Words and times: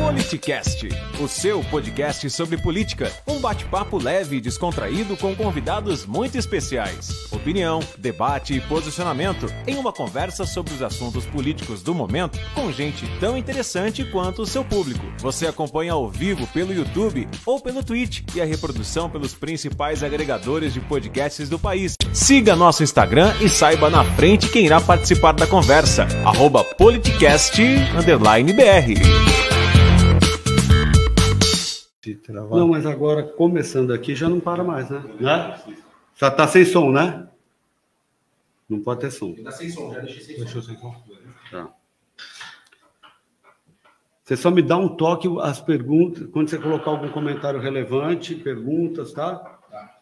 Politicast, 0.00 0.88
o 1.20 1.28
seu 1.28 1.62
podcast 1.64 2.30
sobre 2.30 2.56
política. 2.56 3.12
Um 3.26 3.38
bate-papo 3.38 4.02
leve 4.02 4.36
e 4.36 4.40
descontraído 4.40 5.14
com 5.14 5.36
convidados 5.36 6.06
muito 6.06 6.38
especiais. 6.38 7.30
Opinião, 7.30 7.80
debate 7.98 8.54
e 8.54 8.62
posicionamento 8.62 9.46
em 9.66 9.76
uma 9.76 9.92
conversa 9.92 10.46
sobre 10.46 10.72
os 10.72 10.80
assuntos 10.80 11.26
políticos 11.26 11.82
do 11.82 11.94
momento 11.94 12.38
com 12.54 12.72
gente 12.72 13.06
tão 13.20 13.36
interessante 13.36 14.02
quanto 14.02 14.40
o 14.40 14.46
seu 14.46 14.64
público. 14.64 15.04
Você 15.18 15.46
acompanha 15.46 15.92
ao 15.92 16.08
vivo 16.08 16.46
pelo 16.46 16.72
YouTube 16.72 17.28
ou 17.44 17.60
pelo 17.60 17.84
Twitch 17.84 18.22
e 18.34 18.40
a 18.40 18.46
reprodução 18.46 19.10
pelos 19.10 19.34
principais 19.34 20.02
agregadores 20.02 20.72
de 20.72 20.80
podcasts 20.80 21.46
do 21.46 21.58
país. 21.58 21.92
Siga 22.14 22.56
nosso 22.56 22.82
Instagram 22.82 23.34
e 23.38 23.50
saiba 23.50 23.90
na 23.90 24.02
frente 24.02 24.48
quem 24.48 24.64
irá 24.64 24.80
participar 24.80 25.32
da 25.32 25.46
conversa. 25.46 26.08
Arroba 26.24 26.64
politicast_br. 26.64 29.49
Não, 32.50 32.68
mas 32.68 32.86
agora, 32.86 33.22
começando 33.22 33.92
aqui, 33.92 34.14
já 34.14 34.28
não 34.28 34.40
para 34.40 34.64
mais, 34.64 34.88
né? 34.90 35.02
né? 35.18 35.60
Já 36.14 36.28
está 36.28 36.46
sem 36.46 36.64
som, 36.64 36.90
né? 36.90 37.28
Não 38.68 38.80
pode 38.80 39.00
ter 39.00 39.10
som. 39.10 39.30
Está 39.30 39.50
sem 39.50 39.68
som, 39.70 39.92
já 39.92 40.00
deixei 40.00 40.22
sem 40.22 40.36
Deixou 40.36 40.62
som. 40.62 40.68
sem 40.68 40.78
som. 40.78 40.94
Tá. 41.50 41.74
Você 44.22 44.36
só 44.36 44.48
me 44.48 44.62
dá 44.62 44.76
um 44.76 44.88
toque 44.88 45.26
as 45.40 45.60
perguntas, 45.60 46.28
quando 46.30 46.48
você 46.48 46.56
colocar 46.56 46.92
algum 46.92 47.08
comentário 47.08 47.58
relevante, 47.58 48.36
perguntas, 48.36 49.12
tá? 49.12 49.34
Tá. 49.34 49.98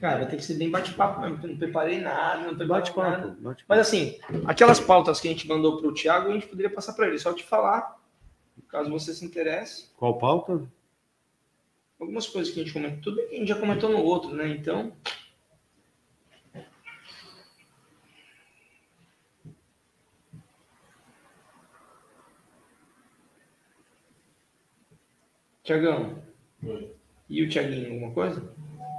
Cara, 0.00 0.18
vai 0.18 0.28
ter 0.28 0.36
que 0.36 0.44
ser 0.44 0.54
bem 0.54 0.70
bate-papo 0.70 1.20
mesmo, 1.20 1.44
não 1.44 1.56
preparei 1.56 2.00
nada, 2.00 2.46
não 2.46 2.56
preparei 2.56 2.68
bate 2.68 2.96
nada. 2.96 3.36
Bate 3.40 3.64
Mas 3.66 3.80
assim, 3.80 4.16
aquelas 4.46 4.78
pautas 4.78 5.18
que 5.20 5.26
a 5.26 5.32
gente 5.32 5.48
mandou 5.48 5.76
para 5.76 5.88
o 5.88 5.92
Thiago, 5.92 6.30
a 6.30 6.34
gente 6.34 6.46
poderia 6.46 6.72
passar 6.72 6.92
para 6.92 7.08
ele, 7.08 7.18
só 7.18 7.32
te 7.32 7.42
falar, 7.42 7.96
caso 8.68 8.90
você 8.90 9.12
se 9.12 9.24
interesse. 9.24 9.90
Qual 9.96 10.16
pauta? 10.18 10.62
Algumas 11.98 12.26
coisas 12.26 12.52
que 12.52 12.60
a 12.60 12.64
gente 12.64 12.72
comentou, 12.72 13.14
tudo 13.14 13.28
que 13.28 13.34
a 13.34 13.38
gente 13.38 13.48
já 13.48 13.58
comentou 13.58 13.90
no 13.90 14.02
outro, 14.02 14.34
né? 14.34 14.48
Então. 14.48 14.92
Tiagão. 25.62 26.22
E 27.28 27.42
o 27.42 27.48
Tiaguinho, 27.48 27.92
alguma 27.92 28.12
coisa? 28.12 28.54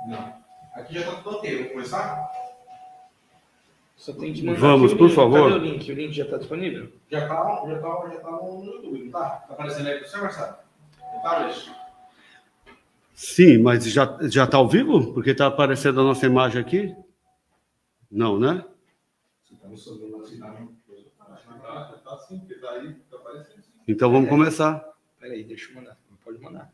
Não. 0.07 0.39
Aqui 0.75 0.93
já 0.93 0.99
está 0.99 1.15
tudo 1.15 1.37
ok. 1.37 1.55
Vamos 1.55 1.71
começar? 1.71 2.31
Só 3.95 4.13
tem 4.13 4.31
que 4.31 4.43
mandar 4.43 4.59
Vamos, 4.59 4.93
por 4.93 5.09
favor. 5.09 5.51
Cadê 5.51 5.61
o 5.61 5.63
link? 5.63 5.91
O 5.91 5.95
link 5.95 6.13
já 6.13 6.25
está 6.25 6.37
disponível? 6.37 6.91
Já 7.09 7.23
está 7.23 7.35
já 7.67 7.79
tá, 7.79 8.09
já 8.09 8.19
tá 8.19 8.31
no 8.31 8.63
YouTube, 8.63 9.03
não 9.03 9.11
tá? 9.11 9.39
Está 9.41 9.53
aparecendo 9.55 9.87
aí 9.87 9.97
para 9.97 10.07
você, 10.07 10.17
Marcelo? 10.17 10.55
Tá, 11.23 11.39
Luiz? 11.39 11.71
Sim, 13.19 13.57
mas 13.57 13.83
já 13.83 14.17
já 14.29 14.45
está 14.45 14.55
ao 14.55 14.69
vivo? 14.69 15.13
Porque 15.13 15.31
está 15.31 15.47
aparecendo 15.47 15.99
a 15.99 16.05
nossa 16.05 16.25
imagem 16.25 16.61
aqui? 16.61 16.95
Não, 18.09 18.39
né? 18.39 18.63
Então 23.85 24.09
vamos 24.09 24.29
começar. 24.29 24.81
Peraí, 25.19 25.43
deixa 25.43 25.69
eu 25.69 25.75
mandar. 25.75 25.97
Pode 26.23 26.41
mandar. 26.41 26.73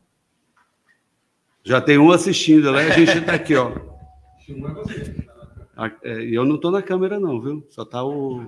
Já 1.63 1.81
tem 1.81 1.97
um 1.97 2.11
assistindo, 2.11 2.71
né? 2.71 2.89
A 2.89 2.91
gente 2.91 3.17
está 3.17 3.33
aqui, 3.33 3.55
ó. 3.55 3.71
É, 6.03 6.21
eu 6.25 6.45
não 6.45 6.57
estou 6.57 6.69
na 6.69 6.83
câmera, 6.83 7.19
não, 7.19 7.41
viu? 7.41 7.65
Só 7.71 7.81
está 7.81 8.03
o. 8.03 8.47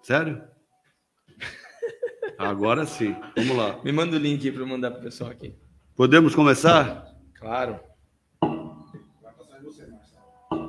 Sério? 0.00 0.44
Agora 2.38 2.84
sim. 2.86 3.14
Vamos 3.36 3.56
lá. 3.56 3.80
Me 3.82 3.92
manda 3.92 4.16
o 4.16 4.18
link 4.18 4.50
para 4.50 4.66
mandar 4.66 4.90
para 4.90 5.00
o 5.00 5.02
pessoal 5.02 5.30
aqui. 5.30 5.54
Podemos 5.94 6.34
começar? 6.34 7.06
Claro. 7.34 7.80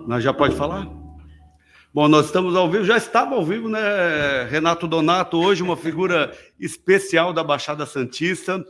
Nós 0.08 0.24
já 0.24 0.34
pode 0.34 0.56
falar? 0.56 0.88
Bom, 1.94 2.08
nós 2.08 2.28
estamos 2.28 2.56
ao 2.56 2.70
vivo, 2.70 2.86
já 2.86 2.96
estava 2.96 3.36
ao 3.36 3.44
vivo, 3.44 3.68
né? 3.68 4.44
Renato 4.44 4.88
Donato, 4.88 5.38
hoje 5.38 5.64
uma 5.64 5.76
figura 5.76 6.32
especial 6.60 7.34
da 7.34 7.44
Baixada 7.44 7.86
Santista, 7.86 8.64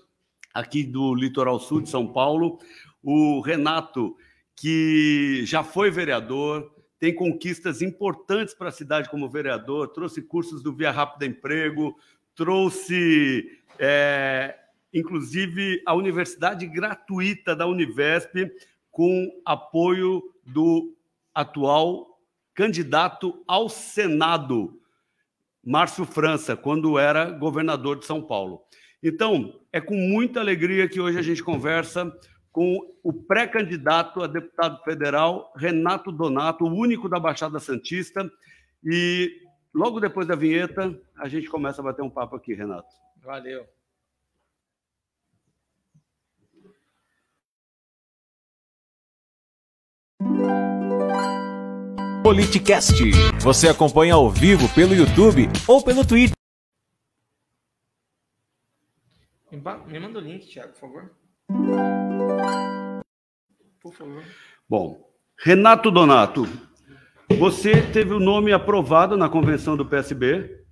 aqui 0.53 0.83
do 0.83 1.13
litoral 1.13 1.59
sul 1.59 1.81
de 1.81 1.89
São 1.89 2.07
Paulo. 2.07 2.57
O 3.03 3.41
Renato, 3.41 4.15
que 4.55 5.43
já 5.45 5.63
foi 5.63 5.91
vereador, 5.91 6.71
tem 6.99 7.13
conquistas 7.13 7.81
importantes 7.81 8.53
para 8.53 8.69
a 8.69 8.71
cidade 8.71 9.09
como 9.09 9.29
vereador, 9.29 9.89
trouxe 9.89 10.21
cursos 10.21 10.63
do 10.63 10.73
Via 10.73 10.91
Rápida 10.91 11.25
Emprego, 11.25 11.95
trouxe, 12.37 13.59
é, 13.79 14.55
inclusive, 14.93 15.81
a 15.85 15.95
universidade 15.95 16.67
gratuita 16.67 17.55
da 17.55 17.65
Univesp, 17.65 18.49
com 18.91 19.29
apoio 19.43 20.23
do 20.45 20.95
atual 21.33 22.19
candidato 22.53 23.43
ao 23.47 23.67
Senado, 23.67 24.79
Márcio 25.65 26.05
França, 26.05 26.55
quando 26.55 26.97
era 26.97 27.29
governador 27.31 27.99
de 27.99 28.05
São 28.05 28.21
Paulo. 28.21 28.61
Então, 29.03 29.59
é 29.73 29.81
com 29.81 29.95
muita 29.95 30.39
alegria 30.39 30.87
que 30.87 30.99
hoje 30.99 31.19
a 31.19 31.21
gente 31.21 31.43
conversa 31.43 32.11
com 32.51 32.79
o 33.03 33.13
pré-candidato 33.13 34.23
a 34.23 34.27
deputado 34.27 34.81
federal, 34.83 35.53
Renato 35.55 36.11
Donato, 36.11 36.65
o 36.65 36.73
único 36.73 37.09
da 37.09 37.19
Baixada 37.19 37.59
Santista, 37.59 38.29
e 38.83 39.46
Logo 39.73 39.99
depois 39.99 40.27
da 40.27 40.35
vinheta, 40.35 40.99
a 41.17 41.27
gente 41.27 41.49
começa 41.49 41.81
a 41.81 41.83
bater 41.83 42.01
um 42.01 42.09
papo 42.09 42.35
aqui, 42.35 42.53
Renato. 42.53 42.87
Valeu. 43.23 43.67
Politicast. 52.23 52.93
Você 53.41 53.69
acompanha 53.69 54.15
ao 54.15 54.29
vivo 54.29 54.67
pelo 54.75 54.93
YouTube 54.93 55.47
ou 55.67 55.83
pelo 55.83 56.05
Twitter. 56.05 56.35
Me 59.87 59.99
manda 59.99 60.19
o 60.19 60.21
link, 60.21 60.45
Thiago, 60.45 60.73
por 60.73 60.79
favor. 60.79 61.11
Por 63.81 63.93
favor. 63.93 64.23
Bom, 64.67 65.09
Renato 65.39 65.89
Donato, 65.89 66.43
você 67.35 67.81
teve 67.91 68.13
o 68.13 68.19
nome 68.19 68.53
aprovado 68.53 69.17
na 69.17 69.27
convenção 69.27 69.75
do 69.75 69.85
PSB. 69.85 70.63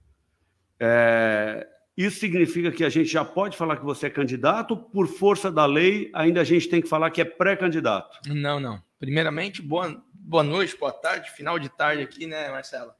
É, 0.79 1.67
isso 1.97 2.19
significa 2.19 2.71
que 2.71 2.83
a 2.83 2.89
gente 2.89 3.09
já 3.09 3.23
pode 3.25 3.57
falar 3.57 3.77
que 3.77 3.85
você 3.85 4.07
é 4.07 4.09
candidato, 4.09 4.75
por 4.75 5.07
força 5.07 5.51
da 5.51 5.65
lei, 5.65 6.09
ainda 6.13 6.41
a 6.41 6.43
gente 6.43 6.67
tem 6.69 6.81
que 6.81 6.87
falar 6.87 7.11
que 7.11 7.21
é 7.21 7.25
pré-candidato. 7.25 8.17
Não, 8.27 8.59
não. 8.59 8.81
Primeiramente, 8.99 9.61
boa, 9.61 10.01
boa 10.13 10.43
noite, 10.43 10.77
boa 10.77 10.91
tarde, 10.91 11.29
final 11.31 11.59
de 11.59 11.69
tarde 11.69 12.03
aqui, 12.03 12.25
né, 12.25 12.49
Marcela? 12.49 12.95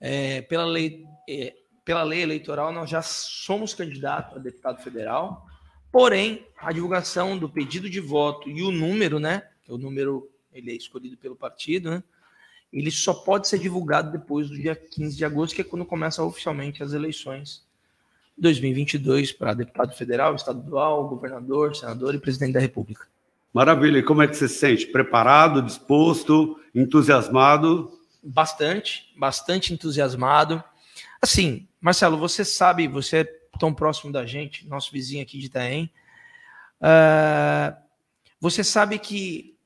É, 0.00 0.42
pela, 0.42 0.64
lei, 0.64 1.04
é, 1.28 1.54
pela 1.84 2.02
lei 2.02 2.22
eleitoral, 2.22 2.72
nós 2.72 2.90
já 2.90 3.02
somos 3.02 3.72
candidato 3.72 4.36
a 4.36 4.38
deputado 4.38 4.82
federal, 4.82 5.46
porém, 5.90 6.46
a 6.56 6.72
divulgação 6.72 7.38
do 7.38 7.48
pedido 7.48 7.88
de 7.88 8.00
voto 8.00 8.48
e 8.48 8.62
o 8.62 8.70
número, 8.70 9.18
né, 9.18 9.48
que 9.64 9.70
é 9.70 9.74
o 9.74 9.78
número 9.78 10.28
ele 10.52 10.72
é 10.72 10.74
escolhido 10.74 11.16
pelo 11.16 11.36
partido, 11.36 11.90
né, 11.90 12.02
ele 12.72 12.90
só 12.90 13.14
pode 13.14 13.48
ser 13.48 13.58
divulgado 13.58 14.12
depois 14.12 14.48
do 14.48 14.56
dia 14.56 14.74
15 14.74 15.16
de 15.16 15.24
agosto, 15.24 15.54
que 15.54 15.62
é 15.62 15.64
quando 15.64 15.84
começam 15.84 16.26
oficialmente 16.26 16.82
as 16.82 16.92
eleições 16.92 17.66
2022 18.36 19.32
para 19.32 19.54
deputado 19.54 19.94
federal, 19.94 20.34
estadual, 20.34 21.08
governador, 21.08 21.74
senador 21.74 22.14
e 22.14 22.18
presidente 22.18 22.52
da 22.52 22.60
República. 22.60 23.06
Maravilha. 23.52 23.98
E 23.98 24.02
como 24.02 24.22
é 24.22 24.28
que 24.28 24.34
você 24.34 24.48
se 24.48 24.58
sente? 24.58 24.86
Preparado, 24.86 25.62
disposto, 25.62 26.60
entusiasmado? 26.74 27.98
Bastante, 28.22 29.12
bastante 29.16 29.72
entusiasmado. 29.72 30.62
Assim, 31.20 31.66
Marcelo, 31.80 32.16
você 32.16 32.44
sabe, 32.44 32.86
você 32.86 33.18
é 33.18 33.24
tão 33.58 33.74
próximo 33.74 34.12
da 34.12 34.24
gente, 34.24 34.68
nosso 34.68 34.92
vizinho 34.92 35.22
aqui 35.22 35.38
de 35.38 35.46
Itaém. 35.46 35.90
Uh, 36.80 37.74
você 38.40 38.62
sabe 38.62 38.98
que 38.98 39.57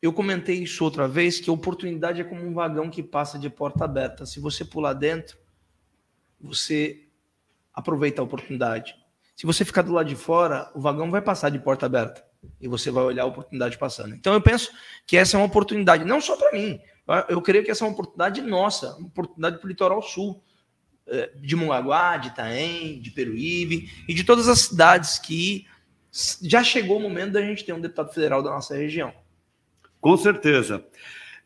eu 0.00 0.12
comentei 0.12 0.62
isso 0.62 0.84
outra 0.84 1.08
vez, 1.08 1.40
que 1.40 1.50
a 1.50 1.52
oportunidade 1.52 2.20
é 2.20 2.24
como 2.24 2.42
um 2.46 2.54
vagão 2.54 2.88
que 2.88 3.02
passa 3.02 3.38
de 3.38 3.50
porta 3.50 3.84
aberta. 3.84 4.24
Se 4.24 4.38
você 4.38 4.64
pular 4.64 4.92
dentro, 4.92 5.36
você 6.40 7.08
aproveita 7.74 8.20
a 8.20 8.24
oportunidade. 8.24 8.94
Se 9.34 9.46
você 9.46 9.64
ficar 9.64 9.82
do 9.82 9.92
lado 9.92 10.08
de 10.08 10.16
fora, 10.16 10.70
o 10.74 10.80
vagão 10.80 11.10
vai 11.10 11.20
passar 11.20 11.50
de 11.50 11.58
porta 11.58 11.86
aberta 11.86 12.24
e 12.60 12.68
você 12.68 12.90
vai 12.90 13.04
olhar 13.04 13.24
a 13.24 13.26
oportunidade 13.26 13.76
passando. 13.76 14.14
Então 14.14 14.32
eu 14.34 14.40
penso 14.40 14.70
que 15.06 15.16
essa 15.16 15.36
é 15.36 15.40
uma 15.40 15.46
oportunidade, 15.46 16.04
não 16.04 16.20
só 16.20 16.36
para 16.36 16.52
mim. 16.52 16.80
Eu 17.28 17.40
creio 17.40 17.64
que 17.64 17.70
essa 17.70 17.84
é 17.84 17.86
uma 17.86 17.92
oportunidade 17.92 18.40
nossa, 18.40 18.96
uma 18.96 19.08
oportunidade 19.08 19.58
para 19.58 19.66
o 19.66 19.68
litoral 19.68 20.02
sul, 20.02 20.42
eh, 21.06 21.32
de 21.36 21.56
Mongaguá, 21.56 22.16
de 22.18 22.28
Itaém, 22.28 23.00
de 23.00 23.10
Peruíbe 23.10 23.90
e 24.06 24.14
de 24.14 24.24
todas 24.24 24.48
as 24.48 24.60
cidades 24.60 25.18
que 25.18 25.66
já 26.42 26.62
chegou 26.62 26.98
o 26.98 27.00
momento 27.00 27.32
da 27.32 27.42
gente 27.42 27.64
ter 27.64 27.72
um 27.72 27.80
deputado 27.80 28.12
federal 28.12 28.42
da 28.42 28.50
nossa 28.50 28.76
região. 28.76 29.12
Com 30.08 30.16
certeza. 30.16 30.82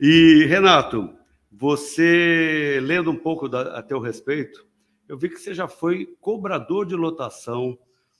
E, 0.00 0.44
Renato, 0.44 1.12
você, 1.50 2.78
lendo 2.80 3.10
um 3.10 3.16
pouco 3.16 3.48
da, 3.48 3.76
a 3.76 3.82
teu 3.82 3.98
respeito, 3.98 4.64
eu 5.08 5.18
vi 5.18 5.28
que 5.28 5.38
você 5.40 5.52
já 5.52 5.66
foi 5.66 6.06
cobrador 6.20 6.86
de 6.86 6.94
lotação, 6.94 7.76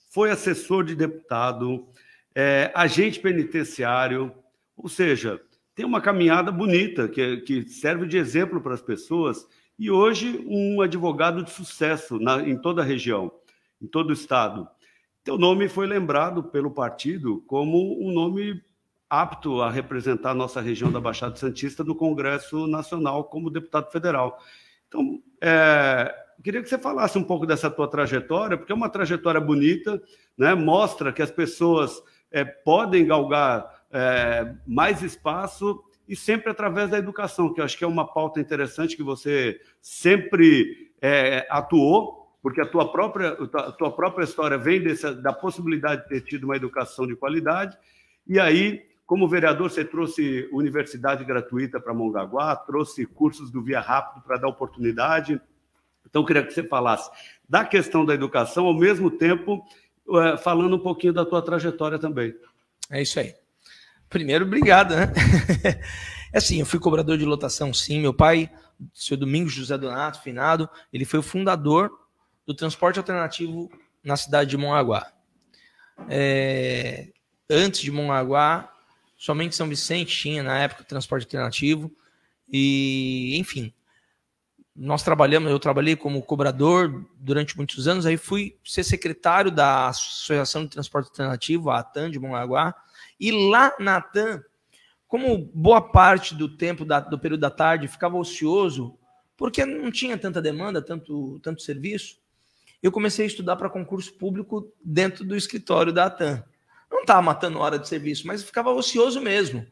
foi 0.09 0.31
assessor 0.31 0.83
de 0.83 0.97
deputado, 0.97 1.87
é, 2.35 2.69
agente 2.75 3.21
penitenciário, 3.21 4.33
ou 4.75 4.89
seja, 4.89 5.41
tem 5.73 5.85
uma 5.85 6.01
caminhada 6.01 6.51
bonita 6.51 7.07
que, 7.07 7.37
que 7.37 7.63
serve 7.69 8.05
de 8.05 8.17
exemplo 8.17 8.59
para 8.59 8.73
as 8.73 8.81
pessoas 8.81 9.47
e 9.79 9.89
hoje 9.89 10.43
um 10.45 10.81
advogado 10.81 11.41
de 11.41 11.51
sucesso 11.51 12.19
na, 12.19 12.41
em 12.41 12.57
toda 12.57 12.81
a 12.81 12.85
região, 12.85 13.31
em 13.81 13.87
todo 13.87 14.09
o 14.09 14.13
estado. 14.13 14.67
Teu 15.23 15.37
nome 15.37 15.69
foi 15.69 15.87
lembrado 15.87 16.43
pelo 16.43 16.69
partido 16.69 17.41
como 17.47 17.97
um 18.05 18.11
nome 18.11 18.61
apto 19.13 19.61
a 19.61 19.69
representar 19.69 20.31
a 20.31 20.33
nossa 20.33 20.59
região 20.59 20.91
da 20.91 20.99
Baixada 20.99 21.35
Santista 21.35 21.83
no 21.83 21.93
Congresso 21.93 22.65
Nacional 22.65 23.25
como 23.25 23.51
deputado 23.51 23.91
federal. 23.91 24.39
Então, 24.87 25.21
é, 25.39 26.11
queria 26.43 26.63
que 26.63 26.67
você 26.67 26.79
falasse 26.79 27.15
um 27.15 27.23
pouco 27.23 27.45
dessa 27.45 27.69
tua 27.69 27.87
trajetória, 27.87 28.57
porque 28.57 28.71
é 28.71 28.75
uma 28.75 28.89
trajetória 28.89 29.39
bonita, 29.39 30.01
né? 30.35 30.55
mostra 30.55 31.13
que 31.13 31.21
as 31.21 31.29
pessoas 31.29 32.01
é, 32.31 32.43
podem 32.43 33.05
galgar 33.05 33.83
é, 33.91 34.51
mais 34.65 35.03
espaço 35.03 35.83
e 36.09 36.15
sempre 36.15 36.49
através 36.49 36.89
da 36.89 36.97
educação, 36.97 37.53
que 37.53 37.61
eu 37.61 37.65
acho 37.65 37.77
que 37.77 37.83
é 37.83 37.87
uma 37.87 38.11
pauta 38.11 38.39
interessante 38.39 38.97
que 38.97 39.03
você 39.03 39.61
sempre 39.79 40.91
é, 40.99 41.45
atuou, 41.51 42.35
porque 42.41 42.59
a 42.59 42.65
tua 42.65 42.91
própria, 42.91 43.29
a 43.29 43.71
tua 43.73 43.91
própria 43.91 44.23
história 44.23 44.57
vem 44.57 44.81
desse, 44.81 45.13
da 45.21 45.31
possibilidade 45.31 46.01
de 46.01 46.09
ter 46.09 46.21
tido 46.21 46.45
uma 46.45 46.55
educação 46.55 47.05
de 47.05 47.15
qualidade, 47.15 47.77
e 48.27 48.39
aí, 48.39 48.81
como 49.05 49.27
vereador, 49.27 49.69
você 49.69 49.83
trouxe 49.83 50.47
universidade 50.51 51.25
gratuita 51.25 51.79
para 51.79 51.93
Mongaguá, 51.93 52.55
trouxe 52.55 53.05
cursos 53.05 53.51
do 53.51 53.61
Via 53.61 53.79
Rápido 53.79 54.23
para 54.23 54.37
dar 54.37 54.47
oportunidade. 54.47 55.39
Então, 56.05 56.25
queria 56.25 56.43
que 56.43 56.53
você 56.53 56.63
falasse 56.63 57.09
da 57.47 57.65
questão 57.65 58.05
da 58.05 58.13
educação, 58.13 58.65
ao 58.65 58.73
mesmo 58.73 59.11
tempo, 59.11 59.63
é, 60.21 60.37
falando 60.37 60.75
um 60.75 60.79
pouquinho 60.79 61.13
da 61.13 61.25
tua 61.25 61.41
trajetória 61.41 61.99
também. 61.99 62.33
É 62.89 63.01
isso 63.01 63.19
aí. 63.19 63.33
Primeiro, 64.09 64.45
obrigado, 64.45 64.95
né? 64.95 65.11
É 66.33 66.39
assim, 66.39 66.59
eu 66.59 66.65
fui 66.65 66.79
cobrador 66.79 67.15
de 67.15 67.25
lotação, 67.25 67.71
sim. 67.71 68.01
Meu 68.01 68.11
pai, 68.11 68.49
seu 68.91 69.15
Domingos 69.15 69.53
José 69.53 69.77
Donato, 69.77 70.19
finado, 70.19 70.67
ele 70.91 71.05
foi 71.05 71.19
o 71.19 71.23
fundador 71.23 71.91
do 72.43 72.55
transporte 72.55 72.97
alternativo 72.97 73.69
na 74.03 74.17
cidade 74.17 74.49
de 74.49 74.57
Mongaguá. 74.57 75.11
É, 76.09 77.09
antes 77.47 77.81
de 77.81 77.91
Mongaguá, 77.91 78.72
somente 79.23 79.55
São 79.55 79.69
Vicente 79.69 80.13
tinha, 80.17 80.43
na 80.43 80.57
época, 80.59 80.83
transporte 80.83 81.23
alternativo. 81.23 81.89
E, 82.51 83.37
enfim, 83.37 83.73
nós 84.75 85.01
trabalhamos, 85.01 85.49
eu 85.49 85.57
trabalhei 85.57 85.95
como 85.95 86.21
cobrador 86.21 87.05
durante 87.15 87.55
muitos 87.55 87.87
anos, 87.87 88.05
aí 88.05 88.17
fui 88.17 88.57
ser 88.65 88.83
secretário 88.83 89.49
da 89.49 89.87
Associação 89.87 90.63
de 90.63 90.71
Transporte 90.71 91.07
Alternativo, 91.07 91.69
a 91.69 91.79
ATAN 91.79 92.11
de 92.11 92.19
Mongaguá, 92.19 92.75
e 93.17 93.31
lá 93.31 93.73
na 93.79 93.95
ATAN, 93.95 94.43
como 95.07 95.37
boa 95.53 95.79
parte 95.79 96.35
do 96.35 96.57
tempo 96.57 96.83
da, 96.83 96.99
do 96.99 97.17
período 97.17 97.39
da 97.39 97.49
tarde 97.49 97.87
ficava 97.87 98.17
ocioso, 98.17 98.99
porque 99.37 99.65
não 99.65 99.89
tinha 99.89 100.17
tanta 100.17 100.41
demanda, 100.41 100.81
tanto, 100.81 101.39
tanto 101.41 101.61
serviço, 101.61 102.17
eu 102.81 102.91
comecei 102.91 103.23
a 103.23 103.27
estudar 103.27 103.55
para 103.55 103.69
concurso 103.69 104.13
público 104.15 104.69
dentro 104.83 105.23
do 105.23 105.33
escritório 105.33 105.93
da 105.93 106.07
ATAN. 106.07 106.43
Não 106.93 107.01
estava 107.01 107.21
matando 107.23 107.57
hora 107.57 107.79
de 107.79 107.87
serviço, 107.87 108.27
mas 108.27 108.43
ficava 108.43 108.71
ocioso 108.71 109.19
mesmo. 109.19 109.65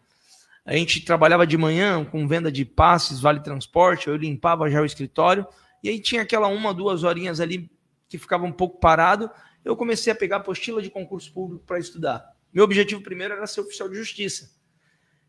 A 0.65 0.73
gente 0.73 1.05
trabalhava 1.05 1.45
de 1.45 1.55
manhã 1.55 2.03
com 2.03 2.27
venda 2.27 2.51
de 2.51 2.65
passes, 2.65 3.19
vale 3.19 3.39
transporte, 3.39 4.07
eu 4.07 4.15
limpava 4.15 4.69
já 4.69 4.81
o 4.81 4.85
escritório, 4.85 5.45
e 5.83 5.89
aí 5.89 5.99
tinha 5.99 6.23
aquela 6.23 6.47
uma, 6.47 6.73
duas 6.73 7.03
horinhas 7.03 7.39
ali 7.39 7.69
que 8.09 8.17
ficava 8.17 8.43
um 8.43 8.51
pouco 8.51 8.79
parado. 8.79 9.29
Eu 9.63 9.75
comecei 9.75 10.11
a 10.11 10.15
pegar 10.15 10.37
apostila 10.37 10.81
de 10.81 10.89
concurso 10.89 11.31
público 11.31 11.63
para 11.65 11.79
estudar. 11.79 12.25
Meu 12.51 12.63
objetivo 12.63 13.01
primeiro 13.01 13.35
era 13.35 13.45
ser 13.45 13.61
oficial 13.61 13.87
de 13.87 13.95
justiça. 13.95 14.51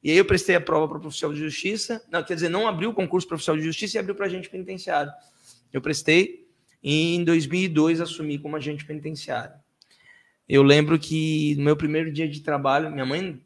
E 0.03 0.11
aí 0.11 0.17
eu 0.17 0.25
prestei 0.25 0.57
a 0.57 0.61
prova 0.61 0.89
para 0.89 1.07
oficial 1.07 1.33
de 1.33 1.39
justiça. 1.39 2.03
Não, 2.11 2.23
quer 2.25 2.35
dizer, 2.35 2.49
não 2.49 2.67
abriu 2.67 2.91
o 2.91 2.95
concurso 2.95 3.29
para 3.29 3.37
oficial 3.37 3.57
de 3.57 3.63
justiça 3.63 3.97
e 3.97 4.01
abriu 4.01 4.15
para 4.15 4.27
agente 4.27 4.49
penitenciário. 4.49 5.13
Eu 5.73 5.81
prestei 5.81 6.49
e 6.83 7.15
em 7.15 7.23
2002 7.23 8.01
assumi 8.01 8.39
como 8.39 8.57
agente 8.57 8.85
penitenciário. 8.85 9.62
Eu 10.49 10.63
lembro 10.63 10.99
que 10.99 11.55
no 11.57 11.65
meu 11.65 11.77
primeiro 11.77 12.13
dia 12.13 12.29
de 12.29 12.41
trabalho, 12.41 12.91
minha 12.91 13.07
mãe 13.07 13.41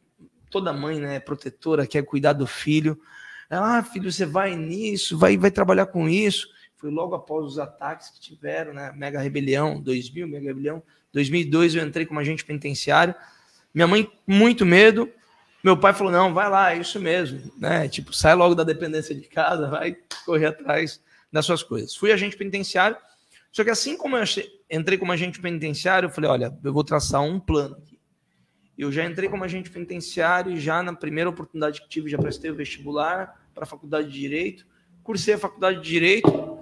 toda 0.49 0.73
mãe, 0.73 0.99
né, 0.99 1.19
protetora, 1.19 1.87
quer 1.87 2.03
cuidar 2.03 2.33
do 2.33 2.47
filho. 2.47 2.99
Ah, 3.49 3.83
filho, 3.83 4.11
você 4.11 4.25
vai 4.25 4.55
nisso, 4.55 5.17
vai, 5.17 5.37
vai 5.37 5.51
trabalhar 5.51 5.87
com 5.87 6.07
isso. 6.07 6.47
Foi 6.75 6.89
logo 6.91 7.15
após 7.15 7.45
os 7.45 7.59
ataques 7.59 8.09
que 8.09 8.19
tiveram, 8.19 8.73
né, 8.73 8.91
Mega 8.95 9.19
Rebelião, 9.19 9.81
2000, 9.81 10.27
Mega 10.27 10.47
Rebelião. 10.47 10.83
2002 11.13 11.75
eu 11.75 11.85
entrei 11.85 12.05
como 12.05 12.19
agente 12.19 12.45
penitenciário. 12.45 13.15
Minha 13.73 13.87
mãe, 13.87 14.11
muito 14.25 14.65
medo. 14.65 15.09
Meu 15.63 15.77
pai 15.77 15.93
falou: 15.93 16.11
não, 16.11 16.33
vai 16.33 16.49
lá, 16.49 16.73
é 16.73 16.79
isso 16.79 16.99
mesmo. 16.99 17.51
Né? 17.57 17.87
Tipo, 17.87 18.13
sai 18.13 18.35
logo 18.35 18.53
da 18.53 18.63
dependência 18.63 19.15
de 19.15 19.27
casa, 19.27 19.69
vai 19.69 19.97
correr 20.25 20.47
atrás 20.47 21.01
das 21.31 21.45
suas 21.45 21.63
coisas. 21.63 21.95
Fui 21.95 22.11
agente 22.11 22.37
penitenciário. 22.37 22.97
Só 23.51 23.63
que 23.63 23.69
assim 23.69 23.97
como 23.97 24.17
eu 24.17 24.23
entrei 24.69 24.97
como 24.97 25.11
agente 25.11 25.39
penitenciário, 25.39 26.07
eu 26.07 26.11
falei: 26.11 26.29
olha, 26.29 26.57
eu 26.63 26.73
vou 26.73 26.83
traçar 26.83 27.21
um 27.21 27.39
plano 27.39 27.75
aqui. 27.75 27.97
Eu 28.77 28.91
já 28.91 29.03
entrei 29.05 29.27
como 29.27 29.43
agente 29.43 29.71
penitenciário 29.71 30.51
e 30.51 30.59
já 30.59 30.83
na 30.83 30.93
primeira 30.93 31.29
oportunidade 31.29 31.81
que 31.81 31.89
tive, 31.89 32.09
já 32.09 32.17
prestei 32.17 32.51
o 32.51 32.55
vestibular 32.55 33.41
para 33.53 33.63
a 33.63 33.67
faculdade 33.67 34.11
de 34.11 34.19
Direito, 34.19 34.67
cursei 35.03 35.33
a 35.33 35.37
faculdade 35.37 35.81
de 35.81 35.89
Direito, 35.89 36.59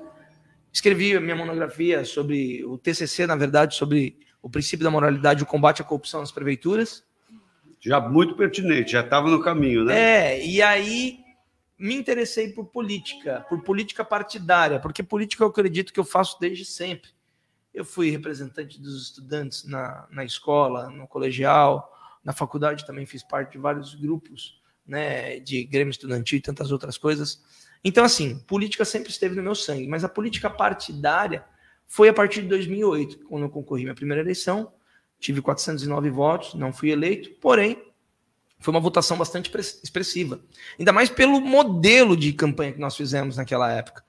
escrevi 0.71 1.15
a 1.15 1.19
minha 1.19 1.35
monografia 1.35 2.05
sobre 2.05 2.63
o 2.63 2.77
TCC, 2.77 3.27
na 3.27 3.35
verdade, 3.35 3.75
sobre 3.75 4.17
o 4.41 4.49
princípio 4.49 4.83
da 4.83 4.91
moralidade 4.91 5.41
e 5.41 5.43
o 5.43 5.47
combate 5.47 5.81
à 5.81 5.85
corrupção 5.85 6.21
nas 6.21 6.31
prefeituras. 6.31 7.03
Já 7.81 7.99
muito 7.99 8.35
pertinente, 8.35 8.93
já 8.93 9.01
estava 9.01 9.29
no 9.29 9.41
caminho, 9.41 9.83
né? 9.83 9.99
É, 9.99 10.45
e 10.45 10.61
aí 10.61 11.19
me 11.77 11.95
interessei 11.95 12.49
por 12.49 12.65
política, 12.65 13.45
por 13.49 13.61
política 13.61 14.05
partidária, 14.05 14.79
porque 14.79 15.03
política 15.03 15.43
eu 15.43 15.49
acredito 15.49 15.91
que 15.91 15.99
eu 15.99 16.05
faço 16.05 16.39
desde 16.39 16.63
sempre. 16.63 17.09
Eu 17.75 17.83
fui 17.83 18.09
representante 18.09 18.81
dos 18.81 19.03
estudantes 19.03 19.65
na, 19.65 20.07
na 20.09 20.23
escola, 20.23 20.89
no 20.89 21.07
colegial, 21.07 21.93
na 22.23 22.31
faculdade 22.33 22.87
também 22.87 23.05
fiz 23.05 23.21
parte 23.21 23.51
de 23.51 23.57
vários 23.57 23.93
grupos, 23.93 24.61
né, 24.87 25.39
de 25.39 25.63
Grêmio 25.65 25.91
Estudantil 25.91 26.37
e 26.37 26.41
tantas 26.41 26.71
outras 26.71 26.97
coisas. 26.97 27.43
Então, 27.83 28.05
assim, 28.05 28.39
política 28.47 28.85
sempre 28.85 29.09
esteve 29.11 29.35
no 29.35 29.43
meu 29.43 29.53
sangue, 29.53 29.87
mas 29.87 30.03
a 30.03 30.09
política 30.09 30.49
partidária 30.49 31.45
foi 31.85 32.07
a 32.07 32.13
partir 32.13 32.41
de 32.41 32.47
2008, 32.47 33.25
quando 33.25 33.43
eu 33.43 33.49
concorri 33.49 33.83
minha 33.83 33.93
primeira 33.93 34.23
eleição, 34.23 34.71
tive 35.19 35.41
409 35.41 36.09
votos, 36.09 36.53
não 36.53 36.71
fui 36.71 36.91
eleito, 36.91 37.29
porém, 37.41 37.93
foi 38.59 38.73
uma 38.73 38.79
votação 38.79 39.17
bastante 39.17 39.51
expressiva. 39.83 40.39
Ainda 40.79 40.93
mais 40.93 41.09
pelo 41.09 41.41
modelo 41.41 42.15
de 42.15 42.31
campanha 42.31 42.71
que 42.71 42.79
nós 42.79 42.95
fizemos 42.95 43.37
naquela 43.37 43.71
época. 43.71 44.04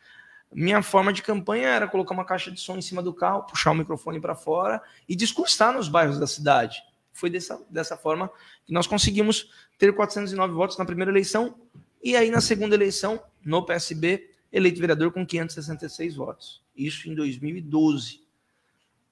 Minha 0.53 0.83
forma 0.83 1.13
de 1.13 1.23
campanha 1.23 1.69
era 1.69 1.89
colocar 1.89 2.15
uma 2.15 2.25
caixa 2.25 2.51
de 2.51 2.61
som 2.61 2.77
em 2.77 2.83
cima 2.83 3.03
do 3.03 3.13
carro, 3.13 3.43
puxar 3.43 3.73
o 3.73 3.75
microfone 3.75 4.21
para 4.21 4.35
fora 4.35 4.81
e 5.09 5.15
discursar 5.15 5.75
nos 5.75 5.89
bairros 5.89 6.19
da 6.19 6.27
cidade. 6.27 6.83
Foi 7.13 7.29
dessa, 7.29 7.61
dessa 7.69 7.97
forma 7.97 8.31
que 8.65 8.73
nós 8.73 8.87
conseguimos 8.87 9.51
ter 9.79 9.95
409 9.95 10.55
votos 10.55 10.79
na 10.79 10.85
primeira 10.85 11.11
eleição 11.11 11.55
e 12.03 12.17
aí 12.17 12.31
na 12.31 12.41
segunda 12.41 12.75
eleição, 12.75 13.21
no 13.45 13.65
PSB, 13.65 14.31
eleito 14.53 14.81
vereador 14.81 15.11
com 15.13 15.27
566 15.27 16.15
votos. 16.15 16.63
Isso 16.77 17.09
em 17.09 17.15
2012. 17.15 18.21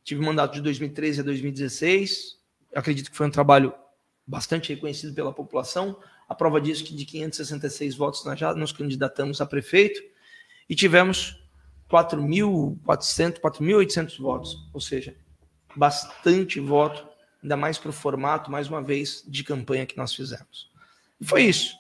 Tive 0.03 0.25
mandato 0.25 0.55
de 0.55 0.61
2013 0.61 1.21
a 1.21 1.25
2016. 1.25 2.39
Acredito 2.75 3.11
que 3.11 3.17
foi 3.17 3.27
um 3.27 3.31
trabalho 3.31 3.75
bastante 4.27 4.73
reconhecido 4.73 5.15
pela 5.15 5.33
população. 5.33 5.99
A 6.29 6.35
prova 6.35 6.61
disso 6.61 6.85
que 6.85 6.95
de 6.95 7.05
566 7.05 7.97
votos 7.97 8.25
nós 8.25 8.39
já 8.39 8.55
nos 8.55 8.73
candidatamos 8.73 9.41
a 9.41 9.47
prefeito 9.47 10.14
e 10.69 10.75
tivemos 10.75 11.43
4.400, 11.91 13.41
4.800 13.41 14.19
votos, 14.21 14.69
ou 14.73 14.81
seja, 14.81 15.15
bastante 15.77 16.61
voto 16.61 17.15
ainda 17.45 17.57
mais 17.57 17.77
para 17.77 17.91
o 17.91 17.93
formato, 17.93 18.51
mais 18.51 18.69
uma 18.69 18.83
vez, 18.83 19.23
de 19.29 19.45
campanha 19.45 19.85
que 19.85 19.97
nós 19.97 20.15
fizemos. 20.15 20.71
E 21.21 21.27
foi 21.27 21.43
isso. 21.43 21.77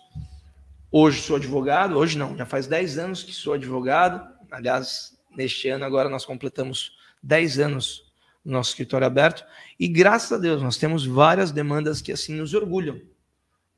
Hoje 0.92 1.22
sou 1.22 1.36
advogado, 1.36 1.96
hoje 1.96 2.18
não, 2.18 2.36
já 2.36 2.44
faz 2.44 2.66
10 2.66 2.98
anos 2.98 3.22
que 3.22 3.32
sou 3.32 3.54
advogado. 3.54 4.28
Aliás, 4.50 5.18
neste 5.34 5.68
ano 5.68 5.84
agora 5.84 6.08
nós 6.08 6.24
completamos 6.24 6.92
10 7.22 7.58
anos 7.58 8.12
no 8.44 8.52
nosso 8.52 8.70
escritório 8.70 9.06
aberto. 9.06 9.44
E 9.80 9.88
graças 9.88 10.30
a 10.32 10.38
Deus 10.38 10.62
nós 10.62 10.76
temos 10.76 11.06
várias 11.06 11.50
demandas 11.50 12.02
que 12.02 12.12
assim 12.12 12.34
nos 12.34 12.52
orgulham. 12.52 13.00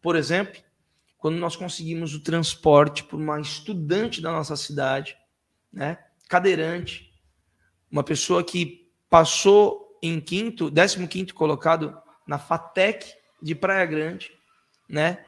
Por 0.03 0.17
exemplo, 0.17 0.61
quando 1.27 1.39
nós 1.39 1.57
conseguimos 1.57 2.15
o 2.15 2.21
transporte 2.21 3.03
para 3.03 3.17
uma 3.17 3.41
estudante 3.41 4.23
da 4.23 4.31
nossa 4.31 4.55
cidade, 4.55 5.17
né, 5.73 5.99
cadeirante, 6.29 7.13
uma 7.91 8.05
pessoa 8.05 8.45
que 8.45 8.89
passou 9.11 9.99
em 10.01 10.21
quinto, 10.21 10.71
décimo 10.71 11.09
quinto 11.09 11.35
colocado 11.35 12.01
na 12.29 12.39
FATEC 12.39 13.13
de 13.43 13.57
Praia 13.57 13.85
Grande, 13.87 14.31
né? 14.89 15.27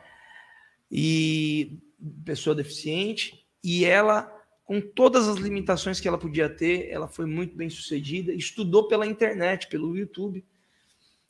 E 0.89 1.81
pessoa 2.25 2.55
deficiente, 2.55 3.45
e 3.61 3.85
ela 3.85 4.33
com 4.65 4.81
todas 4.81 5.27
as 5.27 5.39
limitações 5.39 5.99
que 5.99 6.07
ela 6.07 6.17
podia 6.17 6.49
ter, 6.49 6.91
ela 6.93 7.09
foi 7.09 7.27
muito 7.27 7.57
bem 7.57 7.69
sucedida, 7.69 8.33
estudou 8.33 8.87
pela 8.87 9.05
internet, 9.05 9.67
pelo 9.67 9.97
YouTube, 9.97 10.47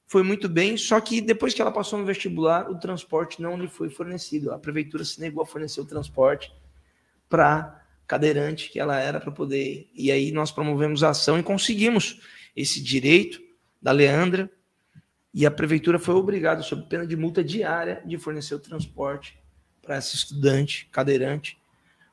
foi 0.08 0.22
muito 0.22 0.48
bem, 0.48 0.74
só 0.78 0.98
que 1.02 1.20
depois 1.20 1.52
que 1.52 1.60
ela 1.60 1.70
passou 1.70 1.98
no 1.98 2.06
vestibular, 2.06 2.70
o 2.70 2.80
transporte 2.80 3.42
não 3.42 3.58
lhe 3.58 3.68
foi 3.68 3.90
fornecido. 3.90 4.50
A 4.52 4.58
prefeitura 4.58 5.04
se 5.04 5.20
negou 5.20 5.42
a 5.42 5.46
fornecer 5.46 5.82
o 5.82 5.84
transporte 5.84 6.50
para 7.28 7.84
cadeirante 8.06 8.70
que 8.70 8.80
ela 8.80 8.98
era 8.98 9.20
para 9.20 9.30
poder. 9.30 9.86
E 9.94 10.10
aí 10.10 10.32
nós 10.32 10.50
promovemos 10.50 11.04
a 11.04 11.10
ação 11.10 11.38
e 11.38 11.42
conseguimos 11.42 12.22
esse 12.56 12.82
direito 12.82 13.38
da 13.82 13.92
Leandra, 13.92 14.50
e 15.32 15.44
a 15.44 15.50
prefeitura 15.50 15.98
foi 15.98 16.14
obrigada, 16.14 16.62
sob 16.62 16.88
pena 16.88 17.06
de 17.06 17.14
multa 17.14 17.44
diária, 17.44 18.02
de 18.04 18.16
fornecer 18.16 18.54
o 18.54 18.58
transporte 18.58 19.38
para 19.82 19.96
essa 19.96 20.14
estudante 20.16 20.88
cadeirante 20.90 21.58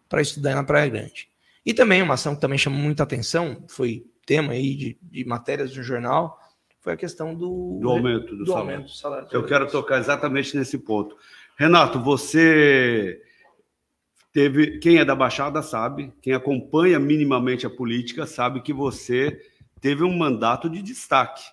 para 0.09 0.21
estudar 0.21 0.53
na 0.53 0.65
Praia 0.65 0.89
Grande. 0.89 1.29
E 1.65 1.73
também 1.73 2.01
uma 2.01 2.15
ação 2.15 2.35
que 2.35 2.41
também 2.41 2.57
chamou 2.57 2.79
muita 2.79 3.03
atenção, 3.03 3.63
foi 3.69 4.05
tema 4.25 4.51
aí 4.51 4.75
de, 4.75 4.97
de 5.01 5.23
matérias 5.23 5.75
no 5.75 5.81
jornal, 5.81 6.37
foi 6.85 6.93
a 6.93 6.97
questão 6.97 7.33
do, 7.33 7.79
do 7.81 7.89
aumento 7.89 8.27
do, 8.27 8.37
do 8.37 8.45
salário. 8.45 8.69
aumento 8.69 8.85
do 8.85 8.95
salário. 8.95 9.27
Eu 9.31 9.43
quero 9.43 9.67
tocar 9.67 9.97
exatamente 9.97 10.55
nesse 10.55 10.77
ponto. 10.77 11.17
Renato, 11.57 11.99
você 11.99 13.19
teve, 14.31 14.77
quem 14.77 14.99
é 14.99 15.03
da 15.03 15.15
Baixada 15.15 15.63
sabe, 15.63 16.13
quem 16.21 16.33
acompanha 16.33 16.99
minimamente 16.99 17.65
a 17.65 17.71
política 17.71 18.27
sabe 18.27 18.61
que 18.61 18.71
você 18.71 19.41
teve 19.81 20.03
um 20.03 20.15
mandato 20.15 20.69
de 20.69 20.79
destaque 20.83 21.43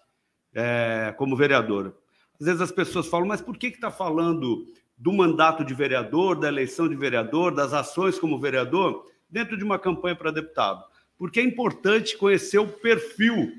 é, 0.55 1.15
como 1.17 1.35
vereador. 1.35 1.97
Às 2.39 2.45
vezes 2.45 2.61
as 2.61 2.73
pessoas 2.73 3.07
falam, 3.07 3.27
mas 3.27 3.41
por 3.41 3.57
que 3.57 3.69
está 3.69 3.91
falando 3.91 4.67
do 4.99 5.15
mandato 5.15 5.65
de 5.65 5.73
vereador, 5.73 6.39
da 6.39 6.49
eleição 6.49 6.87
de 6.87 6.95
vereador, 6.95 7.55
das 7.55 7.73
ações 7.73 8.19
como 8.19 8.39
vereador, 8.39 9.07
dentro 9.31 9.57
de 9.57 9.65
uma 9.65 9.79
campanha 9.79 10.15
para 10.15 10.31
deputado? 10.31 10.85
Porque 11.17 11.41
é 11.41 11.43
importante 11.43 12.19
conhecer 12.19 12.59
o 12.59 12.69
perfil 12.69 13.51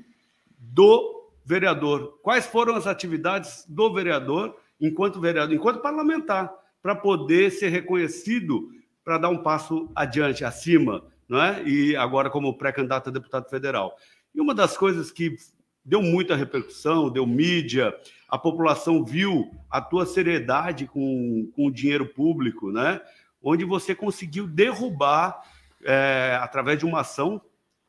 do 0.56 1.13
vereador. 1.44 2.18
Quais 2.22 2.46
foram 2.46 2.74
as 2.74 2.86
atividades 2.86 3.64
do 3.68 3.92
vereador 3.92 4.56
enquanto 4.80 5.20
vereador, 5.20 5.54
enquanto 5.54 5.80
parlamentar, 5.80 6.52
para 6.82 6.94
poder 6.94 7.50
ser 7.50 7.68
reconhecido, 7.68 8.70
para 9.04 9.18
dar 9.18 9.28
um 9.28 9.42
passo 9.42 9.90
adiante, 9.94 10.44
acima, 10.44 11.04
não 11.28 11.42
é? 11.42 11.62
E 11.64 11.96
agora 11.96 12.30
como 12.30 12.56
pré-candidato 12.56 13.08
a 13.08 13.12
deputado 13.12 13.48
federal. 13.48 13.96
E 14.34 14.40
uma 14.40 14.54
das 14.54 14.76
coisas 14.76 15.10
que 15.10 15.36
deu 15.84 16.02
muita 16.02 16.34
repercussão, 16.34 17.10
deu 17.10 17.26
mídia, 17.26 17.94
a 18.28 18.38
população 18.38 19.04
viu 19.04 19.50
a 19.70 19.80
tua 19.80 20.06
seriedade 20.06 20.86
com, 20.86 21.50
com 21.54 21.66
o 21.66 21.70
dinheiro 21.70 22.06
público, 22.06 22.72
né? 22.72 23.00
Onde 23.42 23.64
você 23.64 23.94
conseguiu 23.94 24.46
derrubar, 24.46 25.42
é, 25.84 26.38
através 26.40 26.78
de 26.78 26.86
uma 26.86 27.00
ação, 27.00 27.40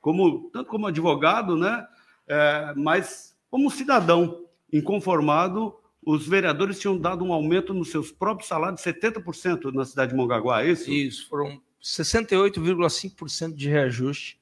como, 0.02 0.50
tanto 0.52 0.70
como 0.70 0.88
advogado, 0.88 1.58
né? 1.58 1.88
É, 2.28 2.74
mas 2.76 3.35
como 3.56 3.72
cidadão 3.72 4.44
inconformado, 4.70 5.74
os 6.06 6.28
vereadores 6.28 6.78
tinham 6.78 6.98
dado 6.98 7.24
um 7.24 7.32
aumento 7.32 7.74
nos 7.74 7.90
seus 7.90 8.12
próprios 8.12 8.50
salários 8.50 8.82
de 8.82 8.94
70% 8.94 9.74
na 9.74 9.86
cidade 9.86 10.12
de 10.12 10.18
Mongaguá, 10.18 10.62
é 10.62 10.72
isso? 10.72 10.92
Isso, 10.92 11.30
foram 11.30 11.62
68,5% 11.82 13.56
de 13.56 13.70
reajuste 13.70 14.38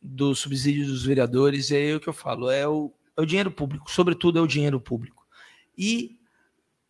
do 0.00 0.36
subsídio 0.36 0.86
dos 0.86 1.04
vereadores, 1.04 1.72
é 1.72 1.78
aí 1.78 1.96
o 1.96 1.98
que 1.98 2.08
eu 2.08 2.12
falo, 2.12 2.48
é 2.48 2.64
o, 2.64 2.92
é 3.16 3.22
o 3.22 3.26
dinheiro 3.26 3.50
público, 3.50 3.90
sobretudo 3.90 4.38
é 4.38 4.42
o 4.42 4.46
dinheiro 4.46 4.78
público. 4.78 5.26
E 5.76 6.16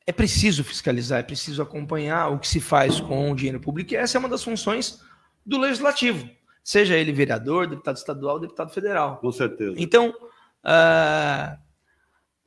é 0.07 0.13
preciso 0.13 0.63
fiscalizar, 0.63 1.21
é 1.21 1.23
preciso 1.23 1.63
acompanhar 1.63 2.29
o 2.29 2.39
que 2.39 2.47
se 2.47 2.61
faz 2.61 3.01
com 3.01 3.33
o 3.33 3.35
dinheiro 3.35 3.59
público, 3.59 3.95
e 3.95 3.97
essa 3.97 4.19
é 4.19 4.21
uma 4.21 4.29
das 4.29 4.45
funções 4.45 5.01
do 5.47 5.57
legislativo, 5.57 6.29
seja 6.63 6.95
ele 6.95 7.11
vereador, 7.11 7.67
deputado 7.67 7.97
estadual, 7.97 8.39
deputado 8.39 8.71
federal. 8.71 9.17
Com 9.17 9.33
certeza. 9.33 9.77
Então, 9.79 10.15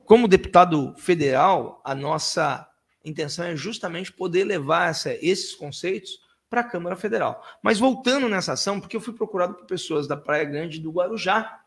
como 0.05 0.27
deputado 0.27 0.93
federal, 0.97 1.81
a 1.83 1.93
nossa 1.93 2.67
intenção 3.03 3.45
é 3.45 3.55
justamente 3.55 4.11
poder 4.11 4.43
levar 4.43 4.89
essa, 4.89 5.13
esses 5.13 5.53
conceitos 5.53 6.19
para 6.49 6.61
a 6.61 6.63
Câmara 6.63 6.95
Federal. 6.95 7.43
Mas 7.61 7.79
voltando 7.79 8.29
nessa 8.29 8.53
ação, 8.53 8.79
porque 8.79 8.95
eu 8.95 9.01
fui 9.01 9.13
procurado 9.13 9.55
por 9.55 9.65
pessoas 9.65 10.07
da 10.07 10.15
Praia 10.15 10.45
Grande 10.45 10.79
do 10.79 10.91
Guarujá. 10.91 11.59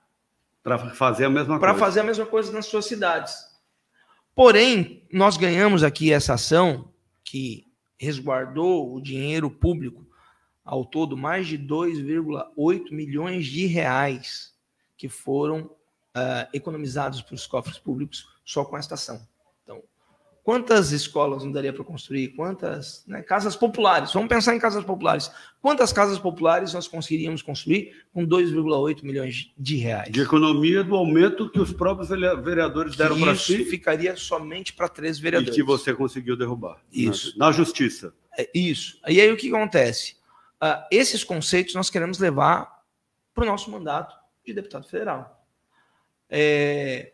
Para 0.62 0.78
fazer 0.90 1.26
a 1.26 1.30
mesma 1.30 1.58
Para 1.58 1.74
fazer 1.74 2.00
a 2.00 2.04
mesma 2.04 2.26
coisa 2.26 2.52
nas 2.52 2.66
suas 2.66 2.86
cidades. 2.86 3.34
Porém, 4.34 5.06
nós 5.12 5.36
ganhamos 5.36 5.82
aqui 5.82 6.12
essa 6.12 6.34
ação 6.34 6.92
que 7.24 7.66
resguardou 7.98 8.94
o 8.94 9.00
dinheiro 9.00 9.50
público 9.50 10.06
ao 10.64 10.84
todo 10.84 11.16
mais 11.16 11.46
de 11.46 11.58
2,8 11.58 12.92
milhões 12.92 13.46
de 13.46 13.66
reais 13.66 14.54
que 14.96 15.08
foram 15.08 15.70
uh, 16.16 16.48
economizados 16.52 17.22
para 17.22 17.34
os 17.34 17.46
cofres 17.46 17.78
públicos 17.78 18.26
só 18.44 18.64
com 18.64 18.76
esta 18.76 18.94
ação. 18.94 19.26
Quantas 20.48 20.92
escolas 20.92 21.44
não 21.44 21.52
daria 21.52 21.74
para 21.74 21.84
construir? 21.84 22.28
Quantas 22.28 23.04
né, 23.06 23.20
casas 23.20 23.54
populares? 23.54 24.14
Vamos 24.14 24.30
pensar 24.30 24.56
em 24.56 24.58
casas 24.58 24.82
populares. 24.82 25.30
Quantas 25.60 25.92
casas 25.92 26.18
populares 26.18 26.72
nós 26.72 26.88
conseguiríamos 26.88 27.42
construir 27.42 27.94
com 28.14 28.26
2,8 28.26 29.02
milhões 29.02 29.52
de 29.58 29.76
reais? 29.76 30.10
De 30.10 30.22
economia 30.22 30.82
do 30.82 30.96
aumento 30.96 31.50
que 31.50 31.60
os 31.60 31.70
próprios 31.70 32.08
vereadores 32.08 32.96
deram 32.96 33.20
para 33.20 33.36
si. 33.36 33.60
Isso 33.60 33.70
ficaria 33.70 34.16
somente 34.16 34.72
para 34.72 34.88
três 34.88 35.18
vereadores. 35.18 35.54
E 35.54 35.60
que 35.60 35.62
você 35.62 35.92
conseguiu 35.92 36.34
derrubar. 36.34 36.80
Isso. 36.90 37.38
Na, 37.38 37.48
na 37.48 37.52
justiça. 37.52 38.14
É, 38.38 38.48
isso. 38.54 38.98
E 39.06 39.20
aí 39.20 39.30
o 39.30 39.36
que 39.36 39.54
acontece? 39.54 40.16
Uh, 40.62 40.82
esses 40.90 41.22
conceitos 41.22 41.74
nós 41.74 41.90
queremos 41.90 42.18
levar 42.18 42.84
para 43.34 43.44
o 43.44 43.46
nosso 43.46 43.70
mandato 43.70 44.16
de 44.46 44.54
deputado 44.54 44.88
federal. 44.88 45.37
É... 46.28 47.12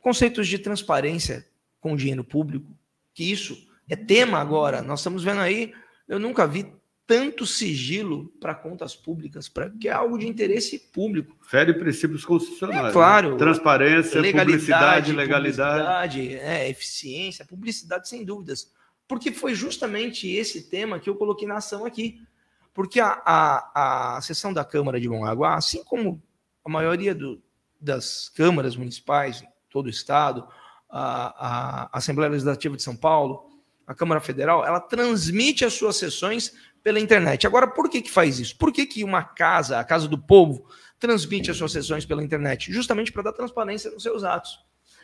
Conceitos 0.00 0.46
de 0.46 0.58
transparência 0.58 1.46
com 1.80 1.96
dinheiro 1.96 2.24
público, 2.24 2.70
que 3.12 3.30
isso 3.30 3.68
é 3.88 3.96
tema 3.96 4.38
agora. 4.38 4.82
Nós 4.82 5.00
estamos 5.00 5.24
vendo 5.24 5.40
aí, 5.40 5.72
eu 6.08 6.18
nunca 6.18 6.46
vi 6.46 6.72
tanto 7.08 7.46
sigilo 7.46 8.28
para 8.38 8.54
contas 8.54 8.94
públicas, 8.94 9.48
para 9.48 9.70
que 9.70 9.88
é 9.88 9.92
algo 9.92 10.18
de 10.18 10.28
interesse 10.28 10.78
público. 10.78 11.34
Fere 11.40 11.72
princípios 11.72 12.22
constitucionais. 12.22 12.80
É, 12.80 12.82
né? 12.84 12.92
claro. 12.92 13.30
Né? 13.32 13.38
Transparência, 13.38 14.20
legalidade, 14.20 14.50
publicidade, 14.50 15.12
legalidade. 15.12 16.10
Publicidade, 16.18 16.34
é, 16.34 16.68
eficiência, 16.68 17.46
publicidade, 17.46 18.08
sem 18.08 18.26
dúvidas. 18.26 18.70
Porque 19.08 19.32
foi 19.32 19.54
justamente 19.54 20.28
esse 20.28 20.68
tema 20.68 21.00
que 21.00 21.08
eu 21.08 21.14
coloquei 21.14 21.48
na 21.48 21.56
ação 21.56 21.86
aqui. 21.86 22.20
Porque 22.74 23.00
a, 23.00 23.22
a, 23.24 24.16
a 24.18 24.20
sessão 24.20 24.52
da 24.52 24.62
Câmara 24.62 25.00
de 25.00 25.08
Mongaguá, 25.08 25.56
assim 25.56 25.82
como 25.82 26.22
a 26.62 26.68
maioria 26.68 27.14
do, 27.14 27.42
das 27.80 28.28
câmaras 28.28 28.76
municipais 28.76 29.42
em 29.42 29.48
todo 29.70 29.86
o 29.86 29.90
estado, 29.90 30.46
a, 30.90 31.86
a 31.92 31.98
Assembleia 31.98 32.30
Legislativa 32.30 32.76
de 32.76 32.82
São 32.82 32.96
Paulo, 32.96 33.48
a 33.86 33.94
Câmara 33.94 34.20
Federal, 34.20 34.64
ela 34.64 34.80
transmite 34.80 35.64
as 35.64 35.74
suas 35.74 35.96
sessões 35.96 36.52
pela 36.82 37.00
internet. 37.00 37.46
Agora, 37.46 37.66
por 37.66 37.88
que, 37.88 38.02
que 38.02 38.10
faz 38.10 38.38
isso? 38.38 38.56
Por 38.56 38.72
que, 38.72 38.86
que 38.86 39.04
uma 39.04 39.22
casa, 39.22 39.78
a 39.78 39.84
Casa 39.84 40.06
do 40.08 40.18
Povo, 40.18 40.66
transmite 40.98 41.50
as 41.50 41.56
suas 41.56 41.72
sessões 41.72 42.04
pela 42.04 42.22
internet? 42.22 42.72
Justamente 42.72 43.12
para 43.12 43.24
dar 43.24 43.32
transparência 43.32 43.90
nos 43.90 44.02
seus 44.02 44.24
atos. 44.24 44.58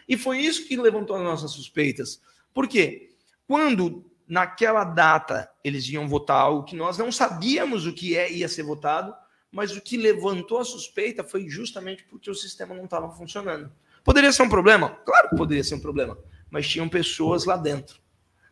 E 0.08 0.16
foi 0.16 0.38
isso 0.38 0.66
que 0.66 0.76
levantou 0.76 1.16
as 1.16 1.22
nossas 1.22 1.52
suspeitas. 1.52 2.20
Por 2.52 2.68
quê? 2.68 3.14
Quando 3.46 4.04
naquela 4.26 4.84
data 4.84 5.50
eles 5.62 5.88
iam 5.88 6.08
votar 6.08 6.40
algo 6.40 6.64
que 6.64 6.76
nós 6.76 6.96
não 6.96 7.12
sabíamos 7.12 7.86
o 7.86 7.92
que 7.92 8.16
é, 8.16 8.32
ia 8.32 8.48
ser 8.48 8.62
votado, 8.62 9.14
mas 9.54 9.74
o 9.76 9.80
que 9.80 9.96
levantou 9.96 10.58
a 10.58 10.64
suspeita 10.64 11.22
foi 11.22 11.48
justamente 11.48 12.02
porque 12.10 12.28
o 12.28 12.34
sistema 12.34 12.74
não 12.74 12.84
estava 12.84 13.08
funcionando. 13.10 13.70
Poderia 14.02 14.32
ser 14.32 14.42
um 14.42 14.48
problema? 14.48 14.90
Claro 15.06 15.30
que 15.30 15.36
poderia 15.36 15.62
ser 15.62 15.76
um 15.76 15.80
problema. 15.80 16.18
Mas 16.50 16.68
tinham 16.68 16.88
pessoas 16.88 17.44
lá 17.44 17.56
dentro, 17.56 18.00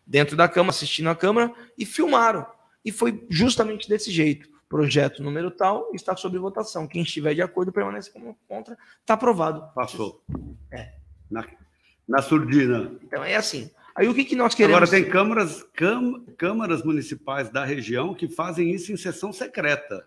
dentro 0.06 0.36
da 0.36 0.48
Câmara, 0.48 0.70
assistindo 0.70 1.10
a 1.10 1.16
Câmara, 1.16 1.52
e 1.76 1.84
filmaram. 1.84 2.46
E 2.84 2.92
foi 2.92 3.26
justamente 3.28 3.88
desse 3.88 4.12
jeito. 4.12 4.48
Projeto 4.68 5.24
número 5.24 5.50
tal 5.50 5.90
está 5.92 6.14
sob 6.16 6.38
votação. 6.38 6.86
Quem 6.86 7.02
estiver 7.02 7.34
de 7.34 7.42
acordo 7.42 7.72
permanece 7.72 8.10
como 8.10 8.38
contra. 8.48 8.78
Está 9.00 9.14
aprovado. 9.14 9.74
Passou. 9.74 10.24
É. 10.70 10.94
Na, 11.28 11.44
na 12.08 12.22
surdina. 12.22 12.92
Então 13.02 13.24
é 13.24 13.34
assim. 13.34 13.68
Aí 13.94 14.08
o 14.08 14.14
que, 14.14 14.24
que 14.24 14.36
nós 14.36 14.54
queremos? 14.54 14.76
Agora 14.76 14.90
tem 14.90 15.10
câmaras, 15.10 15.66
câmaras 16.38 16.82
municipais 16.84 17.50
da 17.50 17.64
região 17.64 18.14
que 18.14 18.28
fazem 18.28 18.70
isso 18.70 18.92
em 18.92 18.96
sessão 18.96 19.32
secreta. 19.32 20.06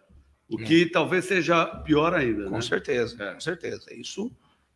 O 0.49 0.57
que 0.57 0.83
é. 0.83 0.89
talvez 0.89 1.25
seja 1.25 1.65
pior 1.65 2.13
ainda. 2.13 2.45
Com 2.45 2.55
né? 2.55 2.61
certeza, 2.61 3.23
é. 3.23 3.33
com 3.33 3.39
certeza. 3.39 3.93
Isso 3.93 4.31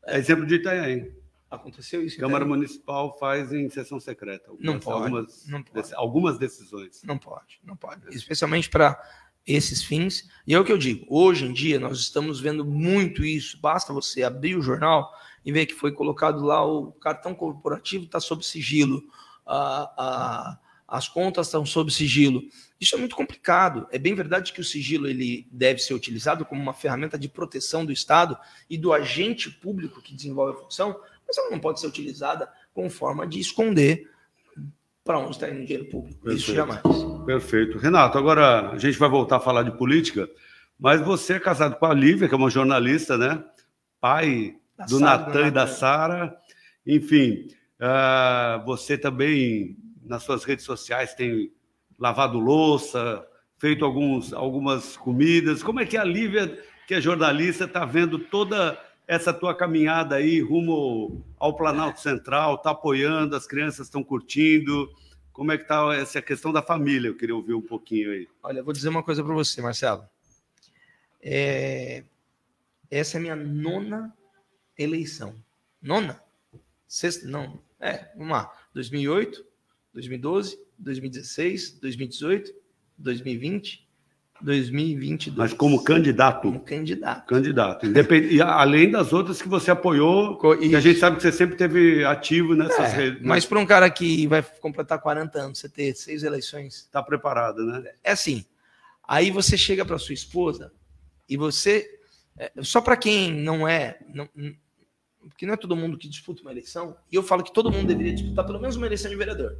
é 0.06 0.18
exemplo 0.18 0.46
de 0.46 0.56
Itanhaém. 0.56 1.12
Aconteceu 1.50 2.04
isso. 2.04 2.18
Câmara 2.18 2.44
Itanhaém? 2.44 2.60
Municipal 2.60 3.18
faz 3.18 3.54
em 3.54 3.70
sessão 3.70 4.00
secreta. 4.00 4.50
Algumas, 4.50 4.66
não 4.66 4.80
pode. 4.80 5.04
Algumas, 5.04 5.48
não 5.48 5.64
pode. 5.64 5.96
algumas 5.96 6.40
decisões. 6.40 7.02
Não 7.04 7.18
pode, 7.18 7.60
não 7.64 7.76
pode. 7.76 8.02
Especialmente 8.10 8.70
para 8.70 9.00
esses 9.46 9.84
fins. 9.84 10.30
E 10.46 10.54
é 10.54 10.60
o 10.60 10.66
que 10.66 10.72
eu 10.72 10.78
digo. 10.78 11.06
Hoje 11.10 11.46
em 11.46 11.54
dia 11.54 11.80
nós 11.80 12.00
estamos 12.00 12.40
vendo 12.40 12.66
muito 12.66 13.24
isso. 13.24 13.60
Basta 13.60 13.94
você 13.94 14.24
abrir 14.24 14.56
o 14.56 14.62
jornal 14.62 15.12
e 15.46 15.52
ver 15.52 15.66
que 15.66 15.74
foi 15.74 15.92
colocado 15.92 16.44
lá 16.44 16.66
o 16.66 16.92
cartão 16.94 17.34
corporativo 17.34 18.06
está 18.06 18.20
sob 18.20 18.46
sigilo. 18.46 19.02
A, 19.46 19.82
a, 19.98 20.60
as 20.90 21.08
contas 21.08 21.48
estão 21.48 21.66
sob 21.66 21.92
sigilo. 21.92 22.42
Isso 22.80 22.96
é 22.96 22.98
muito 22.98 23.16
complicado. 23.16 23.88
É 23.92 23.98
bem 23.98 24.16
verdade 24.16 24.52
que 24.52 24.62
o 24.62 24.64
sigilo 24.64 25.08
ele 25.08 25.48
deve 25.52 25.80
ser 25.80 25.94
utilizado 25.94 26.46
como 26.46 26.62
uma 26.62 26.74
ferramenta 26.74 27.18
de 27.18 27.30
proteção 27.30 27.86
do 27.86 27.92
Estado 27.92 28.38
e 28.70 28.78
do 28.78 28.92
agente 28.92 29.50
público 29.50 30.02
que 30.02 30.16
desenvolve 30.16 30.58
a 30.58 30.62
função, 30.64 31.00
mas 31.28 31.38
ela 31.38 31.52
não 31.52 31.60
pode 31.60 31.80
ser 31.80 31.88
utilizada 31.88 32.52
como 32.74 32.90
forma 32.90 33.28
de 33.28 33.40
esconder 33.40 34.10
para 35.04 35.20
onde 35.20 35.32
está 35.32 35.50
indo 35.50 35.62
o 35.62 35.66
dinheiro 35.66 35.86
público. 35.86 36.20
Perfeito. 36.22 36.42
Isso 36.42 36.54
jamais. 36.56 36.82
Perfeito. 37.26 37.78
Renato, 37.78 38.18
agora 38.18 38.72
a 38.72 38.78
gente 38.78 38.98
vai 38.98 39.10
voltar 39.10 39.38
a 39.38 39.42
falar 39.42 39.64
de 39.64 39.72
política, 39.72 40.30
mas 40.80 41.02
você 41.02 41.34
é 41.34 41.40
casado 41.40 41.76
com 41.76 41.86
a 41.86 41.94
Lívia, 41.94 42.28
que 42.28 42.34
é 42.34 42.38
uma 42.38 42.50
jornalista, 42.50 43.18
né? 43.18 43.44
Pai 44.00 44.56
Da 44.78 44.86
do 44.86 45.00
Natan 45.00 45.48
e 45.48 45.52
da. 45.52 45.68
Sara. 45.68 46.38
Enfim, 46.86 47.48
ah, 47.80 48.62
você 48.66 48.98
também, 48.98 49.78
nas 50.10 50.24
suas 50.24 50.44
redes 50.44 50.66
sociais, 50.66 51.14
tem 51.14 51.54
lavado 51.98 52.40
louça, 52.40 53.26
feito 53.60 53.86
alguns, 53.86 54.34
algumas 54.34 54.98
comidas. 54.98 55.62
Como 55.62 55.80
é 55.80 55.86
que 55.86 55.96
a 55.96 56.04
Lívia, 56.04 56.62
que 56.88 56.96
é 56.96 57.02
jornalista, 57.02 57.66
está 57.66 57.86
vendo 57.86 58.18
toda 58.18 58.78
essa 59.08 59.34
tua 59.34 59.56
caminhada 59.56 60.16
aí 60.16 60.42
rumo 60.42 61.24
ao 61.38 61.56
Planalto 61.56 62.02
Central? 62.02 62.56
Está 62.56 62.72
apoiando, 62.72 63.36
as 63.36 63.46
crianças 63.46 63.88
estão 63.88 64.04
curtindo? 64.04 64.90
Como 65.32 65.52
é 65.52 65.58
que 65.58 65.64
está 65.64 65.94
essa 65.96 66.22
questão 66.22 66.52
da 66.52 66.62
família? 66.62 67.10
Eu 67.10 67.16
queria 67.16 67.36
ouvir 67.36 67.54
um 67.54 67.62
pouquinho 67.62 68.12
aí. 68.12 68.28
Olha, 68.42 68.60
eu 68.60 68.66
vou 68.66 68.74
dizer 68.74 68.90
uma 68.90 69.04
coisa 69.04 69.24
para 69.24 69.34
você, 69.34 69.62
Marcelo. 69.62 70.04
É, 71.22 72.04
Essa 72.90 73.18
é 73.18 73.20
a 73.20 73.22
minha 73.22 73.36
nona 73.36 74.14
eleição. 74.78 75.36
Nona? 75.82 76.22
Sexta? 76.88 77.28
Não. 77.28 77.62
É, 77.80 78.12
vamos 78.16 78.32
lá. 78.32 78.54
2008, 78.74 79.46
2012, 79.94 80.58
2016, 80.78 81.80
2018, 81.80 82.52
2020, 82.98 83.88
2022. 84.42 85.38
Mas 85.38 85.54
como 85.54 85.84
candidato? 85.84 86.44
Como 86.44 86.60
candidato. 86.62 87.28
Candidato. 87.28 87.86
Independ... 87.86 88.34
E 88.34 88.42
além 88.42 88.90
das 88.90 89.12
outras 89.12 89.42
que 89.42 89.50
você 89.50 89.72
apoiou, 89.72 90.40
e 90.62 90.76
a 90.76 90.80
gente 90.80 91.00
sabe 91.00 91.18
que 91.18 91.22
você 91.24 91.32
sempre 91.32 91.58
teve 91.58 92.06
ativo 92.06 92.56
nessas 92.56 92.94
É, 92.94 92.96
redes. 92.96 93.22
mas 93.24 93.46
para 93.46 93.60
um 93.60 93.66
cara 93.66 93.90
que 93.90 94.26
vai 94.28 94.42
completar 94.42 95.00
40 95.02 95.40
anos, 95.40 95.60
você 95.60 95.68
ter 95.68 95.94
seis 95.96 96.24
eleições, 96.24 96.76
Está 96.76 97.04
preparado, 97.04 97.66
né? 97.66 97.84
é 98.04 98.12
assim. 98.12 98.46
Aí 99.08 99.32
você 99.32 99.58
chega 99.58 99.84
para 99.84 99.98
sua 99.98 100.14
esposa 100.14 100.72
e 101.28 101.36
você. 101.36 101.90
é, 102.38 102.52
só 102.62 102.80
para 102.80 102.96
quem 102.96 103.34
não 103.34 103.68
é. 103.68 104.00
Não- 104.14 104.30
porque 105.22 105.46
não 105.46 105.54
é 105.54 105.58
todo 105.58 105.76
mundo 105.76 105.98
que 105.98 106.08
disputa 106.08 106.42
uma 106.42 106.52
eleição, 106.52 106.96
e 107.12 107.16
eu 107.16 107.22
falo 107.22 107.44
que 107.44 107.54
todo 107.54 107.70
mundo 107.72 107.88
deveria 107.88 108.14
disputar 108.14 108.46
pelo 108.46 108.60
menos 108.60 108.78
uma 108.78 108.86
eleição 108.86 109.12
de 109.12 109.18
vereador. 109.18 109.58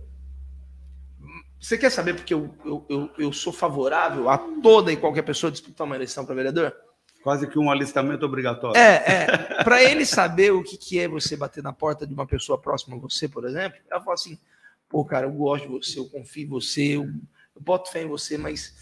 Você 1.60 1.78
quer 1.78 1.90
saber 1.90 2.14
porque 2.14 2.34
eu, 2.34 2.56
eu, 2.64 2.86
eu, 2.90 3.10
eu 3.18 3.34
sou 3.34 3.52
favorável 3.52 4.30
a 4.30 4.38
toda 4.38 4.92
e 4.92 4.98
qualquer 4.98 5.24
pessoa 5.24 5.52
disputar 5.52 5.86
uma 5.86 5.96
eleição 5.96 6.26
para 6.26 6.34
vereador? 6.34 6.74
Quase 7.22 7.48
que 7.48 7.60
um 7.60 7.70
alistamento 7.70 8.26
obrigatório. 8.26 8.80
É, 8.80 9.04
é. 9.06 9.64
Para 9.64 9.84
ele 9.84 10.06
saber 10.06 10.52
o 10.52 10.64
que, 10.64 10.78
que 10.78 11.00
é 11.00 11.08
você 11.08 11.36
bater 11.36 11.62
na 11.62 11.74
porta 11.74 12.08
de 12.08 12.14
uma 12.14 12.26
pessoa 12.26 12.58
próxima 12.58 12.96
a 12.96 13.00
você, 13.00 13.28
por 13.28 13.46
exemplo, 13.46 13.78
ela 13.92 14.00
fala 14.00 14.14
assim: 14.14 14.40
pô, 14.88 15.04
cara, 15.04 15.28
eu 15.28 15.32
gosto 15.34 15.68
de 15.68 15.74
você, 15.74 16.00
eu 16.00 16.10
confio 16.10 16.46
em 16.46 16.50
você, 16.50 16.96
eu, 16.96 17.04
eu 17.04 17.62
boto 17.62 17.92
fé 17.92 18.04
em 18.04 18.08
você, 18.08 18.38
mas, 18.38 18.74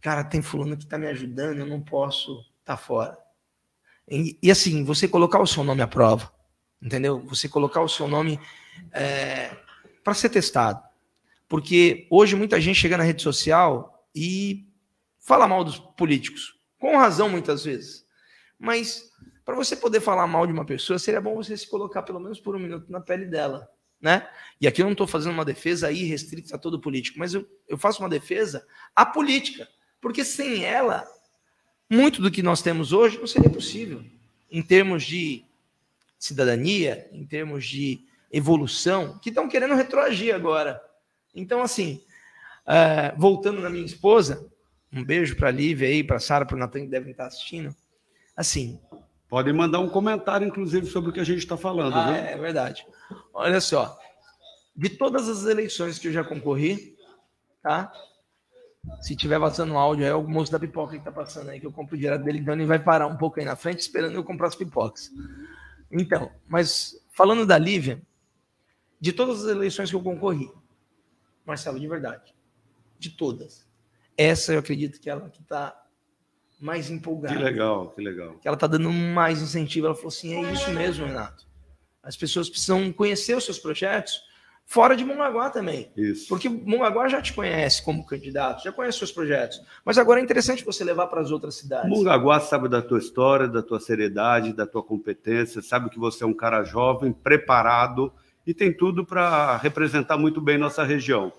cara, 0.00 0.22
tem 0.22 0.40
fulano 0.40 0.76
que 0.76 0.86
tá 0.86 0.96
me 0.96 1.08
ajudando, 1.08 1.58
eu 1.58 1.66
não 1.66 1.80
posso 1.80 2.44
estar 2.60 2.76
fora. 2.76 3.18
E, 4.08 4.38
e, 4.40 4.50
assim, 4.52 4.84
você 4.84 5.08
colocar 5.08 5.40
o 5.40 5.46
seu 5.46 5.64
nome 5.64 5.82
à 5.82 5.88
prova, 5.88 6.32
entendeu? 6.80 7.20
Você 7.26 7.48
colocar 7.48 7.82
o 7.82 7.88
seu 7.88 8.06
nome 8.06 8.40
para 10.04 10.14
ser 10.14 10.28
testado. 10.28 10.87
Porque 11.48 12.06
hoje 12.10 12.36
muita 12.36 12.60
gente 12.60 12.78
chega 12.78 12.98
na 12.98 13.04
rede 13.04 13.22
social 13.22 14.06
e 14.14 14.68
fala 15.18 15.48
mal 15.48 15.64
dos 15.64 15.78
políticos, 15.78 16.58
com 16.78 16.96
razão 16.96 17.28
muitas 17.28 17.64
vezes. 17.64 18.04
Mas 18.58 19.10
para 19.44 19.56
você 19.56 19.74
poder 19.74 20.00
falar 20.00 20.26
mal 20.26 20.46
de 20.46 20.52
uma 20.52 20.66
pessoa, 20.66 20.98
seria 20.98 21.20
bom 21.20 21.34
você 21.34 21.56
se 21.56 21.66
colocar 21.66 22.02
pelo 22.02 22.20
menos 22.20 22.38
por 22.38 22.54
um 22.54 22.58
minuto 22.58 22.92
na 22.92 23.00
pele 23.00 23.24
dela, 23.24 23.66
né? 23.98 24.28
E 24.60 24.68
aqui 24.68 24.82
eu 24.82 24.84
não 24.84 24.92
estou 24.92 25.06
fazendo 25.06 25.32
uma 25.32 25.44
defesa 25.44 25.88
aí 25.88 26.04
restrita 26.04 26.54
a 26.54 26.58
todo 26.58 26.78
político, 26.78 27.18
mas 27.18 27.32
eu, 27.32 27.48
eu 27.66 27.78
faço 27.78 28.02
uma 28.02 28.10
defesa 28.10 28.66
à 28.94 29.06
política, 29.06 29.66
porque 30.02 30.22
sem 30.22 30.64
ela, 30.64 31.06
muito 31.88 32.20
do 32.20 32.30
que 32.30 32.42
nós 32.42 32.60
temos 32.60 32.92
hoje 32.92 33.18
não 33.18 33.26
seria 33.26 33.48
possível, 33.48 34.04
em 34.50 34.60
termos 34.60 35.04
de 35.04 35.44
cidadania, 36.18 37.08
em 37.12 37.24
termos 37.24 37.66
de 37.66 38.04
evolução, 38.30 39.18
que 39.18 39.30
estão 39.30 39.48
querendo 39.48 39.74
retroagir 39.74 40.34
agora. 40.34 40.78
Então, 41.38 41.62
assim, 41.62 42.02
é, 42.66 43.14
voltando 43.16 43.60
na 43.60 43.70
minha 43.70 43.84
esposa, 43.84 44.46
um 44.92 45.04
beijo 45.04 45.36
para 45.36 45.48
a 45.48 45.52
Lívia 45.52 45.88
aí, 45.88 46.02
para 46.02 46.16
a 46.16 46.20
Sara, 46.20 46.44
para 46.44 46.56
o 46.56 46.58
Natan 46.58 46.80
que 46.80 46.86
devem 46.88 47.12
estar 47.12 47.26
assistindo. 47.26 47.74
Assim, 48.36 48.80
Podem 49.28 49.52
mandar 49.52 49.80
um 49.80 49.90
comentário, 49.90 50.46
inclusive, 50.46 50.86
sobre 50.86 51.10
o 51.10 51.12
que 51.12 51.20
a 51.20 51.24
gente 51.24 51.40
está 51.40 51.56
falando. 51.56 51.94
ah, 51.94 52.06
viu? 52.06 52.14
é 52.14 52.36
verdade. 52.38 52.86
Olha 53.32 53.60
só, 53.60 53.98
de 54.74 54.88
todas 54.88 55.28
as 55.28 55.44
eleições 55.44 55.98
que 55.98 56.08
eu 56.08 56.12
já 56.12 56.24
concorri, 56.24 56.96
tá? 57.62 57.92
Se 59.02 59.14
tiver 59.14 59.38
vazando 59.38 59.76
áudio, 59.76 60.06
é 60.06 60.14
o 60.14 60.26
moço 60.26 60.50
da 60.50 60.58
pipoca 60.58 60.96
que 60.96 61.04
tá 61.04 61.12
passando 61.12 61.50
aí, 61.50 61.60
que 61.60 61.66
eu 61.66 61.72
compro 61.72 61.96
direto 61.96 62.24
dele, 62.24 62.38
então 62.38 62.54
ele 62.54 62.64
vai 62.64 62.78
parar 62.78 63.06
um 63.06 63.18
pouco 63.18 63.38
aí 63.38 63.44
na 63.44 63.54
frente, 63.54 63.80
esperando 63.80 64.14
eu 64.14 64.24
comprar 64.24 64.48
as 64.48 64.54
pipocas. 64.54 65.10
Então, 65.92 66.30
mas 66.48 66.98
falando 67.12 67.44
da 67.44 67.58
Lívia, 67.58 68.00
de 68.98 69.12
todas 69.12 69.44
as 69.44 69.50
eleições 69.50 69.90
que 69.90 69.96
eu 69.96 70.02
concorri, 70.02 70.50
Marcelo, 71.48 71.80
de 71.80 71.88
verdade, 71.88 72.34
de 72.98 73.10
todas, 73.10 73.66
essa 74.16 74.52
eu 74.52 74.58
acredito 74.58 75.00
que 75.00 75.08
ela 75.08 75.28
que 75.30 75.42
tá 75.42 75.84
mais 76.60 76.90
empolgada 76.90 77.34
Que 77.34 77.42
legal, 77.42 77.90
que 77.90 78.02
legal. 78.02 78.34
que 78.38 78.46
ela 78.46 78.56
tá 78.56 78.66
dando 78.66 78.92
mais 78.92 79.40
incentivo. 79.40 79.86
Ela 79.86 79.94
falou 79.94 80.08
assim: 80.08 80.34
é 80.34 80.52
isso 80.52 80.70
mesmo, 80.70 81.06
Renato. 81.06 81.46
As 82.02 82.16
pessoas 82.16 82.48
precisam 82.48 82.92
conhecer 82.92 83.36
os 83.36 83.44
seus 83.44 83.58
projetos 83.58 84.22
fora 84.66 84.94
de 84.94 85.04
Mongaguá 85.04 85.48
também. 85.50 85.90
Isso. 85.96 86.28
Porque 86.28 86.48
Mongaguá 86.48 87.08
já 87.08 87.22
te 87.22 87.32
conhece 87.32 87.82
como 87.82 88.04
candidato, 88.04 88.62
já 88.62 88.72
conhece 88.72 88.98
seus 88.98 89.12
projetos. 89.12 89.62
Mas 89.84 89.96
agora 89.96 90.20
é 90.20 90.22
interessante 90.22 90.64
você 90.64 90.84
levar 90.84 91.06
para 91.06 91.20
as 91.22 91.30
outras 91.30 91.54
cidades. 91.54 91.88
Mongaguá 91.88 92.40
sabe 92.40 92.68
da 92.68 92.82
tua 92.82 92.98
história, 92.98 93.48
da 93.48 93.62
tua 93.62 93.80
seriedade, 93.80 94.52
da 94.52 94.66
tua 94.66 94.82
competência, 94.82 95.62
sabe 95.62 95.88
que 95.88 95.98
você 95.98 96.24
é 96.24 96.26
um 96.26 96.34
cara 96.34 96.64
jovem, 96.64 97.12
preparado 97.12 98.12
e 98.48 98.54
tem 98.54 98.72
tudo 98.72 99.04
para 99.04 99.58
representar 99.58 100.16
muito 100.16 100.40
bem 100.40 100.56
nossa 100.56 100.82
região. 100.82 101.30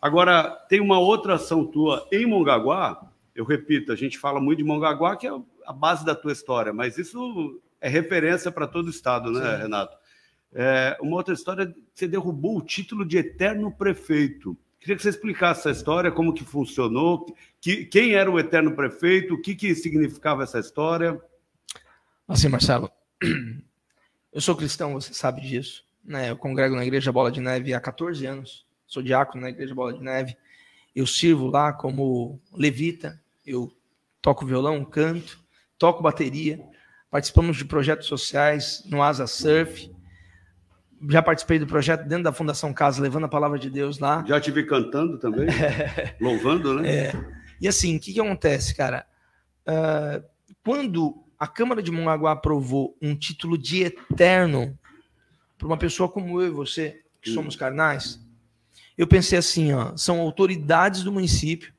Agora, 0.00 0.48
tem 0.66 0.80
uma 0.80 0.98
outra 0.98 1.34
ação 1.34 1.62
tua 1.62 2.08
em 2.10 2.24
Mongaguá, 2.24 3.06
eu 3.34 3.44
repito, 3.44 3.92
a 3.92 3.94
gente 3.94 4.18
fala 4.18 4.40
muito 4.40 4.56
de 4.56 4.64
Mongaguá, 4.64 5.14
que 5.14 5.26
é 5.26 5.30
a 5.66 5.72
base 5.74 6.06
da 6.06 6.14
tua 6.14 6.32
história, 6.32 6.72
mas 6.72 6.96
isso 6.96 7.60
é 7.82 7.88
referência 7.88 8.50
para 8.50 8.66
todo 8.66 8.86
o 8.86 8.90
estado, 8.90 9.30
né, 9.30 9.56
Sim. 9.56 9.62
Renato? 9.62 9.94
É, 10.54 10.96
uma 11.02 11.16
outra 11.16 11.34
história, 11.34 11.74
você 11.92 12.08
derrubou 12.08 12.56
o 12.56 12.64
título 12.64 13.04
de 13.04 13.18
eterno 13.18 13.70
prefeito. 13.70 14.56
Queria 14.80 14.96
que 14.96 15.02
você 15.02 15.10
explicasse 15.10 15.60
essa 15.60 15.70
história, 15.70 16.10
como 16.10 16.32
que 16.32 16.44
funcionou, 16.44 17.26
que, 17.60 17.84
quem 17.84 18.14
era 18.14 18.30
o 18.30 18.38
eterno 18.38 18.74
prefeito, 18.74 19.34
o 19.34 19.42
que, 19.42 19.54
que 19.54 19.74
significava 19.74 20.44
essa 20.44 20.58
história. 20.58 21.20
Assim, 22.26 22.48
Marcelo, 22.48 22.90
eu 24.32 24.40
sou 24.40 24.56
cristão, 24.56 24.94
você 24.94 25.12
sabe 25.12 25.42
disso. 25.42 25.86
Né? 26.08 26.30
Eu 26.30 26.36
congrego 26.36 26.74
na 26.74 26.84
Igreja 26.84 27.12
Bola 27.12 27.30
de 27.30 27.38
Neve 27.38 27.74
há 27.74 27.80
14 27.80 28.24
anos. 28.24 28.66
Sou 28.86 29.02
diácono 29.02 29.42
na 29.42 29.50
Igreja 29.50 29.74
Bola 29.74 29.92
de 29.92 30.02
Neve. 30.02 30.34
Eu 30.96 31.06
sirvo 31.06 31.48
lá 31.48 31.70
como 31.70 32.40
levita. 32.52 33.20
Eu 33.46 33.70
toco 34.22 34.46
violão, 34.46 34.82
canto, 34.86 35.38
toco 35.78 36.02
bateria. 36.02 36.58
Participamos 37.10 37.58
de 37.58 37.66
projetos 37.66 38.06
sociais 38.06 38.82
no 38.86 39.02
Asa 39.02 39.26
Surf. 39.26 39.94
Já 41.10 41.22
participei 41.22 41.58
do 41.58 41.66
projeto 41.66 42.08
dentro 42.08 42.24
da 42.24 42.32
Fundação 42.32 42.72
Casa, 42.72 43.02
levando 43.02 43.24
a 43.24 43.28
palavra 43.28 43.58
de 43.58 43.68
Deus 43.68 43.98
lá. 43.98 44.24
Já 44.26 44.40
te 44.40 44.50
vi 44.50 44.64
cantando 44.66 45.18
também, 45.18 45.46
louvando, 46.18 46.80
né? 46.80 47.12
E 47.60 47.68
assim, 47.68 47.96
o 47.96 48.00
que, 48.00 48.14
que 48.14 48.20
acontece, 48.20 48.74
cara? 48.74 49.06
Ah, 49.66 50.22
quando 50.64 51.22
a 51.38 51.46
Câmara 51.46 51.82
de 51.82 51.92
Mongaguá 51.92 52.32
aprovou 52.32 52.96
um 53.00 53.14
título 53.14 53.56
de 53.56 53.84
eterno 53.84 54.77
para 55.58 55.66
uma 55.66 55.76
pessoa 55.76 56.08
como 56.08 56.40
eu 56.40 56.46
e 56.46 56.50
você, 56.50 57.02
que 57.20 57.30
Hum. 57.30 57.34
somos 57.34 57.56
carnais, 57.56 58.20
eu 58.96 59.06
pensei 59.06 59.38
assim, 59.38 59.72
ó, 59.72 59.96
são 59.96 60.20
autoridades 60.20 61.02
do 61.02 61.12
município, 61.12 61.72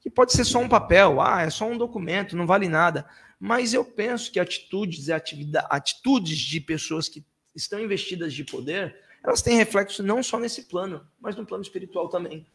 que 0.00 0.08
pode 0.08 0.32
ser 0.32 0.44
só 0.44 0.58
um 0.58 0.68
papel, 0.68 1.20
ah, 1.20 1.42
é 1.42 1.50
só 1.50 1.66
um 1.66 1.76
documento, 1.76 2.36
não 2.36 2.46
vale 2.46 2.68
nada. 2.68 3.06
Mas 3.38 3.74
eu 3.74 3.84
penso 3.84 4.32
que 4.32 4.40
atitudes 4.40 5.08
e 5.08 5.12
atitudes 5.12 6.38
de 6.38 6.60
pessoas 6.60 7.08
que 7.08 7.24
estão 7.54 7.80
investidas 7.80 8.32
de 8.32 8.44
poder, 8.44 8.96
elas 9.22 9.42
têm 9.42 9.56
reflexo 9.56 10.02
não 10.02 10.22
só 10.22 10.38
nesse 10.38 10.64
plano, 10.64 11.06
mas 11.20 11.36
no 11.36 11.44
plano 11.44 11.62
espiritual 11.62 12.08
também. 12.08 12.46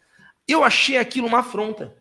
Eu 0.47 0.63
achei 0.63 0.97
aquilo 0.97 1.27
uma 1.27 1.39
afronta. 1.39 1.95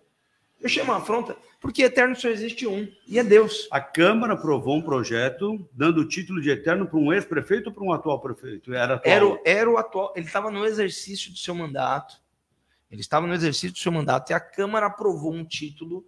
Eu 0.64 0.68
chamo 0.70 0.90
uma 0.92 0.98
afronta 0.98 1.36
porque 1.60 1.82
eterno 1.82 2.16
só 2.16 2.28
existe 2.28 2.66
um, 2.66 2.90
e 3.06 3.18
é 3.18 3.22
Deus. 3.22 3.68
A 3.70 3.80
Câmara 3.80 4.32
aprovou 4.32 4.76
um 4.76 4.82
projeto 4.82 5.68
dando 5.72 6.00
o 6.00 6.08
título 6.08 6.40
de 6.40 6.50
eterno 6.50 6.86
para 6.86 6.98
um 6.98 7.12
ex-prefeito 7.12 7.68
ou 7.68 7.74
para 7.74 7.84
um 7.84 7.92
atual 7.92 8.18
prefeito? 8.20 8.72
Era, 8.74 8.94
atual. 8.94 9.14
Era, 9.14 9.26
o- 9.26 9.40
era 9.44 9.70
o 9.70 9.76
atual. 9.76 10.12
Ele 10.16 10.26
estava 10.26 10.50
no 10.50 10.64
exercício 10.64 11.30
do 11.30 11.38
seu 11.38 11.54
mandato. 11.54 12.14
Ele 12.90 13.00
estava 13.02 13.26
no 13.26 13.34
exercício 13.34 13.72
do 13.72 13.78
seu 13.78 13.92
mandato 13.92 14.30
e 14.30 14.34
a 14.34 14.40
Câmara 14.40 14.86
aprovou 14.86 15.32
um 15.34 15.44
título 15.44 16.06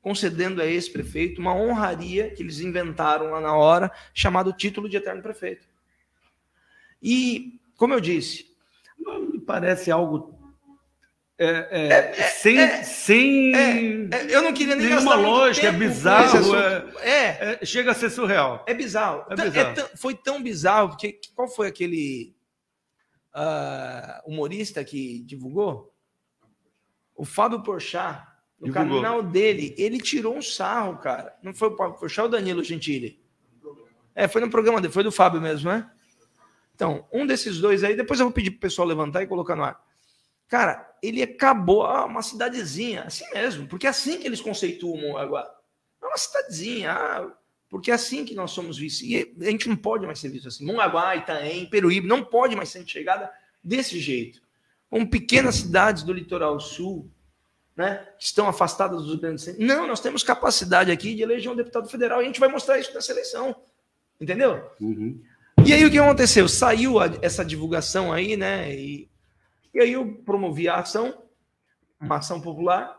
concedendo 0.00 0.60
a 0.62 0.66
esse 0.66 0.90
prefeito 0.90 1.40
uma 1.40 1.54
honraria 1.54 2.30
que 2.30 2.42
eles 2.42 2.60
inventaram 2.60 3.30
lá 3.30 3.40
na 3.40 3.54
hora, 3.54 3.92
chamado 4.14 4.52
título 4.52 4.88
de 4.88 4.96
eterno 4.96 5.22
prefeito. 5.22 5.66
E, 7.02 7.60
como 7.76 7.92
eu 7.94 8.00
disse, 8.00 8.46
Me 8.98 9.38
parece 9.40 9.90
algo 9.90 10.38
é, 11.38 11.88
é, 11.98 12.12
sem, 12.28 12.84
sem 12.84 13.54
é, 13.54 14.34
eu 14.34 14.42
não 14.42 14.52
queria 14.52 14.76
nem 14.76 14.86
nenhuma 14.88 15.14
lógica, 15.14 15.66
é 15.68 15.72
bizarro. 15.72 16.54
É, 16.56 16.84
É, 17.02 17.58
é, 17.62 17.64
chega 17.66 17.90
a 17.90 17.94
ser 17.94 18.10
surreal. 18.10 18.64
É 18.68 18.74
bizarro. 18.74 19.24
É 19.30 19.34
bizarro. 19.36 19.74
tão- 19.74 19.88
foi 19.96 20.14
tão 20.14 20.42
bizarro, 20.42 20.90
porque 20.90 21.18
qual 21.34 21.48
foi 21.48 21.66
aquele 21.68 22.34
ah, 23.34 24.22
humorista 24.26 24.84
que 24.84 25.20
divulgou? 25.20 25.92
O 27.14 27.24
Fábio 27.24 27.62
Porchat, 27.62 28.24
no 28.60 28.66
Divulgou. 28.68 29.02
canal 29.02 29.22
dele, 29.22 29.74
ele 29.78 29.98
tirou 29.98 30.36
um 30.36 30.42
sarro, 30.42 30.98
cara. 30.98 31.34
Não 31.42 31.54
foi 31.54 31.68
o 31.68 31.76
Fábio 31.76 31.98
Porchat 31.98 32.22
ou 32.22 32.28
o 32.28 32.30
Danilo 32.30 32.62
Gentili? 32.62 33.20
É, 34.14 34.28
foi 34.28 34.40
no 34.40 34.50
programa 34.50 34.80
dele, 34.80 34.92
foi 34.92 35.02
do 35.02 35.10
Fábio 35.12 35.40
mesmo, 35.40 35.70
né? 35.70 35.90
Então, 36.74 37.06
um 37.12 37.26
desses 37.26 37.58
dois 37.58 37.82
aí, 37.84 37.94
depois 37.96 38.20
eu 38.20 38.26
vou 38.26 38.32
pedir 38.32 38.50
pro 38.52 38.60
pessoal 38.60 38.86
levantar 38.86 39.22
e 39.22 39.26
colocar 39.26 39.56
no 39.56 39.64
ar. 39.64 39.80
Cara, 40.52 40.86
ele 41.02 41.22
acabou 41.22 41.82
ah, 41.86 42.04
uma 42.04 42.20
cidadezinha, 42.20 43.04
assim 43.04 43.24
mesmo, 43.32 43.66
porque 43.66 43.86
é 43.86 43.88
assim 43.90 44.18
que 44.18 44.26
eles 44.26 44.42
conceituam 44.42 45.00
Mongaguá. 45.00 45.50
É 46.02 46.04
uma 46.04 46.16
cidadezinha, 46.18 46.92
ah, 46.92 47.32
porque 47.70 47.90
é 47.90 47.94
assim 47.94 48.22
que 48.22 48.34
nós 48.34 48.50
somos 48.50 48.76
vistos. 48.76 49.00
E 49.02 49.34
a 49.40 49.50
gente 49.50 49.66
não 49.66 49.76
pode 49.76 50.04
mais 50.04 50.18
ser 50.18 50.28
visto 50.28 50.48
assim. 50.48 50.66
Mongaguá, 50.66 51.16
Itaém, 51.16 51.64
Peruíbe, 51.70 52.06
não 52.06 52.22
pode 52.22 52.54
mais 52.54 52.68
ser 52.68 52.82
enxergada 52.82 53.30
desse 53.64 53.98
jeito. 53.98 54.42
Como 54.90 55.08
pequenas 55.08 55.54
cidades 55.54 56.02
do 56.02 56.12
litoral 56.12 56.60
sul, 56.60 57.10
né, 57.74 58.06
que 58.18 58.26
estão 58.26 58.46
afastadas 58.46 59.04
dos 59.04 59.18
grandes 59.18 59.44
centros. 59.44 59.66
Não, 59.66 59.86
nós 59.86 60.00
temos 60.00 60.22
capacidade 60.22 60.90
aqui 60.90 61.14
de 61.14 61.22
eleger 61.22 61.50
um 61.50 61.56
deputado 61.56 61.88
federal 61.88 62.20
e 62.20 62.24
a 62.24 62.26
gente 62.26 62.38
vai 62.40 62.50
mostrar 62.50 62.78
isso 62.78 62.92
nessa 62.92 63.10
eleição. 63.10 63.56
Entendeu? 64.20 64.70
Uhum. 64.78 65.18
E 65.64 65.72
aí 65.72 65.82
o 65.82 65.90
que 65.90 65.98
aconteceu? 65.98 66.46
Saiu 66.46 67.00
a- 67.00 67.10
essa 67.22 67.42
divulgação 67.42 68.12
aí, 68.12 68.36
né? 68.36 68.74
E, 68.74 69.10
e 69.72 69.80
aí 69.80 69.92
eu 69.92 70.14
promovi 70.24 70.68
a 70.68 70.76
ação, 70.76 71.22
uma 72.00 72.16
ação 72.16 72.40
popular, 72.40 72.96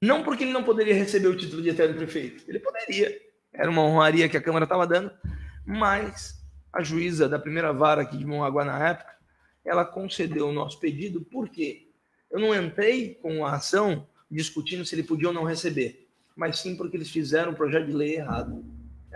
não 0.00 0.22
porque 0.22 0.44
ele 0.44 0.52
não 0.52 0.64
poderia 0.64 0.94
receber 0.94 1.28
o 1.28 1.36
título 1.36 1.62
de 1.62 1.70
eterno 1.70 1.96
prefeito. 1.96 2.44
Ele 2.48 2.58
poderia. 2.58 3.16
Era 3.52 3.70
uma 3.70 3.82
honraria 3.82 4.28
que 4.28 4.36
a 4.36 4.42
Câmara 4.42 4.64
estava 4.64 4.86
dando, 4.86 5.10
mas 5.64 6.44
a 6.72 6.82
juíza 6.82 7.28
da 7.28 7.38
primeira 7.38 7.72
vara 7.72 8.02
aqui 8.02 8.16
de 8.16 8.26
Mongaguá 8.26 8.64
na 8.64 8.88
época, 8.88 9.16
ela 9.64 9.84
concedeu 9.84 10.48
o 10.48 10.52
nosso 10.52 10.78
pedido, 10.78 11.22
por 11.22 11.48
quê? 11.48 11.88
Eu 12.30 12.38
não 12.38 12.54
entrei 12.54 13.14
com 13.14 13.44
a 13.46 13.54
ação 13.54 14.06
discutindo 14.30 14.84
se 14.84 14.94
ele 14.94 15.02
podia 15.02 15.28
ou 15.28 15.34
não 15.34 15.44
receber, 15.44 16.08
mas 16.36 16.58
sim 16.58 16.76
porque 16.76 16.96
eles 16.96 17.10
fizeram 17.10 17.52
um 17.52 17.54
projeto 17.54 17.86
de 17.86 17.92
lei 17.92 18.16
errado 18.16 18.64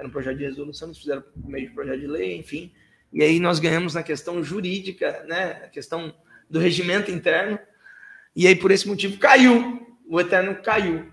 era 0.01 0.09
um 0.09 0.11
projeto 0.11 0.39
de 0.39 0.45
resolução, 0.45 0.89
eles 0.89 0.99
fizeram 0.99 1.21
por 1.21 1.47
meio 1.47 1.69
de 1.69 1.75
projeto 1.75 2.01
de 2.01 2.07
lei, 2.07 2.37
enfim. 2.37 2.73
E 3.13 3.23
aí 3.23 3.41
nós 3.41 3.59
ganhamos 3.59 3.95
na 3.95 4.03
questão 4.03 4.43
jurídica, 4.43 5.25
né? 5.29 5.63
A 5.65 5.69
questão 5.69 6.15
do 6.49 6.59
regimento 6.59 7.11
interno. 7.11 7.59
E 8.37 8.47
aí, 8.47 8.55
por 8.55 8.71
esse 8.71 8.87
motivo, 8.87 9.19
caiu. 9.19 9.87
O 10.09 10.21
Eterno 10.21 10.55
caiu. 10.63 11.07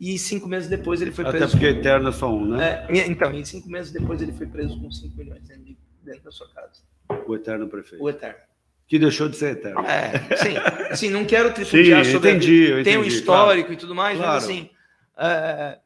E 0.00 0.16
cinco 0.18 0.48
meses 0.48 0.68
depois 0.68 1.00
ele 1.02 1.10
foi 1.10 1.24
Até 1.24 1.38
preso. 1.38 1.52
porque 1.52 1.66
eterno 1.66 2.08
é 2.08 2.12
só 2.12 2.32
um, 2.32 2.46
né? 2.46 2.86
É, 2.88 3.06
então, 3.08 3.34
e 3.34 3.44
cinco 3.44 3.68
meses 3.68 3.90
depois 3.90 4.22
ele 4.22 4.30
foi 4.32 4.46
preso 4.46 4.80
com 4.80 4.88
5 4.92 5.16
milhões 5.16 5.42
dentro, 5.42 5.64
de- 5.64 5.76
dentro 6.04 6.22
da 6.22 6.30
sua 6.30 6.48
casa. 6.50 6.82
O 7.26 7.34
eterno 7.34 7.66
prefeito. 7.68 8.02
O 8.04 8.08
Eterno. 8.08 8.38
Que 8.86 8.96
deixou 8.96 9.28
de 9.28 9.36
ser 9.36 9.52
eterno. 9.56 9.80
É, 9.80 10.36
sim. 10.36 10.56
Assim, 10.88 11.10
não 11.10 11.24
quero 11.24 11.52
tripudiar 11.52 12.04
Sim, 12.04 12.12
sobre 12.12 12.30
entendi, 12.30 12.70
eu 12.70 12.84
tem 12.84 12.96
um 12.96 13.00
entendi, 13.00 13.16
histórico 13.16 13.72
e 13.72 13.76
tudo 13.76 13.92
mais, 13.94 14.16
Claro. 14.18 14.34
mas 14.34 14.44
assim, 14.44 14.70
é, 15.18 15.78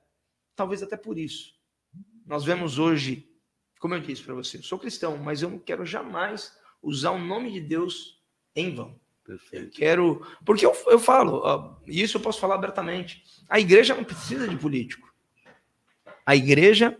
talvez 0.54 0.82
até 0.82 0.96
por 0.96 1.18
isso. 1.18 1.54
Nós 2.26 2.44
vemos 2.44 2.78
hoje, 2.78 3.26
como 3.82 3.94
eu 3.94 4.00
disse 4.00 4.22
para 4.22 4.32
você, 4.32 4.58
eu 4.58 4.62
sou 4.62 4.78
cristão, 4.78 5.16
mas 5.16 5.42
eu 5.42 5.50
não 5.50 5.58
quero 5.58 5.84
jamais 5.84 6.56
usar 6.80 7.10
o 7.10 7.18
nome 7.18 7.50
de 7.50 7.60
Deus 7.60 8.22
em 8.54 8.72
vão. 8.72 8.94
Eu 9.26 9.36
Perfeito. 9.36 9.76
quero. 9.76 10.24
Porque 10.46 10.64
eu, 10.64 10.72
eu 10.86 11.00
falo, 11.00 11.76
e 11.84 12.00
isso 12.00 12.16
eu 12.16 12.20
posso 12.20 12.38
falar 12.38 12.54
abertamente: 12.54 13.24
a 13.48 13.58
igreja 13.58 13.92
não 13.92 14.04
precisa 14.04 14.46
de 14.46 14.56
político. 14.56 15.12
A 16.24 16.36
igreja, 16.36 16.96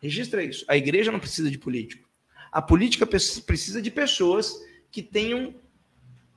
registra 0.00 0.44
isso, 0.44 0.64
a 0.68 0.76
igreja 0.76 1.10
não 1.10 1.18
precisa 1.18 1.50
de 1.50 1.58
político. 1.58 2.08
A 2.52 2.62
política 2.62 3.04
precisa 3.04 3.82
de 3.82 3.90
pessoas 3.90 4.54
que 4.88 5.02
tenham 5.02 5.52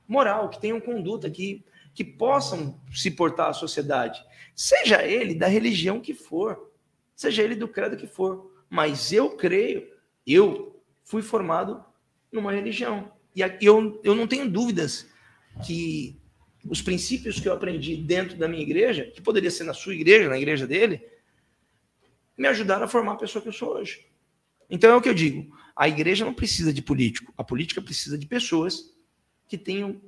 moral, 0.08 0.48
que 0.48 0.60
tenham 0.60 0.80
conduta, 0.80 1.30
que, 1.30 1.64
que 1.94 2.02
possam 2.02 2.80
se 2.92 3.12
portar 3.12 3.50
à 3.50 3.52
sociedade. 3.52 4.20
Seja 4.56 5.04
ele 5.04 5.36
da 5.36 5.46
religião 5.46 6.00
que 6.00 6.14
for, 6.14 6.72
seja 7.14 7.44
ele 7.44 7.54
do 7.54 7.68
credo 7.68 7.96
que 7.96 8.08
for. 8.08 8.53
Mas 8.68 9.12
eu 9.12 9.30
creio, 9.36 9.86
eu 10.26 10.82
fui 11.04 11.22
formado 11.22 11.84
numa 12.32 12.52
religião. 12.52 13.12
E 13.34 13.40
eu, 13.60 14.00
eu 14.04 14.14
não 14.14 14.26
tenho 14.26 14.48
dúvidas 14.50 15.06
que 15.66 16.18
os 16.68 16.80
princípios 16.80 17.38
que 17.38 17.48
eu 17.48 17.52
aprendi 17.52 17.96
dentro 17.96 18.36
da 18.36 18.48
minha 18.48 18.62
igreja, 18.62 19.04
que 19.04 19.20
poderia 19.20 19.50
ser 19.50 19.64
na 19.64 19.74
sua 19.74 19.94
igreja, 19.94 20.28
na 20.28 20.38
igreja 20.38 20.66
dele, 20.66 21.02
me 22.36 22.48
ajudaram 22.48 22.84
a 22.84 22.88
formar 22.88 23.12
a 23.12 23.16
pessoa 23.16 23.42
que 23.42 23.48
eu 23.48 23.52
sou 23.52 23.74
hoje. 23.76 24.06
Então 24.68 24.90
é 24.90 24.96
o 24.96 25.00
que 25.00 25.08
eu 25.08 25.14
digo: 25.14 25.54
a 25.76 25.88
igreja 25.88 26.24
não 26.24 26.34
precisa 26.34 26.72
de 26.72 26.82
político, 26.82 27.32
a 27.36 27.44
política 27.44 27.82
precisa 27.82 28.16
de 28.16 28.26
pessoas 28.26 28.92
que 29.46 29.58
tenham 29.58 30.00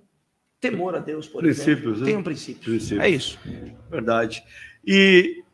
temor 0.59 0.95
a 0.97 0.99
Deus, 0.99 1.29
por 1.29 1.43
Princípios, 1.43 1.79
exemplo. 1.79 2.01
né? 2.01 2.07
Tenham 2.07 2.23
princípios. 2.23 2.65
Princípios. 2.65 3.01
É 3.01 3.09
isso. 3.09 3.39
Verdade. 3.91 4.43
E 4.85 5.45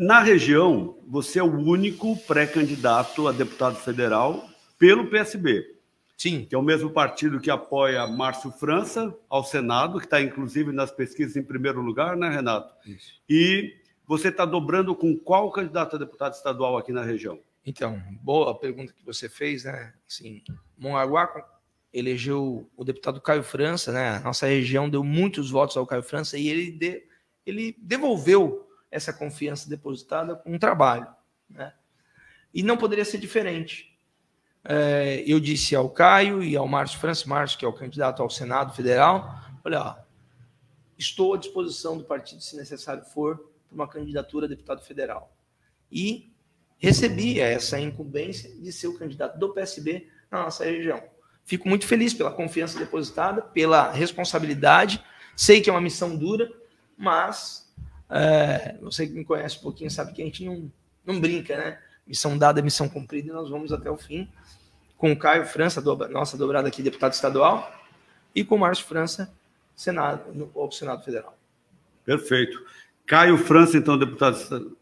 na 0.00 0.20
região, 0.20 0.96
você 1.06 1.38
é 1.38 1.42
o 1.42 1.54
único 1.58 2.16
pré-candidato 2.26 3.28
a 3.28 3.32
deputado 3.32 3.76
federal 3.76 4.48
pelo 4.78 5.06
PSB, 5.10 5.76
Sim. 6.16 6.46
que 6.46 6.54
é 6.54 6.58
o 6.58 6.62
mesmo 6.62 6.88
partido 6.90 7.38
que 7.38 7.50
apoia 7.50 8.06
Márcio 8.06 8.50
França 8.50 9.14
ao 9.28 9.44
Senado, 9.44 9.98
que 9.98 10.06
está 10.06 10.18
inclusive 10.20 10.72
nas 10.72 10.90
pesquisas 10.90 11.36
em 11.36 11.42
primeiro 11.42 11.82
lugar, 11.82 12.16
né, 12.16 12.30
Renato? 12.30 12.74
E 13.28 13.74
você 14.06 14.28
está 14.28 14.46
dobrando 14.46 14.94
com 14.96 15.14
qual 15.16 15.50
candidato 15.52 15.96
a 15.96 15.98
deputado 15.98 16.32
estadual 16.32 16.78
aqui 16.78 16.92
na 16.92 17.02
região? 17.04 17.38
Então, 17.66 18.02
boa 18.22 18.58
pergunta 18.58 18.94
que 18.94 19.04
você 19.04 19.28
fez, 19.28 19.64
né? 19.64 19.92
Assim, 20.08 20.42
Mongaguá 20.78 21.28
elegeu 21.92 22.66
o 22.74 22.84
deputado 22.84 23.20
Caio 23.20 23.42
França, 23.42 23.92
né? 23.92 24.18
Nossa 24.20 24.46
região 24.46 24.88
deu 24.88 25.04
muitos 25.04 25.50
votos 25.50 25.76
ao 25.76 25.86
Caio 25.86 26.02
França 26.02 26.38
e 26.38 26.48
ele, 26.48 26.70
de- 26.70 27.02
ele 27.44 27.76
devolveu 27.82 28.66
essa 28.90 29.12
confiança 29.12 29.68
depositada 29.68 30.34
com 30.34 30.54
um 30.54 30.58
trabalho, 30.58 31.06
né? 31.48 31.72
E 32.52 32.62
não 32.62 32.76
poderia 32.76 33.04
ser 33.04 33.18
diferente. 33.18 33.96
É, 34.64 35.22
eu 35.26 35.38
disse 35.40 35.74
ao 35.74 35.88
Caio 35.88 36.42
e 36.42 36.56
ao 36.56 36.66
Márcio 36.66 36.98
França, 36.98 37.28
Márcio, 37.28 37.58
que 37.58 37.64
é 37.64 37.68
o 37.68 37.72
candidato 37.72 38.22
ao 38.22 38.28
Senado 38.28 38.74
Federal, 38.74 39.40
olha, 39.64 39.80
ó, 39.80 39.96
estou 40.98 41.34
à 41.34 41.38
disposição 41.38 41.96
do 41.96 42.04
partido, 42.04 42.42
se 42.42 42.56
necessário 42.56 43.04
for, 43.04 43.36
para 43.68 43.74
uma 43.74 43.88
candidatura 43.88 44.46
a 44.46 44.48
deputado 44.48 44.82
federal. 44.82 45.34
E 45.90 46.30
recebi 46.78 47.40
essa 47.40 47.80
incumbência 47.80 48.50
de 48.56 48.72
ser 48.72 48.88
o 48.88 48.98
candidato 48.98 49.38
do 49.38 49.52
PSB 49.54 50.08
na 50.30 50.42
nossa 50.42 50.64
região. 50.64 51.02
Fico 51.44 51.68
muito 51.68 51.86
feliz 51.86 52.12
pela 52.12 52.30
confiança 52.30 52.78
depositada, 52.78 53.42
pela 53.42 53.90
responsabilidade. 53.90 55.02
Sei 55.34 55.60
que 55.60 55.70
é 55.70 55.72
uma 55.72 55.80
missão 55.80 56.16
dura, 56.16 56.50
mas 56.96 57.69
é, 58.10 58.76
você 58.80 59.06
que 59.06 59.14
me 59.14 59.24
conhece 59.24 59.58
um 59.58 59.62
pouquinho 59.62 59.90
sabe 59.90 60.12
que 60.12 60.22
a 60.22 60.24
gente 60.24 60.44
não, 60.44 60.70
não 61.04 61.20
brinca, 61.20 61.56
né? 61.56 61.78
Missão 62.06 62.36
dada 62.36 62.60
missão 62.60 62.88
cumprida 62.88 63.28
e 63.28 63.32
nós 63.32 63.48
vamos 63.48 63.72
até 63.72 63.90
o 63.90 63.96
fim. 63.96 64.28
Com 64.96 65.12
o 65.12 65.16
Caio 65.16 65.46
França, 65.46 65.80
dobra- 65.80 66.08
nossa 66.08 66.36
dobrada 66.36 66.68
aqui, 66.68 66.82
deputado 66.82 67.12
estadual, 67.12 67.72
e 68.34 68.44
com 68.44 68.56
o 68.56 68.58
Márcio 68.58 68.86
França, 68.86 69.32
Senado, 69.74 70.32
no, 70.34 70.72
Senado 70.72 71.04
Federal. 71.04 71.38
Perfeito. 72.04 72.62
Caio 73.06 73.38
França, 73.38 73.78
então, 73.78 73.96
deputado 73.96 74.76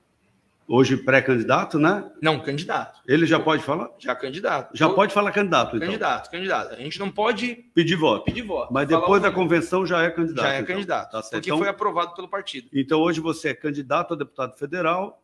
hoje 0.68 0.98
pré-candidato, 0.98 1.78
né? 1.78 2.11
Não, 2.22 2.38
candidato. 2.40 3.00
Ele 3.09 3.24
já 3.26 3.40
pode 3.40 3.62
falar? 3.62 3.88
Já 3.98 4.14
candidato. 4.14 4.76
Já 4.76 4.87
Ou- 4.88 4.94
pode 4.94 5.14
falar 5.14 5.33
candidato, 5.33 5.76
então. 5.76 5.88
Candidato, 5.88 6.31
candidato. 6.31 6.72
A 6.74 6.76
gente 6.76 6.98
não 6.98 7.11
pode 7.11 7.54
Pedir 7.74 7.96
voto. 7.96 8.24
pedir 8.26 8.42
voto. 8.42 8.72
Mas 8.72 8.87
depois 8.87 9.22
da 9.22 9.31
convenção 9.33 9.87
já 9.87 10.02
é 10.02 10.11
candidato. 10.11 10.44
Já 10.44 10.52
é 10.52 10.61
então. 10.61 10.74
candidato. 10.74 11.11
Tá 11.12 11.22
certo. 11.22 11.33
porque 11.33 11.48
Então, 11.48 11.59
foi 11.59 11.68
aprovado 11.68 12.14
pelo 12.14 12.28
partido. 12.28 12.68
então 12.74 13.00
hoje 13.00 13.18
você 13.20 13.48
é 13.48 13.54
candidato 13.54 14.12
a 14.12 14.16
deputado 14.16 14.57
federal, 14.59 15.22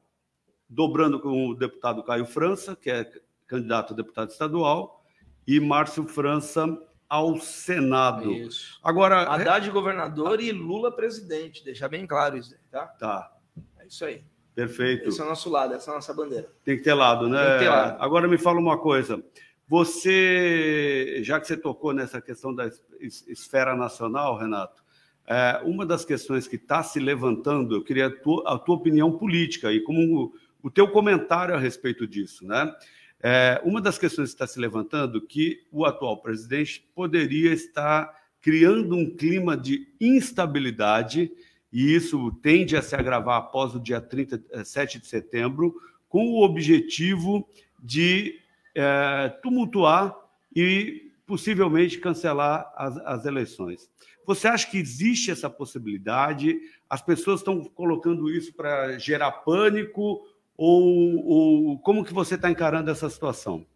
dobrando 0.69 1.21
com 1.21 1.49
o 1.51 1.55
deputado 1.55 2.03
Caio 2.03 2.25
França, 2.25 2.75
que 2.75 2.91
é 2.91 3.09
candidato 3.47 3.93
a 3.93 3.97
deputado 3.97 4.31
estadual, 4.31 5.05
e 5.47 5.61
Márcio 5.61 6.07
França 6.09 6.67
ao 7.07 7.37
Senado. 7.39 8.33
Isso. 8.33 8.81
Agora, 8.83 9.23
Haddad 9.25 9.71
governador 9.71 10.41
e 10.41 10.51
Lula 10.53 10.91
presidente. 10.91 11.63
Deixar 11.63 11.89
bem 11.89 12.07
claro 12.07 12.39
isso, 12.39 12.55
aí, 12.55 12.61
tá? 12.71 12.87
tá, 12.87 13.31
É 13.79 13.87
isso 13.87 14.05
aí. 14.07 14.25
Perfeito. 14.55 15.09
Esse 15.09 15.21
é 15.21 15.25
o 15.25 15.29
nosso 15.29 15.51
lado, 15.51 15.75
essa 15.75 15.91
é 15.91 15.93
a 15.93 15.97
nossa 15.97 16.15
bandeira. 16.15 16.49
Tem 16.65 16.77
que 16.77 16.83
ter 16.83 16.95
lado, 16.95 17.29
né? 17.29 17.43
Tem 17.45 17.53
que 17.55 17.65
ter 17.65 17.69
lado. 17.71 17.97
Agora 18.03 18.29
me 18.29 18.39
fala 18.39 18.59
uma 18.61 18.79
coisa. 18.79 19.23
Você, 19.67 21.21
já 21.23 21.41
que 21.41 21.47
você 21.47 21.57
tocou 21.57 21.93
nessa 21.93 22.21
questão 22.21 22.55
da 22.55 22.67
es- 22.67 22.83
es- 23.01 23.29
esfera 23.29 23.75
nacional, 23.77 24.37
Renato, 24.39 24.83
é, 25.27 25.61
uma 25.65 25.87
das 25.87 26.05
questões 26.05 26.47
que 26.47 26.57
está 26.57 26.83
se 26.83 27.01
levantando, 27.01 27.75
eu 27.77 27.83
queria 27.85 28.07
a 28.07 28.11
tua, 28.11 28.43
a 28.55 28.59
tua 28.59 28.77
opinião 28.77 29.11
política 29.13 29.73
e 29.73 29.81
como 29.81 30.01
o, 30.25 30.33
o 30.63 30.71
teu 30.71 30.87
comentário 30.89 31.55
a 31.55 31.59
respeito 31.59 32.07
disso, 32.07 32.47
né? 32.47 32.75
É, 33.23 33.61
uma 33.65 33.81
das 33.81 33.97
questões 33.97 34.31
que 34.31 34.35
está 34.35 34.47
se 34.47 34.61
levantando 34.61 35.21
que 35.21 35.63
o 35.73 35.87
atual 35.87 36.21
presidente 36.21 36.87
poderia 36.95 37.53
estar 37.55 38.13
criando 38.43 38.95
um 38.95 39.09
clima 39.17 39.57
de 39.57 39.89
instabilidade 39.99 41.33
e 41.75 41.93
isso 41.93 42.31
tende 42.41 42.77
a 42.77 42.83
se 42.83 42.95
agravar 42.95 43.37
após 43.37 43.75
o 43.75 43.81
dia 43.81 44.01
37 44.01 45.01
de 45.01 45.09
setembro, 45.09 45.75
com 46.09 46.29
o 46.29 46.45
objetivo 46.45 47.49
de 47.83 48.39
eh, 48.77 49.29
tumultuar 49.43 50.17
e 50.55 51.11
possivelmente 51.27 51.99
cancelar 51.99 52.73
as, 52.77 52.97
as 52.99 53.25
eleições. 53.27 53.91
Você 54.25 54.47
acha 54.47 54.71
que 54.71 54.79
existe 54.79 55.33
essa 55.33 55.51
possibilidade? 55.51 56.61
As 56.89 57.03
pessoas 57.03 57.41
estão 57.41 57.65
colocando 57.65 58.31
isso 58.31 58.55
para 58.55 58.97
gerar 58.97 59.33
pânico? 59.33 60.25
Ou, 60.57 61.27
ou 61.27 61.79
como 61.81 62.05
que 62.05 62.15
você 62.15 62.37
está 62.37 62.49
encarando 62.49 62.89
essa 62.89 63.11
situação? 63.11 63.67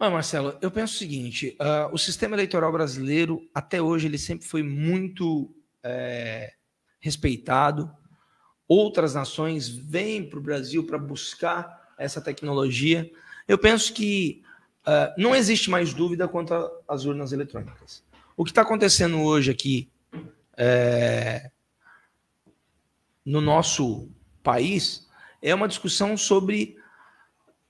Marcelo, 0.00 0.58
eu 0.60 0.70
penso 0.70 0.94
o 0.94 0.98
seguinte: 0.98 1.54
ah, 1.60 1.88
o 1.92 1.96
sistema 1.96 2.34
eleitoral 2.34 2.72
brasileiro, 2.72 3.48
até 3.54 3.80
hoje, 3.80 4.08
ele 4.08 4.18
sempre 4.18 4.46
foi 4.46 4.62
muito 4.62 5.54
eh, 5.84 6.52
respeitado. 6.98 7.88
Outras 8.66 9.14
nações 9.14 9.68
vêm 9.68 10.28
para 10.28 10.38
o 10.38 10.42
Brasil 10.42 10.84
para 10.84 10.98
buscar 10.98 11.92
essa 11.98 12.20
tecnologia. 12.20 13.08
Eu 13.46 13.58
penso 13.58 13.92
que 13.92 14.42
ah, 14.84 15.14
não 15.16 15.34
existe 15.34 15.70
mais 15.70 15.94
dúvida 15.94 16.28
quanto 16.28 16.52
às 16.86 17.04
urnas 17.04 17.32
eletrônicas. 17.32 18.02
O 18.36 18.44
que 18.44 18.50
está 18.50 18.62
acontecendo 18.62 19.22
hoje 19.22 19.50
aqui 19.50 19.90
eh, 20.56 21.50
no 23.24 23.40
nosso 23.40 24.08
país 24.42 25.08
é 25.40 25.54
uma 25.54 25.68
discussão 25.68 26.16
sobre 26.16 26.76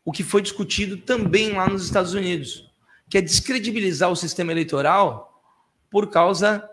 o 0.04 0.10
que 0.10 0.24
foi 0.24 0.42
discutido 0.42 0.96
também 0.96 1.52
lá 1.52 1.68
nos 1.68 1.84
Estados 1.84 2.14
Unidos, 2.14 2.70
que 3.08 3.18
é 3.18 3.20
descredibilizar 3.20 4.10
o 4.10 4.16
sistema 4.16 4.52
eleitoral 4.52 5.42
por 5.90 6.10
causa. 6.10 6.68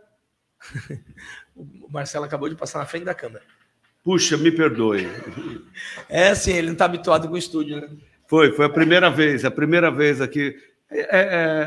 o 1.56 1.88
Marcelo 1.90 2.26
acabou 2.26 2.50
de 2.50 2.56
passar 2.56 2.80
na 2.80 2.86
frente 2.86 3.06
da 3.06 3.14
câmera. 3.14 3.44
Puxa, 4.04 4.38
me 4.38 4.52
perdoe. 4.52 5.08
É 6.10 6.30
assim, 6.30 6.54
ele 6.54 6.68
não 6.68 6.74
está 6.74 6.86
habituado 6.86 7.28
com 7.28 7.34
o 7.36 7.38
estúdio, 7.38 7.80
né? 7.80 7.90
Foi, 8.28 8.52
foi 8.54 8.66
a 8.66 8.70
primeira 8.70 9.10
vez, 9.10 9.44
a 9.46 9.52
primeira 9.52 9.90
vez 9.92 10.22
aqui. 10.22 10.56
É, 10.90 11.00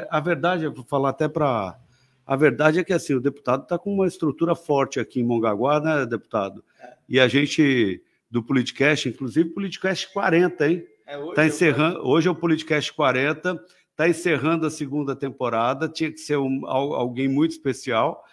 é, 0.02 0.08
a 0.10 0.20
verdade, 0.20 0.64
eu 0.64 0.72
vou 0.72 0.84
falar 0.84 1.10
até 1.10 1.28
para. 1.28 1.78
A 2.26 2.36
verdade 2.36 2.78
é 2.78 2.84
que 2.84 2.92
assim, 2.92 3.14
o 3.14 3.20
deputado 3.20 3.64
está 3.64 3.78
com 3.78 3.92
uma 3.94 4.06
estrutura 4.06 4.54
forte 4.54 4.98
aqui 4.98 5.20
em 5.20 5.24
Mongaguá, 5.24 5.78
né, 5.80 6.06
deputado? 6.06 6.64
E 7.08 7.20
a 7.20 7.28
gente, 7.28 8.02
do 8.30 8.42
Politicast, 8.42 9.08
inclusive 9.08 9.50
Politicast 9.50 10.10
40, 10.12 10.68
hein? 10.68 10.86
É 11.06 11.18
hoje, 11.18 11.30
Está 11.30 11.46
encerrando. 11.46 12.00
Hoje 12.06 12.28
é 12.28 12.30
o 12.30 12.34
Politicast 12.34 12.92
40, 12.94 13.62
está 13.90 14.08
encerrando 14.08 14.66
a 14.66 14.70
segunda 14.70 15.14
temporada. 15.14 15.86
Tinha 15.88 16.10
que 16.10 16.18
ser 16.18 16.38
um- 16.38 16.66
al- 16.66 16.94
alguém 16.94 17.28
muito 17.28 17.50
especial. 17.52 18.24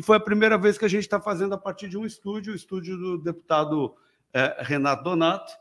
E 0.00 0.02
foi 0.02 0.16
a 0.16 0.20
primeira 0.20 0.56
vez 0.56 0.78
que 0.78 0.84
a 0.86 0.88
gente 0.88 1.02
está 1.02 1.20
fazendo 1.20 1.54
a 1.54 1.58
partir 1.58 1.86
de 1.86 1.98
um 1.98 2.06
estúdio, 2.06 2.54
o 2.54 2.56
estúdio 2.56 2.96
do 2.96 3.18
deputado 3.18 3.94
eh, 4.32 4.56
Renato 4.60 5.04
Donato. 5.04 5.52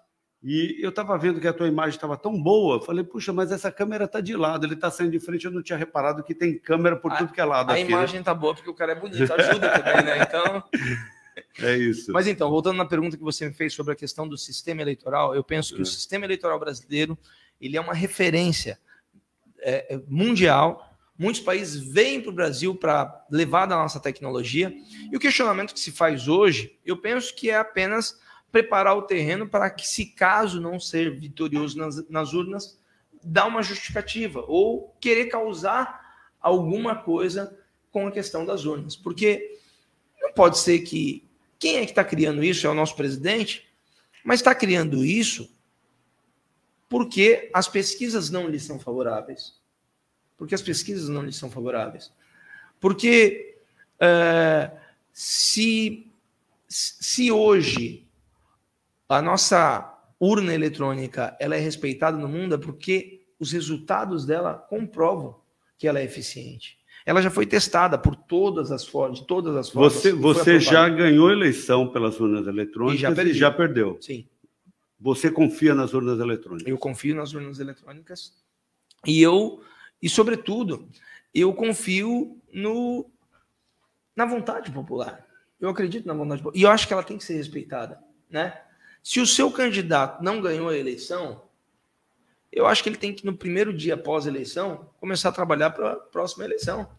E 0.41 0.78
eu 0.80 0.91
estava 0.91 1.17
vendo 1.17 1.41
que 1.41 1.47
a 1.49 1.52
tua 1.52 1.67
imagem 1.67 1.95
estava 1.97 2.15
tão 2.15 2.41
boa. 2.41 2.82
Falei, 2.82 3.04
puxa, 3.04 3.34
mas 3.34 3.52
essa 3.52 3.69
câmera 3.69 4.06
está 4.06 4.21
de 4.21 4.38
lado, 4.38 4.65
ele 4.65 4.75
está 4.75 4.89
saindo 4.89 5.12
de 5.12 5.19
frente. 5.19 5.43
Eu 5.43 5.52
não 5.52 5.62
tinha 5.62 5.78
reparado 5.78 6.23
que 6.23 6.34
tem 6.34 6.58
câmera 6.58 6.95
por 6.95 7.12
A- 7.12 7.17
tudo 7.17 7.34
que 7.34 7.41
é 7.41 7.43
lado 7.43 7.69
A 7.69 7.73
aqui. 7.73 7.84
né? 7.84 7.89
imagem 7.89 8.23
tá 8.23 8.34
boa 8.34 8.56
porque 8.56 8.69
o 8.69 8.73
cara 8.73 8.93
é 8.93 8.95
bonito, 8.95 9.30
ajuda 9.34 9.69
também, 9.78 10.06
né? 10.06 10.19
Então. 10.21 10.63
É 11.62 11.75
isso. 11.78 12.12
Mas 12.12 12.28
então, 12.28 12.49
voltando 12.49 12.78
na 12.78 12.86
pergunta 12.86 13.15
que 13.17 13.23
você 13.23 13.45
me 13.47 13.54
fez 13.54 13.73
sobre 13.73 13.93
a 13.93 13.95
questão 13.95 14.28
do 14.28 14.38
sistema 14.38 14.82
eleitoral, 14.82 15.34
eu 15.36 15.41
penso 15.43 15.73
que 15.73 15.80
É. 15.80 15.84
o 15.84 15.86
sistema 15.86 16.25
eleitoral 16.25 16.60
brasileiro 16.60 17.17
ele 17.62 17.78
é 17.78 17.82
uma 17.82 17.93
referência 17.93 18.78
é, 19.60 20.02
mundial. 20.08 20.88
Muitos 21.19 21.41
países 21.41 21.84
vêm 21.84 22.21
para 22.21 22.29
o 22.29 22.34
Brasil 22.34 22.73
para 22.73 23.25
levar 23.29 23.65
da 23.65 23.75
nossa 23.75 23.99
tecnologia. 23.99 24.73
E 25.12 25.17
o 25.17 25.19
questionamento 25.19 25.73
que 25.73 25.79
se 25.82 25.91
faz 25.91 26.29
hoje, 26.29 26.79
eu 26.86 26.95
penso 26.95 27.36
que 27.36 27.49
é 27.49 27.58
apenas 27.58 28.17
preparar 28.49 28.95
o 28.95 29.01
terreno 29.01 29.45
para 29.45 29.69
que, 29.69 29.86
se 29.86 30.05
caso 30.05 30.62
não 30.62 30.79
ser 30.79 31.19
vitorioso 31.19 31.77
nas, 31.77 32.10
nas 32.10 32.32
urnas, 32.32 32.79
dar 33.21 33.47
uma 33.47 33.62
justificativa 33.62 34.45
ou 34.47 34.95
querer 35.01 35.25
causar 35.25 35.99
alguma 36.39 36.95
coisa 36.95 37.53
com 37.91 38.08
a 38.08 38.12
questão 38.12 38.45
das 38.45 38.63
urnas. 38.63 38.95
Porque 38.95 39.60
não 40.21 40.32
pode 40.32 40.58
ser 40.58 40.79
que 40.79 41.27
quem 41.60 41.79
é 41.79 41.86
que 41.86 41.91
está 41.91 42.03
criando 42.05 42.41
isso 42.41 42.65
é 42.65 42.69
o 42.69 42.73
nosso 42.73 42.95
presidente, 42.95 43.67
mas 44.23 44.39
está 44.39 44.55
criando 44.55 45.03
isso 45.03 45.53
porque 46.88 47.49
as 47.53 47.67
pesquisas 47.67 48.29
não 48.29 48.47
lhe 48.47 48.60
são 48.60 48.79
favoráveis. 48.79 49.59
Porque 50.39 50.56
as 50.56 50.62
pesquisas 50.62 51.10
não 51.10 51.21
lhe 51.21 51.34
são 51.34 51.52
favoráveis. 51.52 52.12
Porque 52.80 53.58
é, 53.99 54.71
se, 55.12 56.08
se 56.65 57.30
hoje 57.30 58.08
a 59.10 59.21
nossa 59.21 60.02
urna 60.17 60.54
eletrônica 60.54 61.36
ela 61.41 61.58
é 61.58 61.60
respeitada 61.60 62.17
no 62.17 62.30
mundo, 62.30 62.56
é 62.56 62.58
porque 62.58 63.25
os 63.38 63.52
resultados 63.52 64.25
dela 64.25 64.54
comprovam 64.54 65.36
que 65.78 65.88
ela 65.88 65.99
é 65.99 66.06
eficiente. 66.06 66.80
Ela 67.06 67.21
já 67.21 67.30
foi 67.30 67.45
testada 67.45 67.97
por 67.97 68.15
todas 68.15 68.71
as 68.71 68.86
formas, 68.86 69.19
de 69.19 69.28
todas 69.28 69.56
as 69.56 69.69
formas. 69.69 69.93
Você, 69.93 70.13
você 70.13 70.60
já 70.60 70.88
ganhou 70.88 71.30
eleição 71.30 71.88
pelas 71.89 72.19
urnas 72.19 72.47
eletrônicas 72.47 72.99
E 72.99 73.02
já 73.02 73.23
e 73.23 73.34
já 73.34 73.52
perdeu. 73.52 73.97
Sim. 73.99 74.25
Você 74.99 75.32
confia 75.32 75.75
nas 75.75 75.93
urnas 75.93 76.19
eletrônicas? 76.19 76.67
Eu 76.67 76.78
confio 76.78 77.15
nas 77.15 77.34
urnas 77.34 77.60
eletrônicas 77.60 78.34
e 79.06 79.21
eu 79.21 79.62
e 80.01 80.09
sobretudo 80.09 80.88
eu 81.33 81.53
confio 81.53 82.39
no 82.51 83.09
na 84.15 84.25
vontade 84.25 84.71
popular. 84.71 85.25
Eu 85.59 85.69
acredito 85.69 86.05
na 86.05 86.13
vontade 86.13 86.41
popular 86.41 86.59
e 86.59 86.63
eu 86.63 86.71
acho 86.71 86.88
que 86.88 86.93
ela 86.93 87.03
tem 87.03 87.17
que 87.17 87.23
ser 87.23 87.35
respeitada, 87.35 87.99
né? 88.29 88.62
Se 89.03 89.19
o 89.19 89.25
seu 89.25 89.51
candidato 89.51 90.23
não 90.23 90.41
ganhou 90.41 90.69
a 90.69 90.77
eleição, 90.77 91.43
eu 92.51 92.65
acho 92.65 92.83
que 92.83 92.89
ele 92.89 92.97
tem 92.97 93.13
que 93.13 93.25
no 93.25 93.35
primeiro 93.35 93.73
dia 93.73 93.93
após 93.93 94.25
a 94.25 94.29
eleição 94.29 94.89
começar 94.99 95.29
a 95.29 95.33
trabalhar 95.33 95.69
para 95.69 95.93
a 95.93 95.95
próxima 95.95 96.43
eleição, 96.43 96.89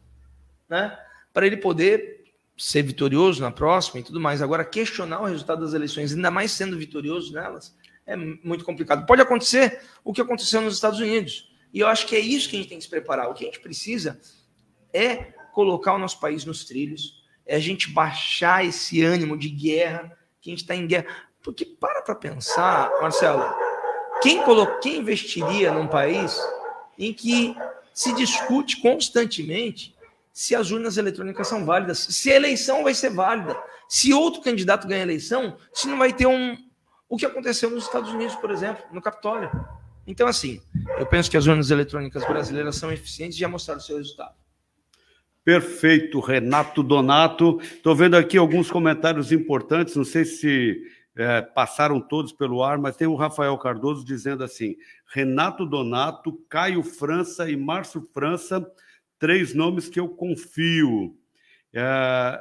né? 0.68 0.98
Para 1.32 1.46
ele 1.46 1.56
poder 1.56 2.24
ser 2.56 2.82
vitorioso 2.82 3.40
na 3.40 3.50
próxima 3.50 4.00
e 4.00 4.02
tudo 4.02 4.20
mais. 4.20 4.42
Agora 4.42 4.64
questionar 4.64 5.20
o 5.20 5.26
resultado 5.26 5.64
das 5.64 5.74
eleições, 5.74 6.12
ainda 6.12 6.30
mais 6.30 6.50
sendo 6.52 6.78
vitorioso 6.78 7.32
nelas, 7.32 7.74
é 8.06 8.16
muito 8.16 8.64
complicado. 8.64 9.06
Pode 9.06 9.22
acontecer 9.22 9.80
o 10.04 10.12
que 10.12 10.20
aconteceu 10.20 10.60
nos 10.60 10.74
Estados 10.74 11.00
Unidos. 11.00 11.49
E 11.72 11.80
eu 11.80 11.87
acho 11.87 12.06
que 12.06 12.16
é 12.16 12.18
isso 12.18 12.48
que 12.48 12.56
a 12.56 12.59
gente 12.59 12.68
tem 12.68 12.78
que 12.78 12.85
se 12.85 12.90
preparar. 12.90 13.28
O 13.28 13.35
que 13.35 13.44
a 13.44 13.46
gente 13.46 13.61
precisa 13.61 14.20
é 14.92 15.16
colocar 15.52 15.94
o 15.94 15.98
nosso 15.98 16.18
país 16.20 16.44
nos 16.44 16.64
trilhos, 16.64 17.24
é 17.46 17.56
a 17.56 17.61
gente 17.61 17.90
baixar 17.90 18.64
esse 18.64 19.02
ânimo 19.02 19.37
de 19.37 19.48
guerra, 19.48 20.16
que 20.40 20.50
a 20.50 20.52
gente 20.52 20.62
está 20.62 20.74
em 20.74 20.87
guerra. 20.87 21.06
Porque 21.42 21.64
para 21.64 22.02
para 22.02 22.14
pensar, 22.14 22.90
Marcelo, 23.00 23.44
quem, 24.22 24.42
colo... 24.42 24.78
quem 24.78 24.98
investiria 24.98 25.72
num 25.72 25.87
país 25.88 26.38
em 26.98 27.12
que 27.12 27.56
se 27.94 28.14
discute 28.14 28.80
constantemente 28.80 29.94
se 30.33 30.54
as 30.54 30.70
urnas 30.70 30.96
eletrônicas 30.96 31.48
são 31.48 31.66
válidas, 31.66 31.98
se 31.98 32.30
a 32.30 32.37
eleição 32.37 32.83
vai 32.83 32.94
ser 32.94 33.11
válida, 33.11 33.61
se 33.88 34.12
outro 34.12 34.40
candidato 34.40 34.87
ganha 34.87 35.00
a 35.00 35.04
eleição, 35.04 35.56
se 35.72 35.88
não 35.88 35.98
vai 35.98 36.12
ter 36.12 36.26
um, 36.26 36.56
o 37.09 37.16
que 37.16 37.26
aconteceu 37.26 37.68
nos 37.70 37.85
Estados 37.85 38.11
Unidos, 38.11 38.37
por 38.37 38.50
exemplo, 38.50 38.85
no 38.92 39.02
Capitólio. 39.02 39.50
Então, 40.06 40.26
assim, 40.26 40.60
eu 40.98 41.06
penso 41.06 41.30
que 41.30 41.36
as 41.36 41.46
urnas 41.46 41.70
eletrônicas 41.70 42.26
brasileiras 42.26 42.76
são 42.76 42.92
eficientes 42.92 43.36
e 43.36 43.40
já 43.40 43.48
mostraram 43.48 43.80
seu 43.80 43.96
resultado. 43.96 44.34
Perfeito, 45.44 46.20
Renato 46.20 46.82
Donato. 46.82 47.58
Estou 47.62 47.94
vendo 47.94 48.16
aqui 48.16 48.36
alguns 48.36 48.70
comentários 48.70 49.32
importantes, 49.32 49.96
não 49.96 50.04
sei 50.04 50.24
se 50.24 50.80
é, 51.16 51.40
passaram 51.42 52.00
todos 52.00 52.32
pelo 52.32 52.62
ar, 52.62 52.78
mas 52.78 52.96
tem 52.96 53.06
o 53.06 53.14
Rafael 53.14 53.56
Cardoso 53.58 54.04
dizendo 54.04 54.44
assim: 54.44 54.76
Renato 55.12 55.64
Donato, 55.64 56.32
Caio 56.48 56.82
França 56.82 57.50
e 57.50 57.56
Márcio 57.56 58.08
França, 58.12 58.64
três 59.18 59.54
nomes 59.54 59.88
que 59.88 59.98
eu 59.98 60.08
confio. 60.08 61.16
É, 61.72 62.40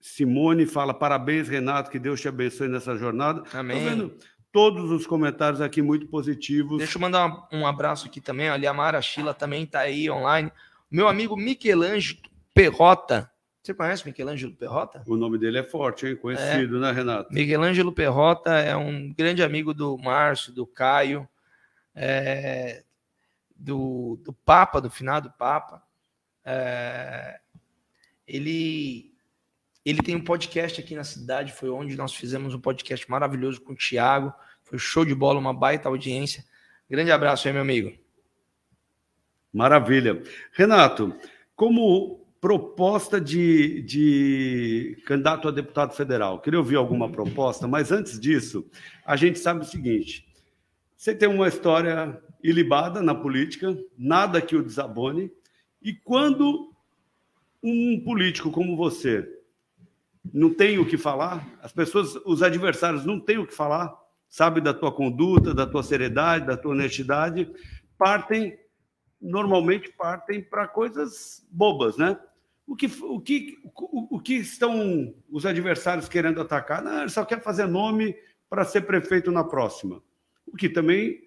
Simone 0.00 0.66
fala: 0.66 0.92
parabéns, 0.92 1.48
Renato, 1.48 1.90
que 1.90 1.98
Deus 1.98 2.20
te 2.20 2.28
abençoe 2.28 2.68
nessa 2.68 2.96
jornada. 2.96 3.42
Amém. 3.52 3.82
Vendo, 3.84 4.16
todos 4.52 4.90
os 4.90 5.06
comentários 5.06 5.60
aqui 5.60 5.80
muito 5.80 6.06
positivos. 6.06 6.78
Deixa 6.78 6.98
eu 6.98 7.00
mandar 7.00 7.48
um, 7.50 7.66
abraço 7.66 8.06
aqui 8.06 8.20
também. 8.20 8.50
Ali 8.50 8.66
a 8.66 8.74
Mara 8.74 9.00
Sheila 9.00 9.32
também 9.32 9.64
está 9.64 9.80
aí 9.80 10.10
online. 10.10 10.52
Meu 10.90 11.08
amigo 11.08 11.36
Michelangelo 11.36 12.20
Perrota. 12.54 13.30
Você 13.62 13.72
conhece 13.72 14.06
Michelangelo 14.06 14.54
Perrota? 14.54 15.02
O 15.06 15.16
nome 15.16 15.38
dele 15.38 15.58
é 15.58 15.62
forte, 15.62 16.06
hein? 16.06 16.16
Conhecido, 16.16 16.76
é. 16.76 16.80
né, 16.80 16.92
Renato? 16.92 17.32
Michelangelo 17.32 17.92
Perrota 17.92 18.52
é 18.52 18.76
um 18.76 19.12
grande 19.12 19.42
amigo 19.42 19.72
do 19.72 19.96
Márcio, 19.96 20.52
do 20.52 20.66
Caio, 20.66 21.26
é, 21.94 22.84
do, 23.56 24.20
do 24.22 24.32
Papa, 24.32 24.80
do 24.80 24.90
finado 24.90 25.32
Papa. 25.38 25.82
É, 26.44 27.40
ele, 28.26 29.11
ele 29.84 30.02
tem 30.02 30.14
um 30.14 30.22
podcast 30.22 30.80
aqui 30.80 30.94
na 30.94 31.04
cidade, 31.04 31.52
foi 31.52 31.68
onde 31.70 31.96
nós 31.96 32.14
fizemos 32.14 32.54
um 32.54 32.60
podcast 32.60 33.10
maravilhoso 33.10 33.60
com 33.60 33.72
o 33.72 33.76
Thiago. 33.76 34.32
Foi 34.62 34.78
show 34.78 35.04
de 35.04 35.14
bola, 35.14 35.40
uma 35.40 35.52
baita 35.52 35.88
audiência. 35.88 36.44
Grande 36.88 37.10
abraço 37.10 37.48
aí, 37.48 37.52
meu 37.52 37.62
amigo. 37.62 37.92
Maravilha. 39.52 40.22
Renato, 40.52 41.14
como 41.56 42.24
proposta 42.40 43.20
de, 43.20 43.82
de 43.82 45.02
candidato 45.04 45.48
a 45.48 45.50
deputado 45.50 45.94
federal, 45.94 46.40
queria 46.40 46.58
ouvir 46.58 46.76
alguma 46.76 47.08
proposta, 47.08 47.66
mas 47.68 47.92
antes 47.92 48.18
disso, 48.18 48.68
a 49.04 49.16
gente 49.16 49.38
sabe 49.38 49.62
o 49.62 49.68
seguinte: 49.68 50.26
você 50.96 51.14
tem 51.14 51.28
uma 51.28 51.48
história 51.48 52.20
ilibada 52.42 53.02
na 53.02 53.14
política, 53.14 53.76
nada 53.98 54.40
que 54.40 54.56
o 54.56 54.62
desabone, 54.62 55.30
e 55.82 55.92
quando 55.92 56.72
um 57.62 58.00
político 58.04 58.50
como 58.50 58.76
você 58.76 59.41
não 60.32 60.52
tem 60.52 60.78
o 60.78 60.86
que 60.86 60.96
falar, 60.96 61.46
as 61.62 61.72
pessoas, 61.72 62.14
os 62.24 62.42
adversários 62.42 63.04
não 63.04 63.18
têm 63.18 63.38
o 63.38 63.46
que 63.46 63.54
falar, 63.54 63.92
sabe 64.28 64.60
da 64.60 64.72
tua 64.72 64.92
conduta, 64.92 65.54
da 65.54 65.66
tua 65.66 65.82
seriedade, 65.82 66.46
da 66.46 66.56
tua 66.56 66.72
honestidade, 66.72 67.50
partem 67.98 68.58
normalmente 69.20 69.92
partem 69.92 70.42
para 70.42 70.66
coisas 70.66 71.46
bobas, 71.50 71.96
né? 71.96 72.18
O 72.66 72.74
que, 72.74 72.86
o, 73.02 73.20
que, 73.20 73.58
o, 73.64 74.16
o, 74.16 74.20
que 74.20 74.34
estão 74.34 75.14
os 75.30 75.46
adversários 75.46 76.08
querendo 76.08 76.40
atacar? 76.40 76.82
Não, 76.82 77.00
ele 77.00 77.10
só 77.10 77.24
quer 77.24 77.40
fazer 77.40 77.66
nome 77.66 78.16
para 78.48 78.64
ser 78.64 78.82
prefeito 78.82 79.30
na 79.30 79.44
próxima. 79.44 80.02
O 80.46 80.56
que 80.56 80.68
também 80.68 81.20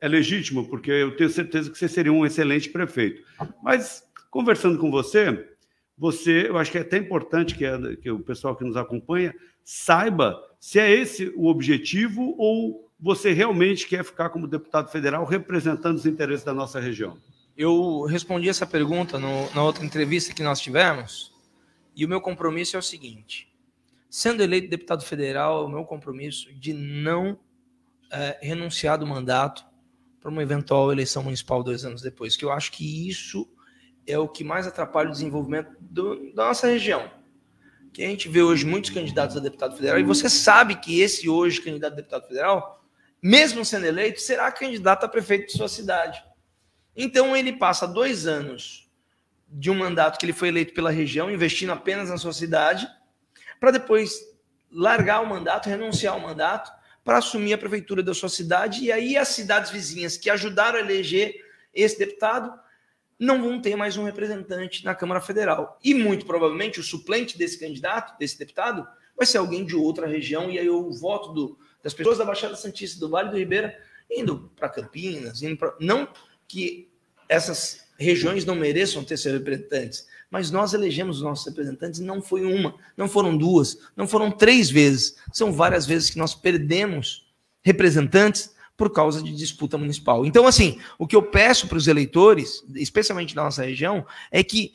é 0.00 0.08
legítimo, 0.08 0.68
porque 0.68 0.90
eu 0.90 1.16
tenho 1.16 1.30
certeza 1.30 1.70
que 1.70 1.78
você 1.78 1.88
seria 1.88 2.12
um 2.12 2.24
excelente 2.24 2.70
prefeito. 2.70 3.22
Mas, 3.62 4.04
conversando 4.30 4.78
com 4.78 4.90
você, 4.90 5.53
você, 5.96 6.48
eu 6.48 6.58
acho 6.58 6.70
que 6.72 6.78
é 6.78 6.80
até 6.80 6.98
importante 6.98 7.54
que, 7.54 7.64
é, 7.64 7.96
que 7.96 8.10
o 8.10 8.20
pessoal 8.20 8.56
que 8.56 8.64
nos 8.64 8.76
acompanha 8.76 9.34
saiba 9.64 10.40
se 10.58 10.78
é 10.78 10.90
esse 10.90 11.32
o 11.36 11.46
objetivo 11.46 12.34
ou 12.36 12.90
você 12.98 13.32
realmente 13.32 13.86
quer 13.86 14.04
ficar 14.04 14.30
como 14.30 14.48
deputado 14.48 14.90
federal 14.90 15.24
representando 15.24 15.96
os 15.96 16.06
interesses 16.06 16.44
da 16.44 16.54
nossa 16.54 16.80
região. 16.80 17.18
Eu 17.56 18.02
respondi 18.04 18.48
essa 18.48 18.66
pergunta 18.66 19.18
no, 19.18 19.50
na 19.54 19.62
outra 19.62 19.84
entrevista 19.84 20.34
que 20.34 20.42
nós 20.42 20.60
tivemos, 20.60 21.32
e 21.94 22.04
o 22.04 22.08
meu 22.08 22.20
compromisso 22.20 22.76
é 22.76 22.78
o 22.78 22.82
seguinte: 22.82 23.48
sendo 24.10 24.42
eleito 24.42 24.68
deputado 24.68 25.04
federal, 25.04 25.64
o 25.64 25.68
meu 25.68 25.84
compromisso 25.84 26.52
de 26.54 26.72
não 26.72 27.38
é, 28.10 28.38
renunciar 28.42 28.98
do 28.98 29.06
mandato 29.06 29.64
para 30.20 30.30
uma 30.30 30.42
eventual 30.42 30.90
eleição 30.90 31.22
municipal 31.22 31.62
dois 31.62 31.84
anos 31.84 32.02
depois, 32.02 32.36
que 32.36 32.44
eu 32.44 32.50
acho 32.50 32.72
que 32.72 33.08
isso 33.08 33.46
é 34.06 34.18
o 34.18 34.28
que 34.28 34.44
mais 34.44 34.66
atrapalha 34.66 35.08
o 35.08 35.12
desenvolvimento 35.12 35.70
do, 35.80 36.32
da 36.34 36.46
nossa 36.46 36.66
região. 36.66 37.10
Que 37.92 38.04
a 38.04 38.08
gente 38.08 38.28
vê 38.28 38.42
hoje 38.42 38.66
muitos 38.66 38.90
candidatos 38.90 39.36
a 39.36 39.40
deputado 39.40 39.76
federal, 39.76 39.98
e 39.98 40.02
você 40.02 40.28
sabe 40.28 40.76
que 40.76 41.00
esse 41.00 41.28
hoje 41.28 41.60
candidato 41.60 41.92
a 41.92 41.96
deputado 41.96 42.26
federal, 42.26 42.84
mesmo 43.22 43.64
sendo 43.64 43.86
eleito, 43.86 44.20
será 44.20 44.50
candidato 44.50 45.04
a 45.04 45.08
prefeito 45.08 45.46
de 45.46 45.52
sua 45.52 45.68
cidade. 45.68 46.22
Então 46.96 47.36
ele 47.36 47.52
passa 47.52 47.86
dois 47.86 48.26
anos 48.26 48.90
de 49.48 49.70
um 49.70 49.74
mandato 49.74 50.18
que 50.18 50.26
ele 50.26 50.32
foi 50.32 50.48
eleito 50.48 50.74
pela 50.74 50.90
região, 50.90 51.30
investindo 51.30 51.72
apenas 51.72 52.10
na 52.10 52.18
sua 52.18 52.32
cidade, 52.32 52.88
para 53.60 53.70
depois 53.70 54.20
largar 54.70 55.22
o 55.22 55.26
mandato, 55.26 55.68
renunciar 55.68 56.14
ao 56.14 56.20
mandato, 56.20 56.70
para 57.04 57.18
assumir 57.18 57.52
a 57.52 57.58
prefeitura 57.58 58.02
da 58.02 58.14
sua 58.14 58.28
cidade, 58.28 58.82
e 58.84 58.90
aí 58.90 59.16
as 59.16 59.28
cidades 59.28 59.70
vizinhas 59.70 60.16
que 60.16 60.28
ajudaram 60.28 60.78
a 60.78 60.82
eleger 60.82 61.34
esse 61.72 61.98
deputado 61.98 62.52
não 63.18 63.42
vão 63.42 63.60
ter 63.60 63.76
mais 63.76 63.96
um 63.96 64.04
representante 64.04 64.84
na 64.84 64.94
Câmara 64.94 65.20
Federal. 65.20 65.78
E 65.82 65.94
muito 65.94 66.26
provavelmente 66.26 66.80
o 66.80 66.82
suplente 66.82 67.38
desse 67.38 67.58
candidato, 67.58 68.18
desse 68.18 68.38
deputado, 68.38 68.86
vai 69.16 69.26
ser 69.26 69.38
alguém 69.38 69.64
de 69.64 69.76
outra 69.76 70.06
região, 70.06 70.50
e 70.50 70.58
aí 70.58 70.68
o 70.68 70.90
voto 70.92 71.32
do, 71.32 71.58
das 71.82 71.94
pessoas 71.94 72.18
da 72.18 72.24
Baixada 72.24 72.56
Santista 72.56 72.98
do 72.98 73.08
Vale 73.08 73.30
do 73.30 73.36
Ribeira 73.36 73.78
indo 74.10 74.50
para 74.56 74.68
Campinas, 74.68 75.42
indo 75.42 75.56
para. 75.56 75.74
Não 75.80 76.08
que 76.46 76.88
essas 77.28 77.84
regiões 77.98 78.44
não 78.44 78.54
mereçam 78.54 79.04
ter 79.04 79.16
seus 79.16 79.34
representantes, 79.34 80.06
mas 80.30 80.50
nós 80.50 80.74
elegemos 80.74 81.18
os 81.18 81.22
nossos 81.22 81.46
representantes 81.46 82.00
e 82.00 82.04
não 82.04 82.20
foi 82.20 82.44
uma, 82.44 82.74
não 82.96 83.08
foram 83.08 83.36
duas, 83.36 83.78
não 83.96 84.06
foram 84.06 84.30
três 84.30 84.68
vezes, 84.68 85.16
são 85.32 85.52
várias 85.52 85.86
vezes 85.86 86.10
que 86.10 86.18
nós 86.18 86.34
perdemos 86.34 87.32
representantes 87.62 88.53
por 88.76 88.92
causa 88.92 89.22
de 89.22 89.34
disputa 89.34 89.78
municipal. 89.78 90.26
Então, 90.26 90.46
assim, 90.46 90.80
o 90.98 91.06
que 91.06 91.14
eu 91.14 91.22
peço 91.22 91.68
para 91.68 91.78
os 91.78 91.86
eleitores, 91.86 92.64
especialmente 92.74 93.34
da 93.34 93.44
nossa 93.44 93.64
região, 93.64 94.06
é 94.30 94.42
que 94.42 94.72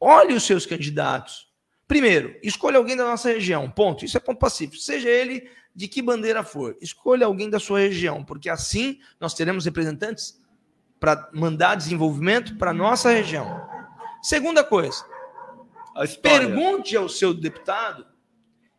olhe 0.00 0.34
os 0.34 0.44
seus 0.44 0.66
candidatos. 0.66 1.46
Primeiro, 1.86 2.36
escolha 2.42 2.78
alguém 2.78 2.96
da 2.96 3.04
nossa 3.04 3.28
região, 3.28 3.70
ponto. 3.70 4.04
Isso 4.04 4.16
é 4.16 4.20
ponto 4.20 4.38
pacífico. 4.38 4.82
Seja 4.82 5.08
ele 5.08 5.48
de 5.74 5.86
que 5.86 6.02
bandeira 6.02 6.42
for, 6.42 6.76
escolha 6.80 7.26
alguém 7.26 7.50
da 7.50 7.60
sua 7.60 7.80
região, 7.80 8.24
porque 8.24 8.48
assim 8.48 8.98
nós 9.20 9.34
teremos 9.34 9.66
representantes 9.66 10.40
para 10.98 11.28
mandar 11.34 11.74
desenvolvimento 11.74 12.56
para 12.56 12.72
nossa 12.72 13.10
região. 13.10 13.60
Segunda 14.22 14.64
coisa, 14.64 15.04
pergunte 16.22 16.96
ao 16.96 17.10
seu 17.10 17.34
deputado 17.34 18.06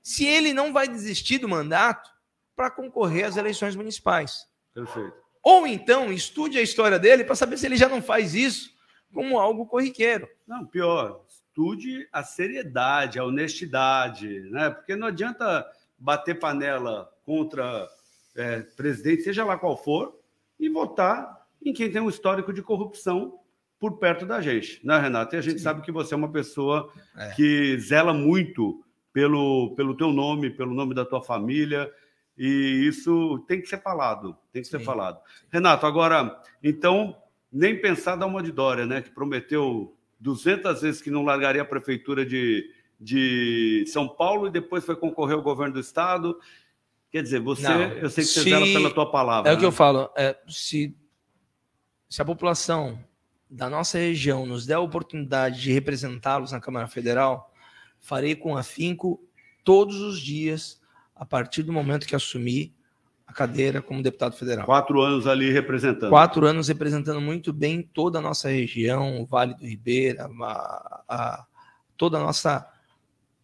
se 0.01 0.25
ele 0.25 0.53
não 0.53 0.73
vai 0.73 0.88
desistir 0.88 1.38
do 1.38 1.47
mandato 1.47 2.10
para 2.56 2.71
concorrer 2.71 3.25
às 3.25 3.38
eleições 3.38 3.75
municipais. 3.75 4.47
Perfeito. 4.78 5.13
Ou 5.42 5.66
então 5.66 6.13
estude 6.13 6.60
a 6.60 6.62
história 6.62 7.00
dele 7.00 7.24
para 7.24 7.34
saber 7.34 7.58
se 7.58 7.66
ele 7.66 7.78
já 7.78 7.90
não 7.90 8.00
faz 8.00 8.36
isso 8.36 8.72
como 9.12 9.40
algo 9.40 9.66
corriqueiro. 9.66 10.30
Não, 10.46 10.66
pior, 10.66 11.24
estude 11.28 12.08
a 12.13 12.22
seriedade, 12.22 13.18
a 13.18 13.24
honestidade, 13.24 14.42
né? 14.52 14.70
Porque 14.70 14.96
não 14.96 15.08
adianta 15.08 15.66
bater 15.98 16.38
panela 16.38 17.12
contra 17.26 17.88
é, 18.36 18.60
presidente, 18.60 19.24
seja 19.24 19.44
lá 19.44 19.58
qual 19.58 19.76
for, 19.76 20.20
e 20.60 20.70
votar 20.70 21.48
em 21.63 21.74
quem 21.74 21.92
tem 21.92 22.02
um 22.02 22.10
histórico 22.10 22.54
de 22.54 22.62
corrupção 22.62 23.40
por 23.80 23.98
perto 23.98 24.28
da 24.28 24.42
gente, 24.42 24.86
né, 24.86 25.00
Renato? 25.00 25.36
E 25.36 25.40
a 25.40 25.42
gente 25.42 25.58
Sim. 25.58 25.63
sabe 25.63 25.82
que 25.82 25.92
você 25.92 26.13
é 26.13 26.18
uma 26.18 26.32
pessoa 26.32 26.92
é. 27.16 27.32
que 27.32 27.80
zela 27.80 28.13
muito 28.13 28.84
pelo, 29.12 29.74
pelo 29.76 29.98
teu 29.98 30.12
nome, 30.13 30.52
pelo 30.52 30.76
nome 30.76 30.94
da 30.94 31.04
tua 31.04 31.24
família, 31.24 31.92
e 32.38 32.88
isso 32.88 33.43
tem 33.47 33.62
que 33.62 33.67
ser 33.67 33.82
falado, 33.82 34.38
tem 34.52 34.62
que 34.62 34.67
ser 34.67 34.80
Sim. 34.80 34.86
falado. 34.86 35.19
Renato, 35.50 35.86
agora, 35.86 36.41
então, 36.63 37.15
nem 37.52 37.80
pensar 37.80 38.15
da 38.15 38.26
uma 38.26 38.43
de 38.43 38.52
Dória, 38.52 38.86
né, 38.86 39.02
que 39.02 39.10
prometeu 39.10 39.95
200 40.19 40.82
vezes 40.82 41.02
que 41.02 41.10
não 41.10 41.23
largaria 41.23 41.62
a 41.62 41.65
prefeitura 41.65 42.26
de, 42.26 42.69
de 43.00 43.86
São 43.88 44.08
Paulo 44.08 44.47
e 44.47 44.52
depois 44.52 44.86
foi 44.86 44.95
concorrer 44.95 45.36
ao 45.36 45.41
governo 45.41 45.73
do 45.73 45.80
estado. 45.80 46.39
Quer 47.10 47.23
dizer, 47.23 47.39
você, 47.39 47.67
não, 47.67 47.82
eu 47.82 48.10
sei 48.10 48.23
que 48.23 48.30
você 48.30 48.43
se, 48.43 48.50
zela 48.50 48.65
pela 48.65 48.93
tua 48.93 49.10
palavra. 49.10 49.50
É 49.50 49.54
né? 49.54 49.58
o 49.58 49.60
que 49.60 49.65
eu 49.65 49.71
falo, 49.71 50.10
é, 50.15 50.38
se 50.47 50.95
se 52.10 52.21
a 52.21 52.26
população 52.26 53.00
da 53.50 53.69
nossa 53.69 53.97
região 53.97 54.45
nos 54.45 54.65
der 54.65 54.76
a 54.76 54.80
oportunidade 54.80 55.62
de 55.62 55.71
representá-los 55.71 56.52
na 56.52 56.60
Câmara 56.60 56.88
Federal, 56.88 57.54
farei 58.00 58.36
com 58.36 58.58
afinco 58.58 59.21
todos 59.63 60.00
os 60.02 60.19
dias, 60.19 60.82
a 61.19 61.25
partir 61.25 61.63
do 61.63 61.73
momento 61.73 62.08
que 62.08 62.15
assumir 62.15 62.73
a 63.25 63.34
cadeira 63.34 63.82
como 63.82 64.01
deputado 64.01 64.36
federal. 64.36 64.65
Quatro 64.65 65.01
anos 65.01 65.27
ali 65.27 65.51
representando. 65.51 66.10
Quatro 66.10 66.45
anos 66.45 66.67
representando 66.69 67.19
muito 67.19 67.51
bem 67.51 67.82
toda 67.82 68.19
a 68.19 68.21
nossa 68.21 68.49
região, 68.49 69.21
o 69.21 69.25
Vale 69.25 69.53
do 69.53 69.65
Ribeira, 69.65 70.30
a, 70.41 71.03
a, 71.08 71.45
toda 71.97 72.17
a 72.17 72.21
nossa 72.21 72.67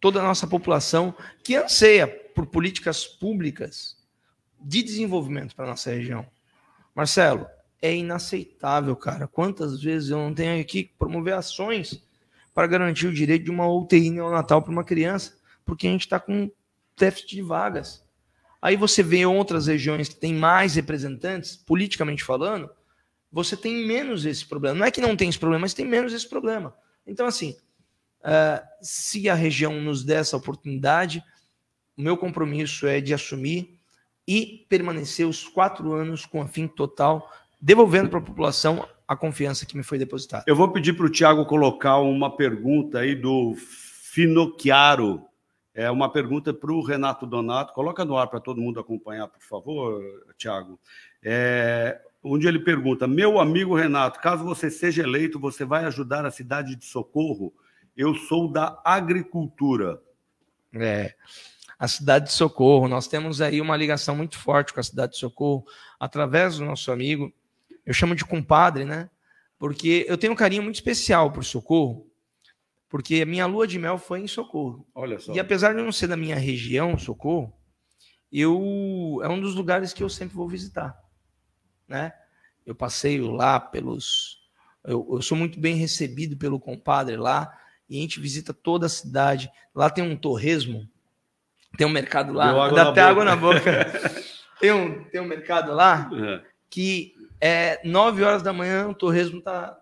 toda 0.00 0.20
a 0.20 0.22
nossa 0.22 0.46
população 0.46 1.14
que 1.42 1.56
anseia 1.56 2.06
por 2.06 2.46
políticas 2.46 3.06
públicas 3.06 3.96
de 4.60 4.82
desenvolvimento 4.82 5.56
para 5.56 5.64
a 5.64 5.68
nossa 5.68 5.90
região. 5.90 6.26
Marcelo, 6.94 7.46
é 7.80 7.94
inaceitável, 7.94 8.94
cara. 8.96 9.26
Quantas 9.26 9.82
vezes 9.82 10.10
eu 10.10 10.18
não 10.18 10.34
tenho 10.34 10.60
aqui 10.60 10.84
que 10.84 10.94
promover 10.98 11.34
ações 11.34 12.02
para 12.54 12.66
garantir 12.66 13.06
o 13.06 13.14
direito 13.14 13.44
de 13.44 13.50
uma 13.50 13.66
UTI 13.66 14.10
neonatal 14.10 14.62
para 14.62 14.72
uma 14.72 14.84
criança, 14.84 15.34
porque 15.64 15.86
a 15.86 15.90
gente 15.90 16.02
está 16.02 16.20
com 16.20 16.50
déficit 16.96 17.36
de 17.36 17.42
vagas. 17.42 18.04
Aí 18.60 18.76
você 18.76 19.02
vê 19.02 19.26
outras 19.26 19.66
regiões 19.66 20.08
que 20.08 20.16
tem 20.16 20.34
mais 20.34 20.74
representantes, 20.74 21.56
politicamente 21.56 22.24
falando, 22.24 22.70
você 23.30 23.56
tem 23.56 23.86
menos 23.86 24.24
esse 24.24 24.46
problema. 24.46 24.78
Não 24.78 24.86
é 24.86 24.90
que 24.90 25.00
não 25.00 25.16
tem 25.16 25.28
esse 25.28 25.38
problema, 25.38 25.62
mas 25.62 25.74
tem 25.74 25.84
menos 25.84 26.12
esse 26.12 26.28
problema. 26.28 26.74
Então, 27.06 27.26
assim, 27.26 27.56
uh, 28.20 28.64
se 28.80 29.28
a 29.28 29.34
região 29.34 29.80
nos 29.80 30.04
der 30.04 30.20
essa 30.20 30.36
oportunidade, 30.36 31.22
o 31.96 32.02
meu 32.02 32.16
compromisso 32.16 32.86
é 32.86 33.00
de 33.00 33.12
assumir 33.12 33.78
e 34.26 34.64
permanecer 34.68 35.26
os 35.26 35.46
quatro 35.46 35.92
anos 35.92 36.24
com 36.24 36.40
a 36.40 36.48
fim 36.48 36.66
total, 36.66 37.30
devolvendo 37.60 38.08
para 38.08 38.18
a 38.18 38.22
população 38.22 38.88
a 39.06 39.14
confiança 39.16 39.66
que 39.66 39.76
me 39.76 39.82
foi 39.82 39.98
depositada. 39.98 40.44
Eu 40.46 40.56
vou 40.56 40.72
pedir 40.72 40.94
para 40.94 41.06
o 41.06 41.10
Tiago 41.10 41.44
colocar 41.44 41.98
uma 41.98 42.34
pergunta 42.34 43.00
aí 43.00 43.14
do 43.14 43.54
Finocchiaro. 43.54 45.22
É 45.74 45.90
uma 45.90 46.08
pergunta 46.10 46.54
para 46.54 46.72
o 46.72 46.82
Renato 46.82 47.26
Donato. 47.26 47.72
Coloca 47.72 48.04
no 48.04 48.16
ar 48.16 48.28
para 48.28 48.38
todo 48.38 48.60
mundo 48.60 48.78
acompanhar, 48.78 49.26
por 49.26 49.42
favor, 49.42 50.00
Tiago. 50.38 50.78
É, 51.20 52.00
onde 52.22 52.46
ele 52.46 52.60
pergunta: 52.60 53.08
Meu 53.08 53.40
amigo 53.40 53.74
Renato, 53.74 54.20
caso 54.20 54.44
você 54.44 54.70
seja 54.70 55.02
eleito, 55.02 55.40
você 55.40 55.64
vai 55.64 55.84
ajudar 55.84 56.24
a 56.24 56.30
cidade 56.30 56.76
de 56.76 56.84
Socorro? 56.84 57.52
Eu 57.96 58.14
sou 58.14 58.50
da 58.50 58.80
agricultura. 58.84 60.00
É, 60.72 61.14
a 61.78 61.88
cidade 61.88 62.26
de 62.26 62.32
Socorro. 62.32 62.86
Nós 62.88 63.08
temos 63.08 63.40
aí 63.40 63.60
uma 63.60 63.76
ligação 63.76 64.14
muito 64.14 64.38
forte 64.38 64.72
com 64.72 64.78
a 64.78 64.84
cidade 64.84 65.12
de 65.12 65.18
Socorro, 65.18 65.64
através 65.98 66.58
do 66.58 66.64
nosso 66.64 66.92
amigo. 66.92 67.32
Eu 67.84 67.92
chamo 67.92 68.14
de 68.14 68.24
compadre, 68.24 68.84
né? 68.84 69.10
Porque 69.58 70.04
eu 70.08 70.16
tenho 70.16 70.32
um 70.32 70.36
carinho 70.36 70.62
muito 70.62 70.76
especial 70.76 71.32
por 71.32 71.44
Socorro, 71.44 72.06
porque 72.94 73.22
a 73.22 73.26
minha 73.26 73.44
lua 73.44 73.66
de 73.66 73.76
mel 73.76 73.98
foi 73.98 74.20
em 74.20 74.28
Socorro. 74.28 74.86
Olha 74.94 75.18
só. 75.18 75.32
E 75.32 75.40
apesar 75.40 75.74
de 75.74 75.82
não 75.82 75.90
ser 75.90 76.06
da 76.06 76.16
minha 76.16 76.36
região, 76.36 76.96
Socorro, 76.96 77.52
eu 78.30 79.18
é 79.20 79.28
um 79.28 79.40
dos 79.40 79.56
lugares 79.56 79.92
que 79.92 80.00
eu 80.00 80.08
sempre 80.08 80.36
vou 80.36 80.48
visitar, 80.48 80.96
né? 81.88 82.12
Eu 82.64 82.72
passeio 82.72 83.32
lá 83.32 83.58
pelos 83.58 84.38
eu, 84.84 85.04
eu 85.10 85.20
sou 85.22 85.36
muito 85.36 85.58
bem 85.58 85.74
recebido 85.74 86.36
pelo 86.36 86.60
compadre 86.60 87.16
lá 87.16 87.52
e 87.90 87.98
a 87.98 88.00
gente 88.00 88.20
visita 88.20 88.54
toda 88.54 88.86
a 88.86 88.88
cidade. 88.88 89.50
Lá 89.74 89.90
tem 89.90 90.04
um 90.04 90.16
torresmo, 90.16 90.88
tem 91.76 91.88
um 91.88 91.90
mercado 91.90 92.32
lá, 92.32 92.68
dá 92.68 92.90
até 92.90 93.00
boca. 93.00 93.06
água 93.08 93.24
na 93.24 93.34
boca. 93.34 93.92
tem, 94.60 94.70
um, 94.70 95.02
tem 95.02 95.20
um 95.20 95.26
mercado 95.26 95.72
lá 95.72 96.08
é. 96.14 96.42
que 96.70 97.12
é 97.40 97.80
9 97.84 98.22
horas 98.22 98.40
da 98.40 98.52
manhã, 98.52 98.86
o 98.86 98.94
torresmo 98.94 99.42
tá 99.42 99.76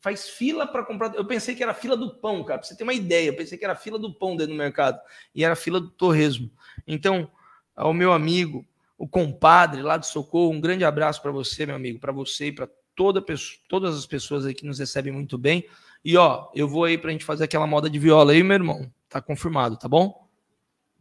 faz 0.00 0.28
fila 0.28 0.66
para 0.66 0.84
comprar. 0.84 1.14
Eu 1.14 1.24
pensei 1.24 1.54
que 1.54 1.62
era 1.62 1.74
fila 1.74 1.96
do 1.96 2.14
pão, 2.14 2.44
cara. 2.44 2.58
Pra 2.58 2.68
você 2.68 2.76
ter 2.76 2.84
uma 2.84 2.94
ideia, 2.94 3.28
eu 3.28 3.36
pensei 3.36 3.56
que 3.56 3.64
era 3.64 3.74
fila 3.74 3.98
do 3.98 4.12
pão 4.12 4.36
dentro 4.36 4.52
do 4.52 4.58
mercado 4.58 5.00
e 5.34 5.44
era 5.44 5.56
fila 5.56 5.80
do 5.80 5.90
torresmo. 5.90 6.50
Então, 6.86 7.30
ao 7.74 7.92
meu 7.92 8.12
amigo, 8.12 8.64
o 8.98 9.06
compadre 9.06 9.82
lá 9.82 9.96
de 9.96 10.06
Socorro, 10.06 10.52
um 10.52 10.60
grande 10.60 10.84
abraço 10.84 11.20
para 11.20 11.30
você, 11.30 11.66
meu 11.66 11.76
amigo, 11.76 11.98
para 11.98 12.12
você 12.12 12.46
e 12.46 12.52
para 12.52 12.68
toda 12.94 13.22
todas 13.68 13.96
as 13.96 14.06
pessoas 14.06 14.46
aí 14.46 14.54
que 14.54 14.66
nos 14.66 14.78
recebem 14.78 15.12
muito 15.12 15.36
bem. 15.36 15.66
E 16.04 16.16
ó, 16.16 16.48
eu 16.54 16.68
vou 16.68 16.84
aí 16.84 16.96
para 16.96 17.10
a 17.10 17.12
gente 17.12 17.24
fazer 17.24 17.44
aquela 17.44 17.66
moda 17.66 17.90
de 17.90 17.98
viola 17.98 18.32
aí, 18.32 18.42
meu 18.42 18.54
irmão. 18.54 18.90
Tá 19.08 19.20
confirmado, 19.20 19.76
tá 19.76 19.88
bom? 19.88 20.26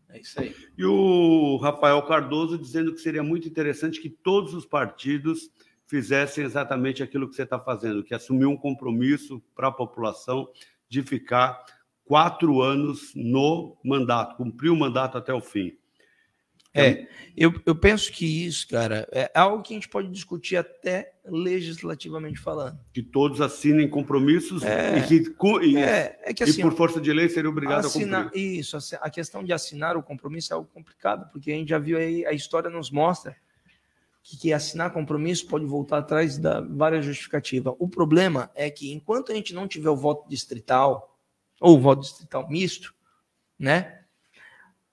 É 0.10 0.20
isso 0.20 0.40
aí. 0.40 0.56
E 0.78 0.86
o 0.86 1.58
Rafael 1.58 2.02
Cardoso 2.04 2.58
dizendo 2.58 2.94
que 2.94 3.00
seria 3.00 3.24
muito 3.24 3.48
interessante 3.48 4.02
que 4.02 4.10
todos 4.10 4.54
os 4.54 4.66
partidos 4.66 5.50
fizessem 5.88 6.44
exatamente 6.44 7.04
aquilo 7.04 7.30
que 7.30 7.36
você 7.36 7.44
está 7.44 7.60
fazendo, 7.60 8.04
que 8.04 8.14
é 8.14 8.18
assumir 8.18 8.46
um 8.46 8.58
compromisso 8.58 9.42
para 9.56 9.68
a 9.68 9.72
população 9.72 10.48
de 10.90 11.04
ficar 11.04 11.64
quatro 12.04 12.62
anos 12.62 13.12
no 13.16 13.78
mandato, 13.84 14.38
cumprir 14.38 14.70
o 14.70 14.76
mandato 14.76 15.18
até 15.18 15.34
o 15.34 15.42
fim. 15.42 15.78
É, 16.78 17.08
eu, 17.38 17.54
eu 17.66 17.74
penso 17.74 18.12
que 18.12 18.46
isso, 18.46 18.68
cara, 18.68 19.08
é 19.10 19.32
algo 19.34 19.64
que 19.64 19.74
a 19.74 19.78
gente 19.78 19.88
pode 19.88 20.10
discutir 20.10 20.58
até 20.58 21.14
legislativamente 21.26 22.38
falando. 22.38 22.78
Que 22.92 23.02
todos 23.02 23.40
assinem 23.40 23.90
compromissos 23.90 24.62
é, 24.62 24.98
e, 24.98 25.08
que, 25.08 25.34
e, 25.64 25.78
é, 25.78 26.20
é 26.22 26.34
que 26.34 26.44
assim, 26.44 26.60
e 26.60 26.62
por 26.62 26.74
força 26.74 27.00
de 27.00 27.14
lei 27.14 27.30
seriam 27.30 27.52
obrigados 27.52 27.86
assinar, 27.86 28.22
a 28.22 28.24
cumprir. 28.26 28.60
Isso, 28.60 28.78
a 29.00 29.10
questão 29.10 29.42
de 29.42 29.54
assinar 29.54 29.96
o 29.96 30.04
compromisso 30.04 30.52
é 30.52 30.56
algo 30.56 30.70
complicado, 30.74 31.32
porque 31.32 31.50
a 31.50 31.56
gente 31.56 31.70
já 31.70 31.80
viu 31.80 31.98
aí, 31.98 32.26
a 32.26 32.34
história 32.34 32.70
nos 32.70 32.92
mostra 32.92 33.38
que, 34.26 34.38
que 34.38 34.52
assinar 34.52 34.92
compromisso 34.92 35.46
pode 35.46 35.66
voltar 35.66 36.00
atrás 36.00 36.40
da 36.40 36.60
várias 36.60 37.06
justificativas. 37.06 37.76
O 37.78 37.88
problema 37.88 38.50
é 38.56 38.72
que 38.72 38.92
enquanto 38.92 39.32
a 39.32 39.36
gente 39.36 39.54
não 39.54 39.68
tiver 39.68 39.90
o 39.92 39.96
voto 39.96 40.28
distrital, 40.28 41.16
ou 41.62 41.78
o 41.78 41.80
voto 41.80 42.02
distrital 42.02 42.50
misto, 42.50 42.92
né? 43.58 44.02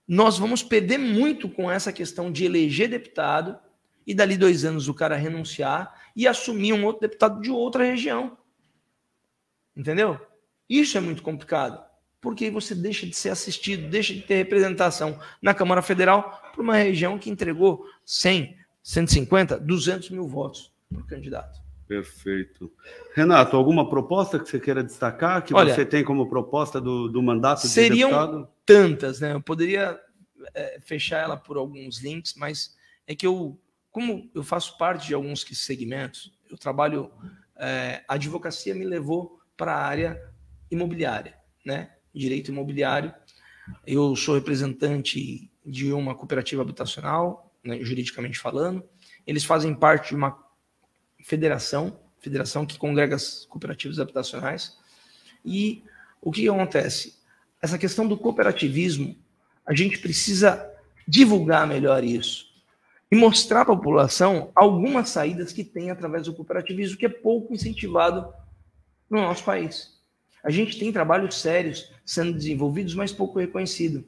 nós 0.07 0.39
vamos 0.39 0.62
perder 0.62 0.99
muito 0.99 1.49
com 1.49 1.70
essa 1.70 1.91
questão 1.91 2.30
de 2.30 2.45
eleger 2.45 2.91
deputado 2.91 3.59
e 4.07 4.14
dali 4.14 4.37
dois 4.37 4.66
anos 4.66 4.87
o 4.87 4.93
cara 4.93 5.16
renunciar 5.16 5.99
e 6.14 6.28
assumir 6.28 6.74
um 6.74 6.85
outro 6.85 7.01
deputado 7.01 7.41
de 7.41 7.51
outra 7.51 7.85
região. 7.85 8.37
Entendeu? 9.74 10.20
Isso 10.68 10.99
é 10.99 11.01
muito 11.01 11.22
complicado, 11.22 11.83
porque 12.20 12.51
você 12.51 12.74
deixa 12.74 13.07
de 13.07 13.16
ser 13.16 13.30
assistido, 13.30 13.89
deixa 13.89 14.12
de 14.12 14.20
ter 14.20 14.35
representação 14.35 15.18
na 15.41 15.55
Câmara 15.55 15.80
Federal 15.80 16.43
para 16.53 16.61
uma 16.61 16.76
região 16.76 17.18
que 17.18 17.30
entregou 17.30 17.87
100, 18.05 18.61
150, 18.83 19.59
200 19.59 20.11
mil 20.11 20.26
votos 20.26 20.72
para 20.89 21.01
o 21.01 21.07
candidato. 21.07 21.61
Perfeito. 21.87 22.72
Renato, 23.14 23.57
alguma 23.57 23.89
proposta 23.89 24.39
que 24.39 24.49
você 24.49 24.59
queira 24.59 24.83
destacar, 24.83 25.45
que 25.45 25.55
Olha, 25.55 25.74
você 25.74 25.85
tem 25.85 26.03
como 26.03 26.28
proposta 26.28 26.80
do, 26.80 27.09
do 27.09 27.22
mandato 27.22 27.62
de 27.62 27.68
seriam 27.68 28.09
deputado? 28.09 28.49
tantas, 28.64 29.20
né? 29.20 29.35
Eu 29.35 29.43
poderia 29.43 30.01
é, 30.55 30.80
fechar 30.80 31.18
ela 31.18 31.37
por 31.37 31.57
alguns 31.57 32.01
links, 32.01 32.35
mas 32.35 32.74
é 33.07 33.14
que 33.14 33.26
eu, 33.26 33.61
como 33.91 34.30
eu 34.35 34.43
faço 34.43 34.78
parte 34.78 35.09
de 35.09 35.14
alguns 35.14 35.45
segmentos, 35.53 36.33
eu 36.51 36.57
trabalho, 36.57 37.11
é, 37.59 38.03
a 38.09 38.14
advocacia 38.14 38.74
me 38.74 38.85
levou 38.85 39.39
para 39.57 39.74
a 39.74 39.85
área 39.85 40.33
imobiliária, 40.70 41.35
né? 41.64 41.91
Direito 42.14 42.51
imobiliário. 42.51 43.12
Eu 43.87 44.16
sou 44.16 44.35
representante 44.35 45.51
de 45.64 45.93
uma 45.93 46.14
cooperativa 46.14 46.62
habitacional, 46.62 47.41
né, 47.64 47.78
juridicamente 47.80 48.38
falando. 48.38 48.82
Eles 49.26 49.44
fazem 49.44 49.74
parte 49.74 50.10
de 50.10 50.16
uma 50.16 50.38
federação, 51.22 51.98
federação 52.18 52.66
que 52.66 52.78
congrega 52.78 53.16
as 53.16 53.44
cooperativas 53.46 53.98
habitacionais. 53.98 54.76
E 55.44 55.82
o 56.20 56.30
que 56.30 56.48
acontece? 56.48 57.18
Essa 57.60 57.78
questão 57.78 58.06
do 58.06 58.16
cooperativismo, 58.16 59.16
a 59.64 59.74
gente 59.74 59.98
precisa 59.98 60.68
divulgar 61.06 61.66
melhor 61.66 62.02
isso 62.02 62.52
e 63.10 63.16
mostrar 63.16 63.60
a 63.60 63.66
população 63.66 64.50
algumas 64.54 65.10
saídas 65.10 65.52
que 65.52 65.62
tem 65.62 65.90
através 65.90 66.24
do 66.24 66.34
cooperativismo, 66.34 66.96
que 66.96 67.06
é 67.06 67.10
pouco 67.10 67.52
incentivado 67.52 68.32
no 69.08 69.20
nosso 69.20 69.44
país. 69.44 70.00
A 70.42 70.50
gente 70.50 70.78
tem 70.78 70.90
trabalhos 70.90 71.36
sérios 71.36 71.92
sendo 72.04 72.32
desenvolvidos, 72.32 72.94
mas 72.94 73.12
pouco 73.12 73.38
reconhecido. 73.38 74.04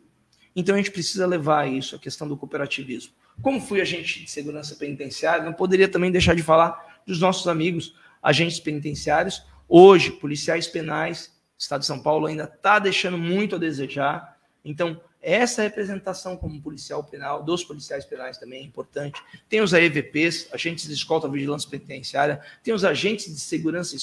Então 0.56 0.74
a 0.74 0.78
gente 0.78 0.90
precisa 0.90 1.26
levar 1.26 1.70
isso, 1.70 1.94
a 1.94 1.98
questão 1.98 2.26
do 2.26 2.36
cooperativismo. 2.36 3.12
Como 3.42 3.60
fui 3.60 3.80
agente 3.80 4.24
de 4.24 4.30
segurança 4.30 4.74
penitenciária, 4.76 5.44
não 5.44 5.52
poderia 5.52 5.88
também 5.88 6.10
deixar 6.10 6.34
de 6.34 6.42
falar 6.42 7.02
dos 7.06 7.20
nossos 7.20 7.46
amigos 7.48 7.94
agentes 8.22 8.58
penitenciários. 8.58 9.44
Hoje, 9.68 10.10
policiais 10.12 10.66
penais, 10.66 11.32
o 11.58 11.60
Estado 11.60 11.80
de 11.80 11.86
São 11.86 12.00
Paulo 12.00 12.26
ainda 12.26 12.44
está 12.44 12.78
deixando 12.78 13.18
muito 13.18 13.56
a 13.56 13.58
desejar. 13.58 14.38
Então, 14.64 15.00
essa 15.20 15.62
representação 15.62 16.36
como 16.36 16.60
policial 16.60 17.02
penal, 17.02 17.42
dos 17.42 17.64
policiais 17.64 18.04
penais 18.04 18.36
também 18.36 18.60
é 18.60 18.62
importante. 18.62 19.22
Tem 19.48 19.60
os 19.62 19.72
AEVPs, 19.72 20.48
agentes 20.52 20.86
de 20.86 20.92
escolta 20.92 21.28
vigilância 21.28 21.68
penitenciária, 21.68 22.42
tem 22.62 22.74
os 22.74 22.84
agentes 22.84 23.32
de 23.32 23.40
segurança, 23.40 23.96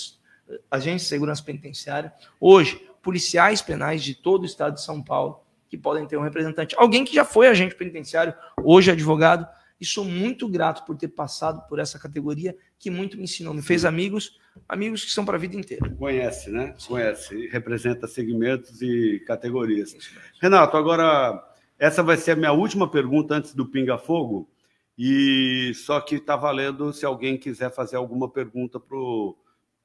agentes 0.70 1.04
de 1.04 1.10
segurança 1.10 1.44
penitenciária. 1.44 2.12
Hoje, 2.40 2.88
policiais 3.04 3.62
penais 3.62 4.04
de 4.04 4.16
todo 4.16 4.44
o 4.44 4.46
estado 4.46 4.76
de 4.76 4.82
São 4.82 5.02
Paulo 5.02 5.41
que 5.72 5.78
podem 5.78 6.06
ter 6.06 6.18
um 6.18 6.22
representante. 6.22 6.76
Alguém 6.78 7.06
que 7.06 7.16
já 7.16 7.24
foi 7.24 7.48
agente 7.48 7.74
penitenciário, 7.74 8.34
hoje 8.62 8.90
é 8.90 8.94
advogado, 8.94 9.48
e 9.80 9.86
sou 9.86 10.04
muito 10.04 10.50
grato 10.50 10.86
por 10.86 10.98
ter 10.98 11.08
passado 11.08 11.66
por 11.70 11.80
essa 11.80 11.98
categoria 11.98 12.54
que 12.78 12.92
muito 12.92 13.16
me 13.16 13.24
ensinou, 13.24 13.54
me 13.54 13.62
fez 13.62 13.86
amigos, 13.86 14.38
amigos 14.68 15.06
que 15.06 15.12
são 15.12 15.24
para 15.24 15.38
a 15.38 15.40
vida 15.40 15.56
inteira. 15.56 15.90
Conhece, 15.92 16.52
né? 16.52 16.76
Sim. 16.78 16.90
Conhece, 16.90 17.48
representa 17.48 18.06
segmentos 18.06 18.82
e 18.82 19.24
categorias. 19.26 19.96
Renato, 20.42 20.76
agora 20.76 21.42
essa 21.80 22.04
vai 22.04 22.18
ser 22.18 22.32
a 22.32 22.36
minha 22.36 22.52
última 22.52 22.92
pergunta 22.92 23.34
antes 23.34 23.56
do 23.56 23.66
Pinga 23.66 23.98
Fogo, 23.98 24.50
e 24.98 25.72
só 25.74 26.02
que 26.02 26.16
está 26.16 26.36
valendo 26.36 26.92
se 26.92 27.06
alguém 27.06 27.38
quiser 27.38 27.74
fazer 27.74 27.96
alguma 27.96 28.30
pergunta 28.30 28.78
para 28.78 28.98
o 28.98 29.38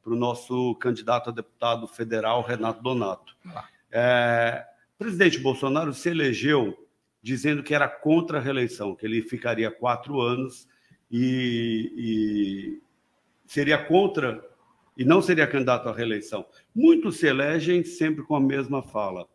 nosso 0.04 0.74
candidato 0.74 1.30
a 1.30 1.32
deputado 1.32 1.86
federal, 1.86 2.42
Renato 2.42 2.82
Donato. 2.82 3.36
É, 3.90 4.66
o 4.96 4.98
presidente 4.98 5.38
Bolsonaro 5.38 5.92
se 5.92 6.08
elegeu 6.08 6.74
dizendo 7.22 7.62
que 7.62 7.74
era 7.74 7.86
contra 7.86 8.38
a 8.38 8.40
reeleição, 8.40 8.94
que 8.94 9.04
ele 9.04 9.20
ficaria 9.20 9.70
quatro 9.70 10.20
anos 10.20 10.66
e, 11.10 11.92
e 11.96 12.82
seria 13.46 13.76
contra 13.76 14.42
e 14.96 15.04
não 15.04 15.20
seria 15.20 15.46
candidato 15.46 15.88
à 15.88 15.92
reeleição. 15.92 16.46
Muitos 16.74 17.18
se 17.18 17.26
elegem 17.26 17.84
sempre 17.84 18.24
com 18.24 18.34
a 18.34 18.40
mesma 18.40 18.82
fala 18.82 19.26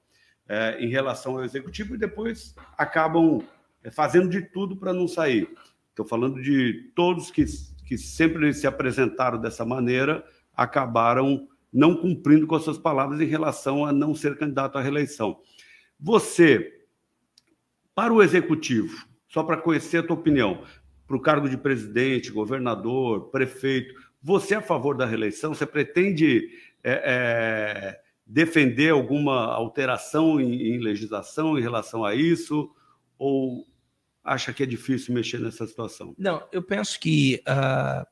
é, 0.50 0.84
em 0.84 0.90
relação 0.90 1.34
ao 1.34 1.44
executivo 1.44 1.94
e 1.94 2.00
depois 2.00 2.56
acabam 2.76 3.44
é, 3.84 3.92
fazendo 3.92 4.30
de 4.30 4.42
tudo 4.42 4.76
para 4.76 4.94
não 4.94 5.08
sair. 5.08 5.48
Estou 5.90 6.06
falando 6.06 6.42
de 6.42 6.92
todos 6.96 7.30
que, 7.30 7.46
que 7.86 8.00
sempre 8.00 8.52
se 8.52 8.66
apresentaram 8.66 9.40
dessa 9.40 9.64
maneira, 9.64 10.26
acabaram 10.56 11.48
não 11.72 11.96
cumprindo 11.96 12.46
com 12.46 12.56
as 12.56 12.64
suas 12.64 12.78
palavras 12.78 13.22
em 13.22 13.26
relação 13.26 13.86
a 13.86 13.94
não 13.94 14.14
ser 14.14 14.38
candidato 14.38 14.78
à 14.78 14.82
reeleição. 14.82 15.40
Você 16.00 16.82
para 17.94 18.14
o 18.14 18.24
executivo, 18.24 19.06
só 19.28 19.44
para 19.44 19.58
conhecer 19.58 19.98
a 19.98 20.04
tua 20.04 20.16
opinião, 20.16 20.64
para 21.08 21.16
o 21.16 21.22
cargo 21.22 21.50
de 21.50 21.58
presidente, 21.58 22.32
governador, 22.32 23.30
prefeito, 23.30 23.94
você 24.22 24.54
é 24.56 24.58
a 24.58 24.62
favor 24.62 24.96
da 24.96 25.06
reeleição? 25.06 25.54
Você 25.54 25.66
pretende 25.66 26.50
é, 26.84 27.02
é, 27.04 28.02
defender 28.26 28.92
alguma 28.92 29.46
alteração 29.54 30.40
em, 30.40 30.74
em 30.74 30.80
legislação 30.80 31.58
em 31.58 31.62
relação 31.62 32.06
a 32.06 32.16
isso? 32.16 32.74
Ou 33.18 33.68
acha 34.24 34.54
que 34.54 34.64
é 34.64 34.66
difícil 34.66 35.14
mexer 35.14 35.40
nessa 35.40 35.66
situação? 35.68 36.16
Não, 36.18 36.48
eu 36.52 36.62
penso 36.62 37.00
que 37.00 37.44
uh, 37.48 38.06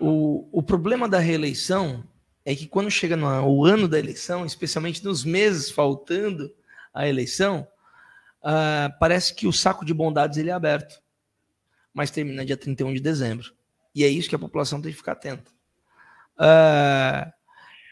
o, 0.00 0.48
o 0.52 0.62
problema 0.62 1.08
da 1.08 1.18
reeleição 1.18 2.04
é 2.44 2.54
que 2.54 2.66
quando 2.66 2.90
chega 2.90 3.16
no 3.16 3.26
o 3.26 3.64
ano 3.64 3.88
da 3.88 3.98
eleição, 3.98 4.44
especialmente 4.44 5.04
nos 5.04 5.24
meses 5.24 5.70
faltando 5.70 6.52
a 6.92 7.08
eleição, 7.08 7.66
uh, 8.42 8.92
parece 9.00 9.34
que 9.34 9.46
o 9.46 9.52
saco 9.52 9.84
de 9.84 9.94
bondades 9.94 10.36
ele 10.38 10.50
é 10.50 10.52
aberto, 10.52 11.00
mas 11.92 12.10
termina 12.10 12.44
dia 12.44 12.56
31 12.56 12.94
de 12.94 13.00
dezembro. 13.00 13.52
E 13.94 14.04
é 14.04 14.08
isso 14.08 14.28
que 14.28 14.34
a 14.34 14.38
população 14.38 14.80
tem 14.80 14.90
que 14.90 14.96
ficar 14.96 15.12
atenta. 15.12 15.50
Uh, 16.36 17.32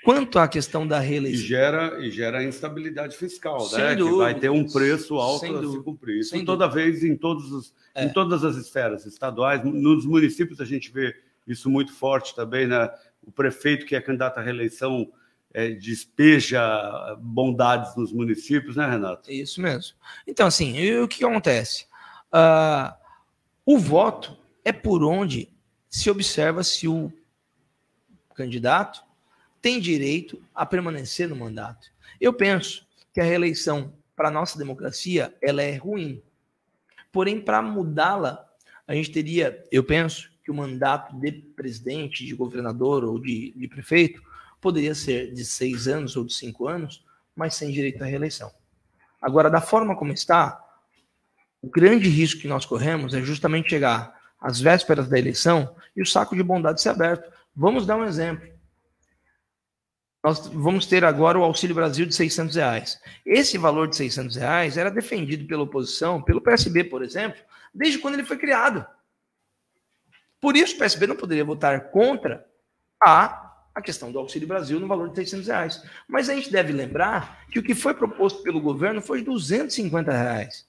quanto 0.04 0.38
à 0.38 0.48
questão 0.48 0.86
da 0.86 0.98
reeleição. 0.98 1.40
E 1.40 1.46
gera, 1.46 2.04
e 2.04 2.10
gera 2.10 2.44
instabilidade 2.44 3.16
fiscal, 3.16 3.60
Sem 3.60 3.78
né? 3.78 3.94
Dúvidas. 3.94 4.12
Que 4.12 4.32
vai 4.32 4.40
ter 4.40 4.50
um 4.50 4.66
preço 4.66 5.14
alto 5.16 5.56
a 5.56 5.70
se 5.70 5.82
cumprir. 5.82 6.18
Isso 6.18 6.44
toda 6.44 6.66
dúvida. 6.66 6.84
vez 6.90 7.04
em, 7.04 7.16
todos 7.16 7.50
os, 7.52 7.74
é. 7.94 8.04
em 8.04 8.12
todas 8.12 8.44
as 8.44 8.56
esferas 8.56 9.06
estaduais. 9.06 9.64
Nos 9.64 10.04
municípios 10.04 10.60
a 10.60 10.64
gente 10.64 10.90
vê 10.90 11.14
isso 11.46 11.68
muito 11.68 11.92
forte 11.92 12.34
também, 12.34 12.66
né? 12.66 12.90
O 13.24 13.30
prefeito 13.30 13.86
que 13.86 13.94
é 13.94 14.00
candidato 14.00 14.38
à 14.38 14.42
reeleição 14.42 15.12
é, 15.54 15.70
despeja 15.70 17.16
bondades 17.20 17.94
nos 17.96 18.12
municípios, 18.12 18.76
né, 18.76 18.88
Renato? 18.88 19.30
Isso 19.30 19.60
mesmo. 19.60 19.96
Então, 20.26 20.46
assim, 20.46 20.98
o 20.98 21.08
que 21.08 21.24
acontece? 21.24 21.86
Uh, 22.32 22.94
o 23.64 23.78
voto 23.78 24.38
é 24.64 24.72
por 24.72 25.04
onde 25.04 25.52
se 25.88 26.10
observa 26.10 26.64
se 26.64 26.88
o 26.88 27.12
candidato 28.34 29.04
tem 29.60 29.78
direito 29.78 30.42
a 30.54 30.64
permanecer 30.64 31.28
no 31.28 31.36
mandato. 31.36 31.88
Eu 32.20 32.32
penso 32.32 32.86
que 33.12 33.20
a 33.20 33.24
reeleição 33.24 33.92
para 34.16 34.28
a 34.28 34.30
nossa 34.30 34.58
democracia 34.58 35.34
ela 35.40 35.62
é 35.62 35.76
ruim. 35.76 36.22
Porém, 37.12 37.40
para 37.40 37.60
mudá-la, 37.60 38.48
a 38.86 38.94
gente 38.94 39.10
teria, 39.10 39.62
eu 39.70 39.84
penso, 39.84 40.31
que 40.42 40.50
o 40.50 40.54
mandato 40.54 41.14
de 41.16 41.32
presidente, 41.32 42.26
de 42.26 42.34
governador 42.34 43.04
ou 43.04 43.18
de, 43.18 43.52
de 43.56 43.68
prefeito 43.68 44.22
poderia 44.60 44.94
ser 44.94 45.32
de 45.32 45.44
seis 45.44 45.88
anos 45.88 46.16
ou 46.16 46.24
de 46.24 46.34
cinco 46.34 46.68
anos, 46.68 47.04
mas 47.34 47.54
sem 47.54 47.70
direito 47.70 48.02
à 48.02 48.06
reeleição. 48.06 48.50
Agora, 49.20 49.48
da 49.48 49.60
forma 49.60 49.96
como 49.96 50.12
está, 50.12 50.60
o 51.60 51.68
grande 51.68 52.08
risco 52.08 52.40
que 52.40 52.48
nós 52.48 52.66
corremos 52.66 53.14
é 53.14 53.20
justamente 53.22 53.70
chegar 53.70 54.20
às 54.40 54.60
vésperas 54.60 55.08
da 55.08 55.18
eleição 55.18 55.74
e 55.96 56.02
o 56.02 56.06
saco 56.06 56.34
de 56.34 56.42
bondade 56.42 56.82
ser 56.82 56.88
aberto. 56.88 57.30
Vamos 57.54 57.86
dar 57.86 57.96
um 57.96 58.04
exemplo. 58.04 58.50
Nós 60.22 60.46
vamos 60.46 60.86
ter 60.86 61.04
agora 61.04 61.38
o 61.38 61.42
Auxílio 61.42 61.74
Brasil 61.74 62.06
de 62.06 62.14
600 62.14 62.54
reais. 62.54 63.00
Esse 63.26 63.58
valor 63.58 63.88
de 63.88 63.96
600 63.96 64.36
reais 64.36 64.76
era 64.76 64.90
defendido 64.90 65.46
pela 65.46 65.62
oposição, 65.62 66.22
pelo 66.22 66.40
PSB, 66.40 66.84
por 66.84 67.02
exemplo, 67.02 67.40
desde 67.74 67.98
quando 67.98 68.14
ele 68.14 68.24
foi 68.24 68.36
criado. 68.36 68.86
Por 70.42 70.56
isso, 70.56 70.74
o 70.74 70.78
PSB 70.78 71.06
não 71.06 71.14
poderia 71.14 71.44
votar 71.44 71.92
contra 71.92 72.44
a, 73.00 73.62
a 73.72 73.80
questão 73.80 74.10
do 74.10 74.18
Auxílio 74.18 74.48
Brasil 74.48 74.80
no 74.80 74.88
valor 74.88 75.08
de 75.08 75.14
600 75.14 75.46
reais. 75.46 75.82
Mas 76.08 76.28
a 76.28 76.34
gente 76.34 76.50
deve 76.50 76.72
lembrar 76.72 77.46
que 77.48 77.60
o 77.60 77.62
que 77.62 77.76
foi 77.76 77.94
proposto 77.94 78.42
pelo 78.42 78.60
governo 78.60 79.00
foi 79.00 79.20
de 79.20 79.26
250 79.26 80.10
reais. 80.10 80.66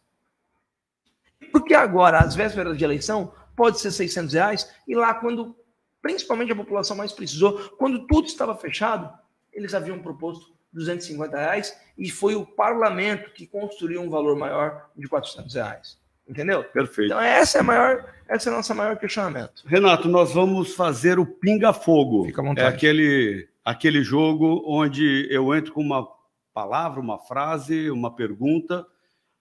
Porque 1.51 1.73
agora, 1.73 2.19
às 2.19 2.35
vésperas 2.35 2.77
de 2.77 2.83
eleição, 2.83 3.33
pode 3.55 3.79
ser 3.79 3.89
600 3.89 4.33
reais, 4.33 4.71
e 4.87 4.93
lá 4.93 5.11
quando, 5.15 5.55
principalmente 6.03 6.51
a 6.51 6.55
população 6.55 6.95
mais 6.95 7.11
precisou, 7.11 7.69
quando 7.71 8.05
tudo 8.05 8.27
estava 8.27 8.55
fechado, 8.55 9.11
eles 9.51 9.73
haviam 9.73 9.97
proposto 9.97 10.53
250 10.71 11.35
reais, 11.35 11.75
e 11.97 12.11
foi 12.11 12.35
o 12.35 12.45
parlamento 12.45 13.31
que 13.31 13.47
construiu 13.47 14.01
um 14.01 14.09
valor 14.09 14.37
maior 14.37 14.91
de 14.95 15.07
400 15.07 15.55
reais. 15.55 16.02
Entendeu? 16.27 16.63
Perfeito. 16.63 17.11
Então 17.11 17.21
essa 17.21 17.57
é 17.57 17.61
a 17.61 17.63
maior, 17.63 18.13
essa 18.27 18.49
é 18.49 18.53
a 18.53 18.55
nossa 18.55 18.73
maior 18.73 18.97
questionamento. 18.97 19.63
Renato, 19.65 20.07
nós 20.07 20.33
vamos 20.33 20.73
fazer 20.73 21.19
o 21.19 21.25
pinga 21.25 21.73
fogo. 21.73 22.25
Fica 22.25 22.41
à 22.41 22.45
vontade. 22.45 22.67
É 22.67 22.69
aquele 22.69 23.47
aquele 23.63 24.03
jogo 24.03 24.63
onde 24.65 25.27
eu 25.29 25.53
entro 25.53 25.73
com 25.73 25.81
uma 25.81 26.07
palavra, 26.53 26.99
uma 26.99 27.17
frase, 27.17 27.89
uma 27.89 28.13
pergunta 28.15 28.85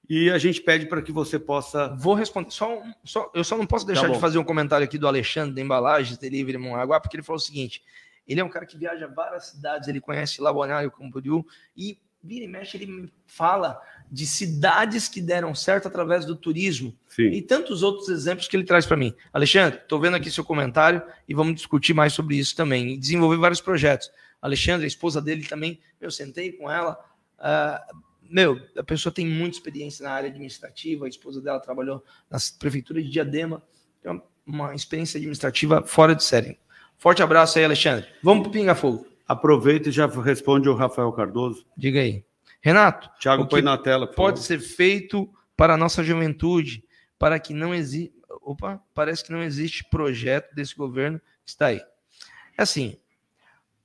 e 0.08 0.30
a 0.30 0.38
gente 0.38 0.60
pede 0.60 0.86
para 0.86 1.00
que 1.00 1.12
você 1.12 1.38
possa. 1.38 1.88
Vou 1.96 2.14
responder. 2.14 2.50
Só, 2.50 2.82
só, 3.04 3.30
eu 3.34 3.44
só 3.44 3.56
não 3.56 3.66
posso 3.66 3.86
deixar 3.86 4.08
tá 4.08 4.12
de 4.12 4.20
fazer 4.20 4.38
um 4.38 4.44
comentário 4.44 4.84
aqui 4.84 4.98
do 4.98 5.06
Alexandre 5.06 5.54
da 5.54 5.60
Embalagens 5.60 6.18
Delivery 6.18 6.58
Mongaguá, 6.58 7.00
porque 7.00 7.16
ele 7.16 7.22
falou 7.22 7.38
o 7.38 7.42
seguinte: 7.42 7.82
ele 8.26 8.40
é 8.40 8.44
um 8.44 8.48
cara 8.48 8.66
que 8.66 8.76
viaja 8.76 9.06
várias 9.06 9.46
cidades, 9.46 9.88
ele 9.88 10.00
conhece 10.00 10.40
lá 10.40 10.52
Balneário 10.52 10.90
Camboriú 10.90 11.44
e 11.76 11.98
vira 12.22 12.44
e 12.44 12.48
mexe, 12.48 12.76
ele 12.76 12.86
me 12.86 13.12
fala 13.26 13.80
de 14.10 14.26
cidades 14.26 15.08
que 15.08 15.20
deram 15.20 15.54
certo 15.54 15.88
através 15.88 16.24
do 16.24 16.36
turismo 16.36 16.94
Sim. 17.08 17.28
e 17.28 17.42
tantos 17.42 17.82
outros 17.82 18.08
exemplos 18.08 18.46
que 18.46 18.56
ele 18.56 18.64
traz 18.64 18.86
para 18.86 18.96
mim. 18.96 19.14
Alexandre, 19.32 19.78
estou 19.78 19.98
vendo 19.98 20.16
aqui 20.16 20.30
seu 20.30 20.44
comentário 20.44 21.02
e 21.28 21.34
vamos 21.34 21.54
discutir 21.54 21.94
mais 21.94 22.12
sobre 22.12 22.36
isso 22.36 22.54
também 22.54 22.92
e 22.92 22.98
desenvolver 22.98 23.38
vários 23.38 23.60
projetos. 23.60 24.10
Alexandre, 24.40 24.84
a 24.84 24.88
esposa 24.88 25.20
dele 25.20 25.44
também, 25.44 25.80
eu 26.00 26.10
sentei 26.10 26.52
com 26.52 26.70
ela. 26.70 26.98
Uh, 27.38 27.96
meu, 28.28 28.60
a 28.76 28.82
pessoa 28.82 29.12
tem 29.12 29.26
muita 29.26 29.56
experiência 29.56 30.04
na 30.04 30.12
área 30.12 30.28
administrativa, 30.28 31.06
a 31.06 31.08
esposa 31.08 31.40
dela 31.40 31.60
trabalhou 31.60 32.04
na 32.30 32.38
prefeitura 32.58 33.02
de 33.02 33.08
Diadema, 33.08 33.62
tem 34.02 34.22
uma 34.46 34.74
experiência 34.74 35.18
administrativa 35.18 35.82
fora 35.86 36.14
de 36.14 36.24
série. 36.24 36.58
Forte 36.98 37.22
abraço 37.22 37.58
aí, 37.58 37.64
Alexandre. 37.64 38.06
Vamos 38.22 38.42
para 38.42 38.50
o 38.50 38.52
Pinga 38.52 38.74
Fogo. 38.74 39.11
Aproveita 39.26 39.88
e 39.88 39.92
já 39.92 40.06
responde 40.06 40.68
o 40.68 40.74
Rafael 40.74 41.12
Cardoso. 41.12 41.66
Diga 41.76 42.00
aí. 42.00 42.24
Renato, 42.60 43.10
Tiago, 43.18 43.46
põe 43.46 43.62
na 43.62 43.76
tela. 43.76 44.06
Pode 44.06 44.36
favor. 44.40 44.46
ser 44.46 44.60
feito 44.60 45.32
para 45.56 45.74
a 45.74 45.76
nossa 45.76 46.02
juventude, 46.04 46.84
para 47.18 47.38
que 47.38 47.52
não 47.52 47.74
exista. 47.74 48.14
Opa, 48.40 48.82
parece 48.94 49.24
que 49.24 49.32
não 49.32 49.42
existe 49.42 49.84
projeto 49.84 50.54
desse 50.54 50.74
governo 50.74 51.20
que 51.44 51.50
está 51.50 51.66
aí. 51.66 51.80
É 52.56 52.62
assim, 52.62 52.96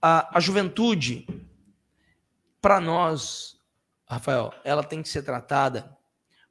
a, 0.02 0.38
a 0.38 0.40
juventude, 0.40 1.28
para 2.62 2.80
nós, 2.80 3.60
Rafael, 4.08 4.54
ela 4.64 4.84
tem 4.84 5.02
que 5.02 5.10
ser 5.10 5.24
tratada 5.24 5.98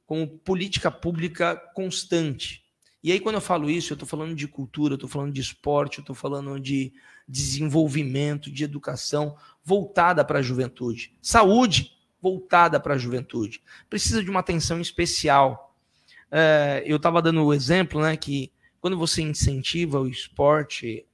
como 0.05 0.27
política 0.27 0.91
pública 0.91 1.55
constante. 1.73 2.63
E 3.03 3.11
aí, 3.11 3.19
quando 3.19 3.35
eu 3.35 3.41
falo 3.41 3.69
isso, 3.69 3.93
eu 3.93 3.95
estou 3.95 4.07
falando 4.07 4.35
de 4.35 4.47
cultura, 4.47 4.95
estou 4.95 5.09
falando 5.09 5.31
de 5.31 5.41
esporte, 5.41 5.99
estou 5.99 6.15
falando 6.15 6.59
de 6.59 6.93
desenvolvimento, 7.27 8.51
de 8.51 8.63
educação 8.63 9.35
voltada 9.63 10.23
para 10.23 10.39
a 10.39 10.41
juventude. 10.41 11.15
Saúde 11.21 11.95
voltada 12.21 12.79
para 12.79 12.95
a 12.95 12.97
juventude. 12.97 13.61
Precisa 13.89 14.23
de 14.23 14.29
uma 14.29 14.39
atenção 14.39 14.81
especial. 14.81 15.75
É, 16.31 16.83
eu 16.85 16.97
estava 16.97 17.21
dando 17.21 17.43
o 17.43 17.53
exemplo 17.53 18.01
né, 18.01 18.17
que 18.17 18.51
quando 18.79 18.97
você 18.97 19.21
incentiva 19.21 19.99
o 19.99 20.07
esporte, 20.07 21.05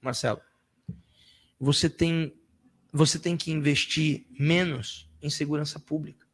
Marcelo, 0.00 0.40
você 1.58 1.88
tem, 1.88 2.34
você 2.92 3.18
tem 3.18 3.36
que 3.36 3.52
investir 3.52 4.26
menos 4.38 5.08
em 5.20 5.30
segurança 5.30 5.78
pública. 5.78 6.26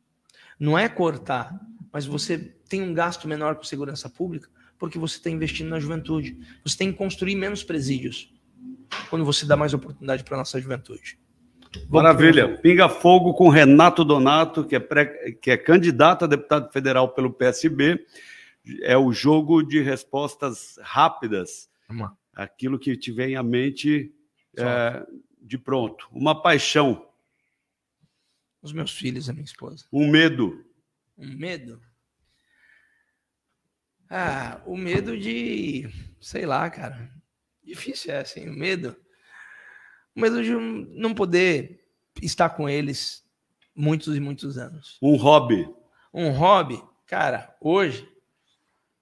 Não 0.59 0.79
é 0.79 0.89
cortar, 0.89 1.59
mas 1.99 2.07
você 2.07 2.39
tem 2.69 2.81
um 2.81 2.95
gasto 2.95 3.27
menor 3.27 3.57
com 3.57 3.65
segurança 3.65 4.09
pública 4.09 4.49
porque 4.79 5.01
você 5.01 5.17
está 5.17 5.29
investindo 5.29 5.69
na 5.69 5.81
juventude. 5.81 6.39
Você 6.65 6.79
tem 6.79 6.93
que 6.93 6.97
construir 6.97 7.35
menos 7.35 7.65
presídios 7.65 8.33
quando 9.11 9.25
você 9.25 9.45
dá 9.45 9.57
mais 9.57 9.75
oportunidade 9.75 10.23
para 10.23 10.37
a 10.37 10.39
nossa 10.39 10.61
juventude. 10.61 11.19
Vamos 11.75 11.91
Maravilha. 11.91 12.57
Pinga 12.59 12.89
Fogo 12.89 13.35
com 13.35 13.49
Renato 13.49 14.05
Donato, 14.05 14.65
que 14.65 14.77
é, 14.77 14.79
pré, 14.79 15.33
que 15.33 15.51
é 15.51 15.57
candidato 15.57 16.25
a 16.25 16.29
deputado 16.29 16.71
federal 16.71 17.09
pelo 17.09 17.33
PSB. 17.33 18.07
É 18.83 18.97
o 18.97 19.13
jogo 19.13 19.61
de 19.61 19.81
respostas 19.81 20.79
rápidas. 20.81 21.69
Aquilo 22.33 22.79
que 22.79 22.97
tiver 22.97 23.31
em 23.31 23.43
mente 23.43 24.15
é, 24.57 25.05
de 25.43 25.59
pronto. 25.59 26.07
Uma 26.13 26.41
paixão. 26.41 27.09
Os 28.63 28.73
meus 28.73 28.93
filhos, 28.93 29.29
a 29.29 29.33
minha 29.33 29.45
esposa. 29.45 29.85
Um 29.93 30.09
medo. 30.09 30.65
Um 31.19 31.35
medo? 31.35 31.81
Ah, 34.11 34.61
o 34.67 34.77
medo 34.77 35.17
de, 35.19 35.89
sei 36.21 36.47
lá, 36.47 36.69
cara. 36.71 37.11
Difícil 37.63 38.13
é 38.13 38.21
assim, 38.21 38.49
o 38.49 38.53
medo. 38.55 38.97
O 40.17 40.21
medo 40.21 40.43
de 40.43 40.51
não 40.53 41.15
poder 41.15 41.85
estar 42.23 42.49
com 42.51 42.69
eles 42.69 43.23
muitos 43.75 44.17
e 44.17 44.21
muitos 44.21 44.57
anos. 44.59 44.99
Um 45.03 45.17
hobby. 45.17 45.69
Um 46.13 46.31
hobby, 46.31 46.83
cara, 47.07 47.55
hoje 47.61 48.09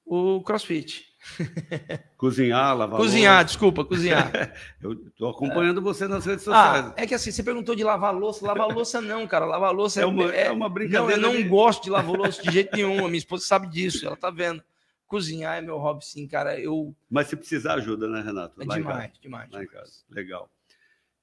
O 0.05 0.41
CrossFit. 0.43 1.05
Cozinhar, 2.17 2.77
lavar 2.77 2.99
Cozinhar, 2.99 3.35
louça. 3.39 3.45
desculpa, 3.47 3.85
cozinhar. 3.85 4.31
Eu 4.81 4.95
tô 5.17 5.29
acompanhando 5.29 5.83
você 5.83 6.07
nas 6.07 6.25
redes 6.25 6.45
sociais. 6.45 6.87
Ah, 6.87 6.95
é 6.97 7.07
que 7.07 7.15
assim, 7.15 7.31
você 7.33 7.43
perguntou 7.43 7.75
de 7.75 7.83
lavar 7.83 8.15
louça. 8.15 8.47
Lavar 8.47 8.69
louça 8.69 9.01
não, 9.01 9.27
cara. 9.27 9.45
Lavar 9.45 9.73
louça 9.73 10.01
É 10.01 10.07
uma- 10.07 10.33
é 10.33 10.51
uma 10.51 10.69
brincadeira 10.69 11.03
Não, 11.05 11.11
eu 11.11 11.21
não 11.35 11.43
de- 11.43 11.49
gosto 11.49 11.83
de 11.85 11.91
lavar 11.91 12.15
louça 12.15 12.41
de 12.43 12.53
jeito 12.53 12.77
nenhum. 12.77 13.05
A 13.05 13.09
minha 13.09 13.19
esposa 13.19 13.45
sabe 13.45 13.67
disso, 13.69 14.07
ela 14.07 14.17
tá 14.17 14.31
vendo. 14.31 14.63
Cozinhar 15.07 15.57
é 15.57 15.61
meu 15.61 15.79
hobby, 15.79 16.05
sim, 16.05 16.27
cara. 16.27 16.59
Eu. 16.59 16.95
Mas 17.09 17.29
se 17.29 17.37
precisar 17.37 17.75
ajuda, 17.75 18.09
né, 18.09 18.21
Renato? 18.21 18.61
É 18.61 18.65
Lá 18.65 18.77
demais, 18.77 19.13
demais. 19.21 19.51
Lá 19.51 19.65
casa. 19.67 20.03
Legal. 20.11 20.51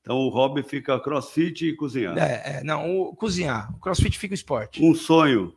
Então 0.01 0.17
o 0.17 0.29
hobby 0.29 0.63
fica 0.63 0.99
crossfit 0.99 1.65
e 1.65 1.75
cozinhar. 1.75 2.17
É, 2.17 2.57
é, 2.57 2.63
não, 2.63 2.99
o, 2.99 3.15
cozinhar. 3.15 3.73
O 3.75 3.79
crossfit 3.79 4.17
fica 4.17 4.33
o 4.33 4.35
esporte. 4.35 4.83
Um 4.83 4.93
sonho. 4.93 5.55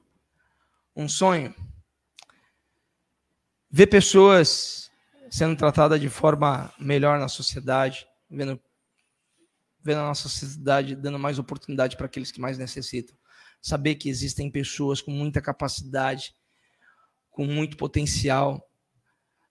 Um 0.94 1.08
sonho. 1.08 1.54
Ver 3.70 3.88
pessoas 3.88 4.90
sendo 5.30 5.56
tratadas 5.56 6.00
de 6.00 6.08
forma 6.08 6.72
melhor 6.78 7.18
na 7.18 7.28
sociedade, 7.28 8.06
vendo, 8.30 8.60
vendo 9.82 9.98
a 9.98 10.06
nossa 10.06 10.28
sociedade 10.28 10.94
dando 10.94 11.18
mais 11.18 11.38
oportunidade 11.38 11.96
para 11.96 12.06
aqueles 12.06 12.30
que 12.30 12.40
mais 12.40 12.56
necessitam. 12.56 13.16
Saber 13.60 13.96
que 13.96 14.08
existem 14.08 14.50
pessoas 14.50 15.00
com 15.00 15.10
muita 15.10 15.40
capacidade, 15.40 16.34
com 17.36 17.44
muito 17.44 17.76
potencial, 17.76 18.66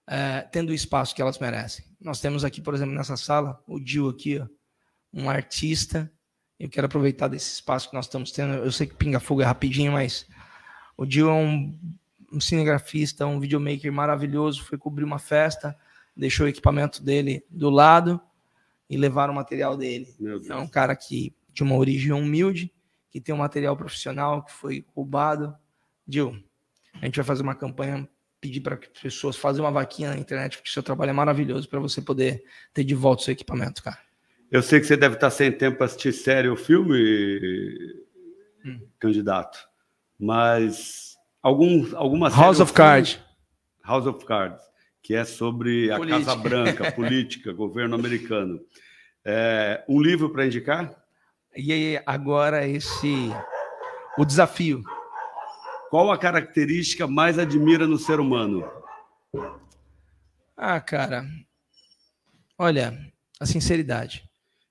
é, 0.08 0.40
tendo 0.40 0.70
o 0.70 0.74
espaço 0.74 1.14
que 1.14 1.22
elas 1.22 1.38
merecem. 1.38 1.84
Nós 2.00 2.20
temos 2.20 2.44
aqui, 2.44 2.60
por 2.60 2.74
exemplo, 2.74 2.92
nessa 2.92 3.16
sala, 3.16 3.62
o 3.64 3.78
Dil 3.78 4.08
aqui, 4.08 4.40
ó, 4.40 4.46
um 5.14 5.30
artista. 5.30 6.12
Eu 6.58 6.68
quero 6.68 6.86
aproveitar 6.86 7.28
desse 7.28 7.54
espaço 7.54 7.88
que 7.88 7.94
nós 7.94 8.06
estamos 8.06 8.32
tendo. 8.32 8.54
Eu 8.54 8.72
sei 8.72 8.88
que 8.88 8.96
Pinga 8.96 9.20
Fogo 9.20 9.40
é 9.40 9.44
rapidinho, 9.44 9.92
mas 9.92 10.26
o 10.96 11.06
Dil 11.06 11.30
é 11.30 11.32
um, 11.32 11.78
um 12.32 12.40
cinegrafista, 12.40 13.24
um 13.24 13.38
videomaker 13.38 13.92
maravilhoso. 13.92 14.64
Foi 14.64 14.76
cobrir 14.76 15.04
uma 15.04 15.20
festa, 15.20 15.78
deixou 16.16 16.46
o 16.46 16.48
equipamento 16.48 17.04
dele 17.04 17.44
do 17.48 17.70
lado 17.70 18.20
e 18.90 18.96
levaram 18.96 19.32
o 19.32 19.36
material 19.36 19.76
dele. 19.76 20.12
É 20.50 20.56
um 20.56 20.66
cara 20.66 20.96
que 20.96 21.32
de 21.52 21.62
uma 21.62 21.76
origem 21.76 22.12
humilde, 22.12 22.72
que 23.12 23.20
tem 23.20 23.32
um 23.32 23.38
material 23.38 23.76
profissional 23.76 24.42
que 24.42 24.50
foi 24.50 24.84
roubado. 24.92 25.56
Dil, 26.04 26.36
a 27.00 27.04
gente 27.06 27.16
vai 27.16 27.24
fazer 27.24 27.42
uma 27.42 27.54
campanha, 27.54 28.08
pedir 28.40 28.60
para 28.60 28.76
que 28.76 28.88
as 28.94 29.02
pessoas 29.02 29.36
façam 29.36 29.64
uma 29.64 29.70
vaquinha 29.70 30.10
na 30.10 30.18
internet, 30.18 30.56
porque 30.56 30.68
o 30.68 30.72
seu 30.72 30.82
trabalho 30.82 31.10
é 31.10 31.12
maravilhoso 31.12 31.68
para 31.68 31.80
você 31.80 32.00
poder 32.02 32.44
ter 32.72 32.84
de 32.84 32.94
volta 32.94 33.22
o 33.22 33.24
seu 33.24 33.32
equipamento, 33.32 33.82
cara. 33.82 33.98
Eu 34.50 34.62
sei 34.62 34.78
que 34.78 34.86
você 34.86 34.96
deve 34.96 35.14
estar 35.16 35.30
sem 35.30 35.50
tempo 35.50 35.76
para 35.78 35.86
assistir 35.86 36.12
série 36.12 36.48
ou 36.48 36.56
filme, 36.56 36.94
Hum. 38.64 38.80
candidato. 38.98 39.58
Mas 40.18 41.16
algum, 41.42 41.86
alguma 41.96 42.30
série 42.30 42.42
House 42.42 42.58
ou 42.58 42.64
of 42.64 42.72
Cards. 42.72 43.20
House 43.84 44.06
of 44.06 44.24
Cards, 44.24 44.62
que 45.02 45.14
é 45.14 45.24
sobre 45.24 45.90
a 45.90 45.96
Política. 45.96 46.24
Casa 46.24 46.36
Branca, 46.36 46.92
política, 46.92 47.52
governo 47.52 47.94
americano. 47.94 48.60
É, 49.24 49.84
um 49.88 50.00
livro 50.00 50.30
para 50.30 50.46
indicar? 50.46 50.94
E 51.56 51.72
aí, 51.72 52.00
agora 52.06 52.66
esse 52.66 53.30
o 54.18 54.24
desafio. 54.24 54.82
Qual 55.90 56.10
a 56.10 56.18
característica 56.18 57.06
mais 57.06 57.38
admira 57.38 57.86
no 57.86 57.98
ser 57.98 58.18
humano? 58.20 58.68
Ah, 60.56 60.80
cara. 60.80 61.24
Olha, 62.58 63.12
a 63.40 63.46
sinceridade, 63.46 64.28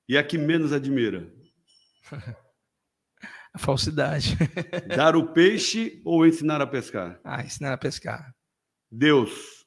E 0.10 0.18
a 0.18 0.24
que 0.24 0.38
menos 0.38 0.74
admira? 0.74 1.32
a 3.54 3.58
falsidade. 3.60 4.36
Dar 4.96 5.16
o 5.16 5.32
peixe 5.34 6.02
ou 6.04 6.26
ensinar 6.26 6.62
a 6.62 6.68
pescar? 6.68 7.20
ah, 7.24 7.44
ensinar 7.44 7.74
a 7.74 7.78
pescar. 7.78 8.34
Deus. 8.92 9.66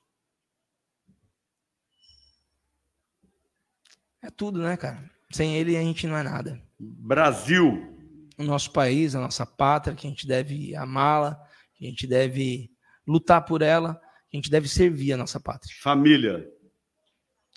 É 4.23 4.31
tudo, 4.31 4.61
né, 4.63 4.77
cara? 4.77 5.09
Sem 5.33 5.57
ele 5.57 5.77
a 5.77 5.81
gente 5.81 6.07
não 6.07 6.17
é 6.17 6.23
nada. 6.23 6.61
Brasil. 6.79 7.98
O 8.39 8.45
nosso 8.45 8.71
país, 8.73 9.15
a 9.15 9.21
nossa 9.21 9.45
pátria, 9.45 9.95
que 9.97 10.07
a 10.07 10.11
gente 10.11 10.27
deve 10.27 10.75
amá-la, 10.77 11.37
que 11.75 11.87
a 11.87 11.89
gente 11.91 12.07
deve 12.07 12.71
lutar 13.07 13.45
por 13.45 13.63
ela, 13.63 13.95
que 14.31 14.37
a 14.37 14.39
gente 14.39 14.51
deve 14.51 14.69
servir 14.69 15.13
a 15.13 15.17
nossa 15.17 15.41
pátria. 15.41 15.75
Família. 15.81 16.49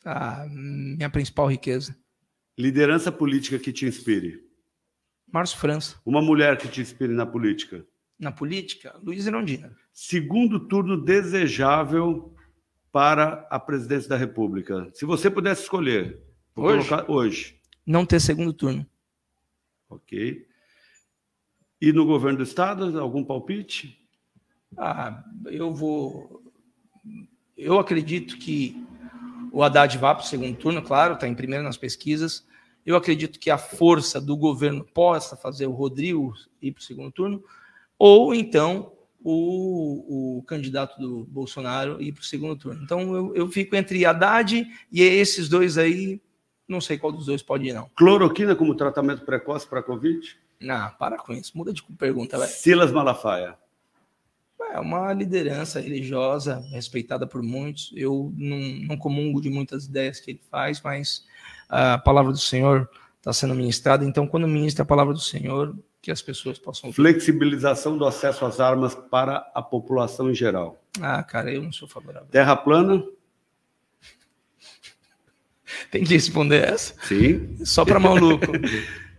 A 0.03 0.45
minha 0.49 1.09
principal 1.09 1.47
riqueza. 1.47 1.95
Liderança 2.57 3.11
política 3.11 3.59
que 3.59 3.71
te 3.71 3.85
inspire. 3.85 4.39
Márcio 5.31 5.57
França. 5.59 5.99
Uma 6.05 6.21
mulher 6.21 6.57
que 6.57 6.67
te 6.67 6.81
inspire 6.81 7.13
na 7.13 7.25
política. 7.25 7.85
Na 8.19 8.31
política, 8.31 8.99
Luiz 9.03 9.25
Irondina. 9.27 9.75
Segundo 9.93 10.67
turno 10.67 11.01
desejável 11.03 12.35
para 12.91 13.47
a 13.49 13.59
presidência 13.59 14.09
da 14.09 14.17
República. 14.17 14.89
Se 14.93 15.05
você 15.05 15.29
pudesse 15.29 15.61
escolher. 15.63 16.19
vou 16.55 16.65
Hoje? 16.65 16.87
colocar- 16.89 17.09
hoje. 17.11 17.59
Não 17.85 18.05
ter 18.05 18.19
segundo 18.19 18.51
turno. 18.53 18.85
Ok. 19.89 20.45
E 21.81 21.91
no 21.91 22.05
governo 22.05 22.37
do 22.37 22.43
Estado, 22.43 22.99
algum 22.99 23.23
palpite? 23.23 23.97
Ah, 24.77 25.23
eu 25.45 25.73
vou. 25.73 26.43
Eu 27.57 27.79
acredito 27.79 28.37
que 28.37 28.85
o 29.51 29.63
Haddad 29.63 29.97
vá 29.97 30.13
para 30.13 30.23
o 30.23 30.27
segundo 30.27 30.55
turno, 30.55 30.81
claro, 30.81 31.15
está 31.15 31.27
em 31.27 31.33
primeiro 31.33 31.63
nas 31.63 31.77
pesquisas. 31.77 32.45
Eu 32.85 32.95
acredito 32.95 33.39
que 33.39 33.49
a 33.49 33.57
força 33.57 34.21
do 34.21 34.37
governo 34.37 34.85
possa 34.93 35.35
fazer 35.35 35.65
o 35.65 35.71
Rodrigo 35.71 36.33
ir 36.61 36.71
para 36.71 36.81
o 36.81 36.83
segundo 36.83 37.11
turno, 37.11 37.43
ou 37.97 38.33
então 38.33 38.93
o, 39.23 40.37
o 40.37 40.43
candidato 40.43 40.99
do 40.99 41.25
Bolsonaro 41.25 42.01
ir 42.01 42.11
para 42.11 42.21
o 42.21 42.25
segundo 42.25 42.55
turno. 42.55 42.81
Então 42.83 43.15
eu, 43.15 43.35
eu 43.35 43.47
fico 43.49 43.75
entre 43.75 44.05
Haddad 44.05 44.67
e 44.91 45.01
esses 45.01 45.49
dois 45.49 45.77
aí, 45.77 46.21
não 46.67 46.81
sei 46.81 46.97
qual 46.97 47.11
dos 47.11 47.25
dois 47.25 47.41
pode 47.43 47.67
ir, 47.67 47.73
não. 47.73 47.89
Cloroquina 47.95 48.55
como 48.55 48.75
tratamento 48.75 49.25
precoce 49.25 49.67
para 49.67 49.79
a 49.79 49.83
Covid? 49.83 50.39
Não, 50.61 50.89
para 50.91 51.17
com 51.17 51.33
isso, 51.33 51.57
muda 51.57 51.73
de 51.73 51.83
pergunta, 51.97 52.37
velho. 52.37 52.51
Silas 52.51 52.91
Malafaia. 52.91 53.57
É 54.73 54.79
uma 54.79 55.11
liderança 55.11 55.81
religiosa 55.81 56.63
respeitada 56.71 57.27
por 57.27 57.41
muitos. 57.43 57.91
Eu 57.95 58.31
não, 58.37 58.57
não 58.57 58.97
comungo 58.97 59.41
de 59.41 59.49
muitas 59.49 59.85
ideias 59.85 60.19
que 60.19 60.31
ele 60.31 60.41
faz, 60.49 60.81
mas 60.81 61.25
a 61.67 61.97
palavra 61.97 62.31
do 62.31 62.37
Senhor 62.37 62.89
está 63.17 63.33
sendo 63.33 63.53
ministrada. 63.53 64.05
Então, 64.05 64.25
quando 64.25 64.47
ministra 64.47 64.83
a 64.83 64.85
palavra 64.85 65.13
do 65.13 65.19
Senhor, 65.19 65.75
que 66.01 66.09
as 66.09 66.21
pessoas 66.21 66.57
possam. 66.57 66.91
Flexibilização 66.93 67.97
do 67.97 68.05
acesso 68.05 68.45
às 68.45 68.59
armas 68.59 68.95
para 68.95 69.51
a 69.53 69.61
população 69.61 70.31
em 70.31 70.35
geral. 70.35 70.81
Ah, 71.01 71.21
cara, 71.21 71.51
eu 71.51 71.61
não 71.61 71.71
sou 71.71 71.87
favorável. 71.87 72.29
Terra 72.29 72.55
plana? 72.55 73.03
Tem 75.91 76.03
que 76.03 76.13
responder 76.13 76.63
essa. 76.67 76.95
Sim. 77.03 77.57
Só 77.65 77.83
para 77.83 77.99
maluco. 77.99 78.47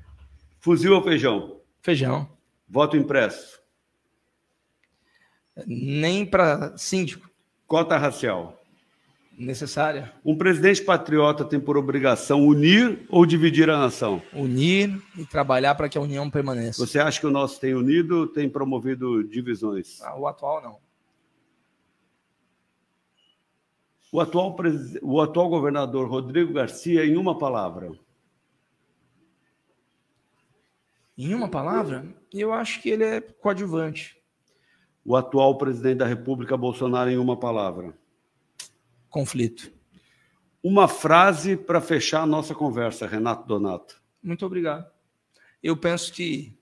Fuzil 0.62 0.94
ou 0.94 1.02
feijão? 1.02 1.60
Feijão. 1.82 2.28
Voto 2.68 2.96
impresso. 2.96 3.60
Nem 5.66 6.24
para 6.24 6.78
síndico. 6.78 7.28
Cota 7.66 7.98
racial. 7.98 8.56
Necessária. 9.36 10.12
Um 10.24 10.38
presidente 10.38 10.80
patriota 10.80 11.44
tem 11.44 11.58
por 11.58 11.76
obrigação 11.76 12.46
unir 12.46 13.04
ou 13.08 13.26
dividir 13.26 13.68
a 13.68 13.76
nação? 13.76 14.22
Unir 14.32 15.02
e 15.18 15.26
trabalhar 15.26 15.74
para 15.74 15.88
que 15.88 15.98
a 15.98 16.00
união 16.00 16.30
permaneça. 16.30 16.86
Você 16.86 17.00
acha 17.00 17.18
que 17.18 17.26
o 17.26 17.30
nosso 17.32 17.58
tem 17.58 17.74
unido 17.74 18.20
ou 18.20 18.26
tem 18.28 18.48
promovido 18.48 19.24
divisões? 19.24 20.00
Ah, 20.00 20.16
o 20.16 20.28
atual 20.28 20.62
não. 20.62 20.78
O 24.12 24.20
atual, 24.20 24.56
o 25.02 25.20
atual 25.20 25.48
governador 25.48 26.08
Rodrigo 26.08 26.52
Garcia, 26.52 27.04
em 27.04 27.16
uma 27.16 27.36
palavra. 27.36 27.90
Em 31.16 31.34
uma 31.34 31.48
palavra, 31.48 32.06
eu 32.32 32.52
acho 32.52 32.80
que 32.80 32.88
ele 32.88 33.04
é 33.04 33.20
coadjuvante. 33.20 34.16
O 35.04 35.14
atual 35.14 35.58
presidente 35.58 35.98
da 35.98 36.06
República, 36.06 36.56
Bolsonaro, 36.56 37.10
em 37.10 37.18
uma 37.18 37.38
palavra. 37.38 37.94
Conflito. 39.10 39.72
Uma 40.62 40.88
frase 40.88 41.56
para 41.56 41.80
fechar 41.80 42.22
a 42.22 42.26
nossa 42.26 42.54
conversa, 42.54 43.06
Renato 43.06 43.46
Donato. 43.46 44.00
Muito 44.22 44.46
obrigado. 44.46 44.90
Eu 45.62 45.76
penso 45.76 46.12
que 46.12 46.56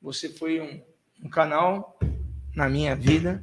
você 0.00 0.28
foi 0.28 0.60
um, 0.60 0.82
um 1.24 1.28
canal 1.28 1.98
na 2.54 2.68
minha 2.68 2.96
vida 2.96 3.42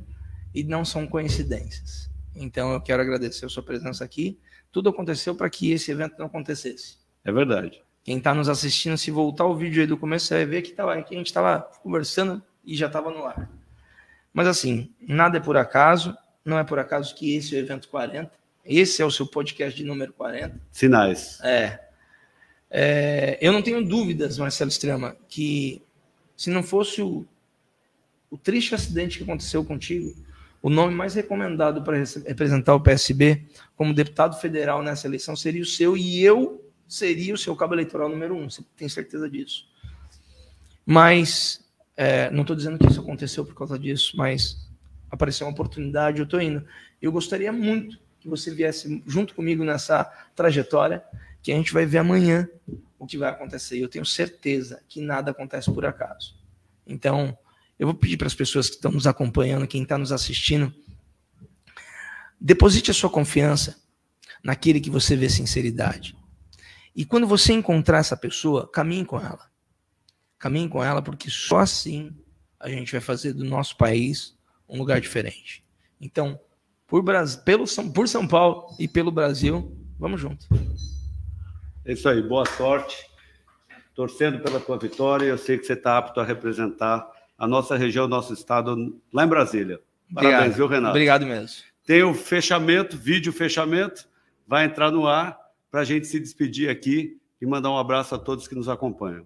e 0.54 0.64
não 0.64 0.84
são 0.84 1.08
coincidências. 1.08 2.10
Então 2.36 2.74
eu 2.74 2.82
quero 2.82 3.02
agradecer 3.02 3.45
a 3.45 3.49
sua 3.49 3.64
presença 3.64 4.04
aqui. 4.04 4.39
Tudo 4.72 4.89
aconteceu 4.89 5.36
para 5.36 5.49
que 5.49 5.72
esse 5.72 5.91
evento 5.91 6.16
não 6.18 6.26
acontecesse. 6.26 6.97
É 7.24 7.32
verdade. 7.32 7.82
Quem 8.04 8.18
está 8.18 8.34
nos 8.34 8.49
assistindo, 8.49 8.97
se 8.97 9.12
voltar 9.12 9.45
o 9.45 9.56
vídeo 9.56 9.82
aí 9.82 9.88
do 9.88 9.97
começo, 9.97 10.26
você 10.26 10.36
vai 10.36 10.45
ver 10.45 10.62
que, 10.64 10.72
tava, 10.72 11.02
que 11.04 11.14
a 11.14 11.18
gente 11.18 11.28
estava 11.28 11.62
conversando 11.84 12.41
e 12.66 12.76
já 12.76 12.88
estava 12.88 13.12
no 13.12 13.26
ar. 13.26 13.49
Mas 14.34 14.47
assim, 14.47 14.91
nada 14.99 15.38
é 15.38 15.41
por 15.41 15.58
acaso. 15.58 16.18
Não 16.43 16.58
é 16.58 16.64
por 16.64 16.80
acaso 16.80 17.14
que 17.14 17.36
esse 17.36 17.56
é 17.56 17.60
o 17.60 17.62
evento 17.62 17.88
40. 17.89 18.32
Esse 18.66 19.02
é 19.02 19.06
o 19.06 19.12
seu 19.12 19.28
podcast 19.28 19.78
de 19.78 19.86
número 19.86 20.14
40. 20.14 20.60
Sinais. 20.72 21.39
É. 21.43 21.80
É, 22.70 23.38
eu 23.41 23.52
não 23.52 23.62
tenho 23.62 23.86
dúvidas, 23.86 24.38
Marcelo 24.38 24.70
Estrema, 24.70 25.16
que 25.28 25.82
se 26.38 26.49
não 26.49 26.64
fosse 26.64 27.02
o, 27.02 27.28
o 28.30 28.38
triste 28.38 28.74
acidente 28.74 29.18
que 29.18 29.24
aconteceu 29.24 29.64
contigo, 29.64 30.16
o 30.62 30.70
nome 30.70 30.95
mais 30.95 31.14
recomendado 31.14 31.84
para 31.84 31.97
representar 32.26 32.74
o 32.74 32.80
PSB 32.80 33.43
como 33.76 33.93
deputado 33.93 34.39
federal 34.39 34.82
nessa 34.82 35.08
eleição 35.08 35.36
seria 35.36 35.62
o 35.62 35.66
seu 35.66 35.97
e 35.97 36.24
eu 36.24 36.70
seria 36.92 37.34
o 37.34 37.38
seu 37.38 37.56
cabo 37.56 37.74
eleitoral 37.74 38.10
número 38.10 38.36
um. 38.36 38.50
Você 38.50 38.62
tem 38.76 38.89
certeza 38.89 39.30
disso? 39.30 39.66
Mas 40.86 41.64
é, 41.96 42.30
não 42.32 42.42
estou 42.42 42.54
dizendo 42.54 42.78
que 42.78 42.86
isso 42.86 43.00
aconteceu 43.00 43.46
por 43.46 43.56
causa 43.56 43.80
disso, 43.80 44.18
mas 44.18 44.70
apareceu 45.10 45.48
uma 45.48 45.54
oportunidade, 45.54 46.20
eu 46.20 46.26
estou 46.26 46.42
indo. 46.42 46.68
Eu 47.02 47.10
gostaria 47.10 47.52
muito 47.52 47.98
que 48.20 48.28
você 48.28 48.54
viesse 48.54 49.02
junto 49.08 49.34
comigo 49.34 49.64
nessa 49.64 50.04
trajetória, 50.36 51.02
que 51.42 51.54
a 51.54 51.56
gente 51.56 51.72
vai 51.72 51.86
ver 51.86 52.00
amanhã 52.00 52.48
o 53.00 53.08
que 53.08 53.18
vai 53.18 53.30
acontecer. 53.30 53.80
Eu 53.80 53.88
tenho 53.88 54.06
certeza 54.06 54.84
que 54.89 55.00
nada 55.00 55.32
acontece 55.32 55.72
por 55.72 55.86
acaso. 55.86 56.36
Então, 56.86 57.38
eu 57.80 57.88
vou 57.88 57.96
pedir 57.96 58.18
para 58.18 58.28
as 58.28 58.36
pessoas 58.36 58.70
que 58.70 58.76
estão 58.76 58.92
nos 58.92 59.08
acompanhando, 59.08 59.66
quem 59.66 59.84
está 59.84 59.98
nos 59.98 60.12
assistindo, 60.12 60.74
deposite 62.39 62.92
a 62.92 62.94
sua 62.94 63.10
confiança 63.10 63.82
naquele 64.44 64.82
que 64.82 64.89
você 64.89 65.16
vê 65.16 65.30
sinceridade. 65.30 66.20
E 66.96 67.06
quando 67.06 67.26
você 67.26 67.54
encontrar 67.54 68.00
essa 68.00 68.18
pessoa, 68.18 68.68
caminhe 68.68 69.06
com 69.06 69.18
ela. 69.18 69.50
Caminhe 70.38 70.68
com 70.68 70.84
ela, 70.84 71.02
porque 71.02 71.30
só 71.30 71.60
assim 71.60 72.16
a 72.60 72.70
gente 72.70 72.92
vai 72.92 73.02
fazer 73.02 73.34
do 73.34 73.44
nosso 73.44 73.78
país 73.78 74.38
um 74.68 74.78
lugar 74.78 75.00
diferente. 75.02 75.64
Então, 76.00 76.39
por, 76.88 77.02
Brasil, 77.02 77.42
pelo, 77.44 77.66
por 77.94 78.08
São 78.08 78.28
Paulo 78.28 78.76
e 78.80 78.88
pelo 78.88 79.12
Brasil, 79.12 79.76
vamos 79.98 80.20
junto. 80.20 80.46
É 81.86 81.94
isso 81.94 82.08
aí, 82.08 82.22
boa 82.22 82.46
sorte. 82.46 83.10
Torcendo 83.96 84.39
pela 84.39 84.60
tua 84.60 84.78
vitória, 84.78 85.26
eu 85.26 85.38
sei 85.38 85.58
que 85.58 85.66
você 85.66 85.74
está 85.74 85.98
apto 85.98 86.20
a 86.20 86.26
representar 86.26 87.10
a 87.38 87.48
nossa 87.48 87.76
região, 87.76 88.08
nosso 88.08 88.34
estado 88.34 89.00
lá 89.12 89.26
em 89.26 89.28
Brasília. 89.28 89.80
Parabéns, 90.14 90.36
Obrigado. 90.36 90.56
viu, 90.56 90.68
Renato? 90.68 90.92
Obrigado 90.92 91.26
mesmo. 91.26 91.64
Tem 91.86 92.04
o 92.04 92.14
fechamento, 92.14 92.98
vídeo 92.98 93.34
fechamento, 93.34 94.08
vai 94.48 94.66
entrar 94.66 94.92
no 94.92 95.08
ar 95.08 95.41
para 95.72 95.82
a 95.82 95.86
gente 95.86 96.05
se 96.05 96.19
despedir 96.19 96.69
aqui 96.69 97.17
e 97.41 97.45
mandar 97.45 97.72
um 97.72 97.78
abraço 97.78 98.13
a 98.13 98.19
todos 98.19 98.47
que 98.47 98.55
nos 98.55 98.67
acompanham. 98.67 99.26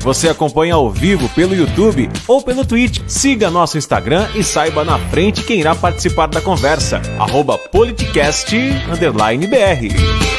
Você 0.00 0.28
acompanha 0.28 0.74
ao 0.74 0.90
vivo 0.90 1.28
pelo 1.30 1.54
YouTube 1.54 2.08
ou 2.28 2.42
pelo 2.42 2.64
Twitch. 2.64 3.00
Siga 3.08 3.50
nosso 3.50 3.78
Instagram 3.78 4.28
e 4.34 4.44
saiba 4.44 4.84
na 4.84 4.98
frente 5.08 5.44
quem 5.44 5.60
irá 5.60 5.74
participar 5.74 6.26
da 6.26 6.40
conversa. 6.40 7.00
Arroba 7.18 7.58
politicast_br. 7.58 10.35